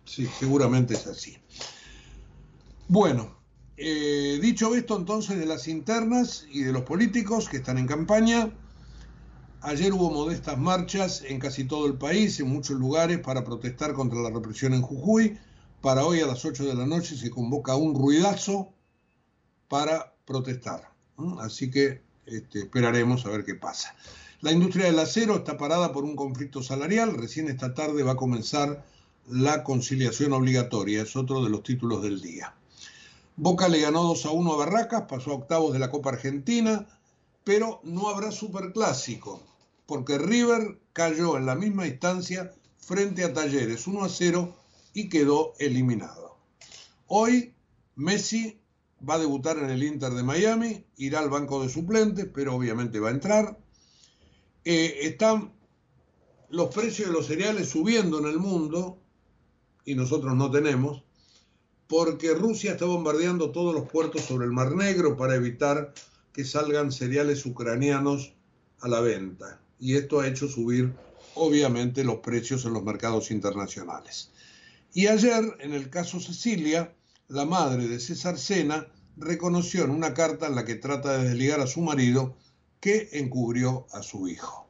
Sí, 0.03 0.27
seguramente 0.39 0.95
es 0.95 1.07
así. 1.07 1.37
Bueno, 2.87 3.37
eh, 3.77 4.39
dicho 4.41 4.75
esto 4.75 4.97
entonces 4.97 5.37
de 5.37 5.45
las 5.45 5.67
internas 5.67 6.45
y 6.51 6.63
de 6.63 6.73
los 6.73 6.81
políticos 6.81 7.47
que 7.47 7.57
están 7.57 7.77
en 7.77 7.87
campaña, 7.87 8.51
ayer 9.61 9.93
hubo 9.93 10.11
modestas 10.11 10.57
marchas 10.57 11.23
en 11.25 11.39
casi 11.39 11.65
todo 11.65 11.87
el 11.87 11.95
país, 11.95 12.39
en 12.39 12.49
muchos 12.49 12.77
lugares, 12.77 13.19
para 13.19 13.43
protestar 13.43 13.93
contra 13.93 14.19
la 14.19 14.29
represión 14.29 14.73
en 14.73 14.81
Jujuy. 14.81 15.37
Para 15.81 16.05
hoy 16.05 16.19
a 16.19 16.27
las 16.27 16.43
8 16.43 16.65
de 16.65 16.75
la 16.75 16.85
noche 16.85 17.15
se 17.15 17.29
convoca 17.29 17.75
un 17.75 17.95
ruidazo 17.95 18.73
para 19.67 20.13
protestar. 20.25 20.91
Así 21.39 21.69
que 21.69 22.01
este, 22.25 22.59
esperaremos 22.59 23.25
a 23.25 23.29
ver 23.29 23.43
qué 23.43 23.55
pasa. 23.55 23.95
La 24.41 24.51
industria 24.51 24.85
del 24.85 24.99
acero 24.99 25.35
está 25.35 25.57
parada 25.57 25.91
por 25.91 26.03
un 26.03 26.15
conflicto 26.15 26.63
salarial. 26.63 27.13
Recién 27.15 27.49
esta 27.49 27.73
tarde 27.73 28.03
va 28.03 28.13
a 28.13 28.17
comenzar 28.17 28.85
la 29.27 29.63
conciliación 29.63 30.33
obligatoria. 30.33 31.01
Es 31.01 31.15
otro 31.15 31.43
de 31.43 31.49
los 31.49 31.63
títulos 31.63 32.01
del 32.01 32.21
día. 32.21 32.53
Boca 33.35 33.69
le 33.69 33.79
ganó 33.79 34.03
2 34.03 34.25
a 34.25 34.31
1 34.31 34.53
a 34.53 34.57
Barracas, 34.57 35.03
pasó 35.07 35.31
a 35.31 35.35
octavos 35.35 35.71
de 35.71 35.79
la 35.79 35.89
Copa 35.89 36.09
Argentina, 36.09 36.87
pero 37.49 37.81
no 37.83 38.09
habrá 38.09 38.31
superclásico, 38.31 39.41
porque 39.87 40.19
River 40.19 40.79
cayó 40.93 41.35
en 41.35 41.47
la 41.47 41.55
misma 41.55 41.87
instancia 41.87 42.53
frente 42.77 43.23
a 43.23 43.33
Talleres 43.33 43.87
1 43.87 44.03
a 44.03 44.07
0 44.07 44.55
y 44.93 45.09
quedó 45.09 45.53
eliminado. 45.57 46.37
Hoy 47.07 47.55
Messi 47.95 48.61
va 49.01 49.15
a 49.15 49.17
debutar 49.17 49.57
en 49.57 49.71
el 49.71 49.81
Inter 49.81 50.11
de 50.11 50.21
Miami, 50.21 50.85
irá 50.97 51.21
al 51.21 51.31
banco 51.31 51.63
de 51.63 51.69
suplentes, 51.69 52.27
pero 52.31 52.53
obviamente 52.53 52.99
va 52.99 53.09
a 53.09 53.13
entrar. 53.13 53.57
Eh, 54.63 54.99
están 55.07 55.51
los 56.49 56.67
precios 56.67 57.07
de 57.07 57.15
los 57.15 57.25
cereales 57.25 57.67
subiendo 57.67 58.19
en 58.19 58.27
el 58.27 58.37
mundo 58.37 59.01
y 59.85 59.95
nosotros 59.95 60.35
no 60.35 60.51
tenemos, 60.51 61.03
porque 61.87 62.35
Rusia 62.35 62.73
está 62.73 62.85
bombardeando 62.85 63.51
todos 63.51 63.73
los 63.73 63.89
puertos 63.89 64.21
sobre 64.21 64.45
el 64.45 64.51
Mar 64.51 64.75
Negro 64.75 65.17
para 65.17 65.33
evitar 65.33 65.95
salgan 66.45 66.91
cereales 66.91 67.45
ucranianos 67.45 68.33
a 68.79 68.87
la 68.87 69.01
venta. 69.01 69.59
Y 69.79 69.95
esto 69.95 70.19
ha 70.19 70.27
hecho 70.27 70.47
subir, 70.47 70.93
obviamente, 71.35 72.03
los 72.03 72.17
precios 72.17 72.65
en 72.65 72.73
los 72.73 72.83
mercados 72.83 73.31
internacionales. 73.31 74.31
Y 74.93 75.07
ayer, 75.07 75.57
en 75.59 75.73
el 75.73 75.89
caso 75.89 76.19
Cecilia, 76.19 76.93
la 77.27 77.45
madre 77.45 77.87
de 77.87 77.99
César 77.99 78.37
Sena 78.37 78.87
reconoció 79.17 79.83
en 79.83 79.91
una 79.91 80.13
carta 80.13 80.47
en 80.47 80.55
la 80.55 80.65
que 80.65 80.75
trata 80.75 81.17
de 81.17 81.29
desligar 81.29 81.59
a 81.59 81.67
su 81.67 81.81
marido 81.81 82.35
que 82.79 83.09
encubrió 83.13 83.87
a 83.91 84.01
su 84.01 84.27
hijo. 84.27 84.67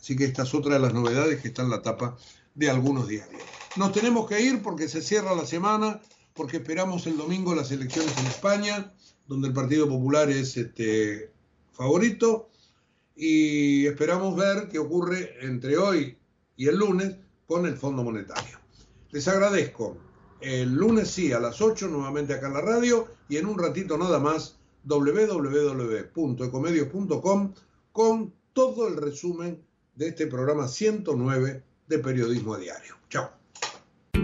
Así 0.00 0.16
que 0.16 0.24
esta 0.24 0.42
es 0.44 0.54
otra 0.54 0.74
de 0.74 0.80
las 0.80 0.94
novedades 0.94 1.40
que 1.40 1.48
está 1.48 1.62
en 1.62 1.70
la 1.70 1.82
tapa 1.82 2.16
de 2.54 2.70
algunos 2.70 3.06
diarios. 3.06 3.42
Nos 3.76 3.92
tenemos 3.92 4.26
que 4.28 4.40
ir 4.40 4.62
porque 4.62 4.88
se 4.88 5.02
cierra 5.02 5.34
la 5.34 5.46
semana, 5.46 6.00
porque 6.34 6.56
esperamos 6.56 7.06
el 7.06 7.16
domingo 7.16 7.54
las 7.54 7.70
elecciones 7.70 8.16
en 8.18 8.26
España, 8.26 8.92
donde 9.30 9.48
el 9.48 9.54
Partido 9.54 9.88
Popular 9.88 10.28
es 10.28 10.56
este, 10.56 11.30
favorito, 11.70 12.50
y 13.14 13.86
esperamos 13.86 14.36
ver 14.36 14.66
qué 14.68 14.80
ocurre 14.80 15.36
entre 15.40 15.78
hoy 15.78 16.18
y 16.56 16.66
el 16.66 16.76
lunes 16.76 17.14
con 17.46 17.64
el 17.64 17.76
Fondo 17.76 18.02
Monetario. 18.02 18.58
Les 19.12 19.28
agradezco 19.28 19.96
el 20.40 20.74
lunes 20.74 21.12
sí, 21.12 21.32
a 21.32 21.38
las 21.38 21.60
8, 21.60 21.86
nuevamente 21.86 22.34
acá 22.34 22.48
en 22.48 22.54
la 22.54 22.62
radio, 22.62 23.06
y 23.28 23.36
en 23.36 23.46
un 23.46 23.56
ratito 23.56 23.96
nada 23.96 24.18
más, 24.18 24.56
www.ecomedios.com 24.82 27.54
con 27.92 28.34
todo 28.52 28.88
el 28.88 28.96
resumen 28.96 29.62
de 29.94 30.08
este 30.08 30.26
programa 30.26 30.66
109 30.66 31.62
de 31.86 31.98
Periodismo 32.00 32.56
Diario. 32.56 32.96
Chao. 33.08 33.39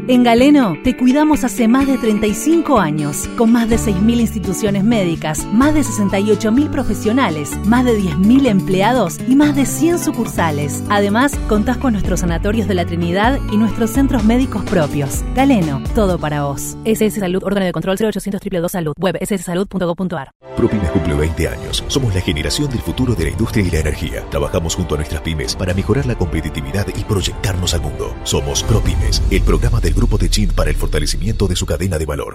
En 0.09 0.23
Galeno 0.23 0.77
te 0.85 0.97
cuidamos 0.97 1.43
hace 1.43 1.67
más 1.67 1.89
de 1.89 1.99
35 1.99 2.79
años, 2.79 3.29
con 3.37 3.51
más 3.51 3.69
de 3.69 3.75
6.000 3.75 4.21
instituciones 4.21 4.85
médicas, 4.85 5.45
más 5.47 5.75
de 5.75 5.81
68.000 5.81 6.71
profesionales, 6.71 7.51
más 7.67 7.85
de 7.85 7.99
10.000 7.99 8.47
empleados 8.47 9.19
y 9.27 9.35
más 9.35 9.57
de 9.57 9.67
100 9.67 9.99
sucursales. 9.99 10.85
Además, 10.91 11.35
contás 11.49 11.79
con 11.79 11.95
nuestros 11.95 12.21
sanatorios 12.21 12.69
de 12.69 12.75
la 12.75 12.87
Trinidad 12.87 13.41
y 13.51 13.57
nuestros 13.57 13.91
centros 13.91 14.23
médicos 14.23 14.63
propios. 14.63 15.25
Galeno, 15.35 15.83
todo 15.97 16.21
para 16.21 16.45
vos. 16.45 16.77
SS 16.85 17.19
Salud, 17.19 17.43
órgano 17.43 17.67
de 17.67 17.73
control 17.73 17.97
0800 17.97 18.41
222 18.41 18.71
Salud, 18.71 18.95
web 19.01 19.19
sssalud.gov.ar. 19.21 20.31
ProPymes 20.57 20.91
cumple 20.91 21.15
20 21.15 21.49
años. 21.49 21.85
Somos 21.89 22.15
la 22.15 22.21
generación 22.21 22.71
del 22.71 22.81
futuro 22.81 23.17
de 23.17 23.25
la 23.25 23.31
industria 23.31 23.67
y 23.67 23.71
la 23.71 23.81
energía. 23.81 24.25
Trabajamos 24.31 24.77
junto 24.77 24.95
a 24.95 24.99
nuestras 24.99 25.21
pymes 25.23 25.57
para 25.57 25.75
mejorar 25.75 26.07
la 26.07 26.17
competitividad 26.17 26.87
y 26.97 27.03
proyectarnos 27.03 27.75
al 27.75 27.83
mundo. 27.83 28.15
Somos 28.23 28.63
ProPymes, 28.63 29.21
el 29.33 29.43
programa 29.43 29.76
del 29.81 29.95
Grupo 29.95 30.19
Techint 30.19 30.53
para 30.53 30.71
el 30.71 30.77
fortalecimiento 30.77 31.47
de 31.49 31.57
su 31.57 31.67
cadena 31.67 31.99
de 31.99 32.07
valor. 32.07 32.35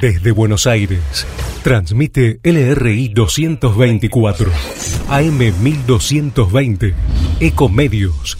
Desde 0.00 0.32
Buenos 0.32 0.66
Aires, 0.66 1.26
transmite 1.62 2.40
LRI 2.42 3.08
224, 3.08 4.50
AM 5.08 5.38
1220, 5.62 6.94
Ecomedios 7.40 8.38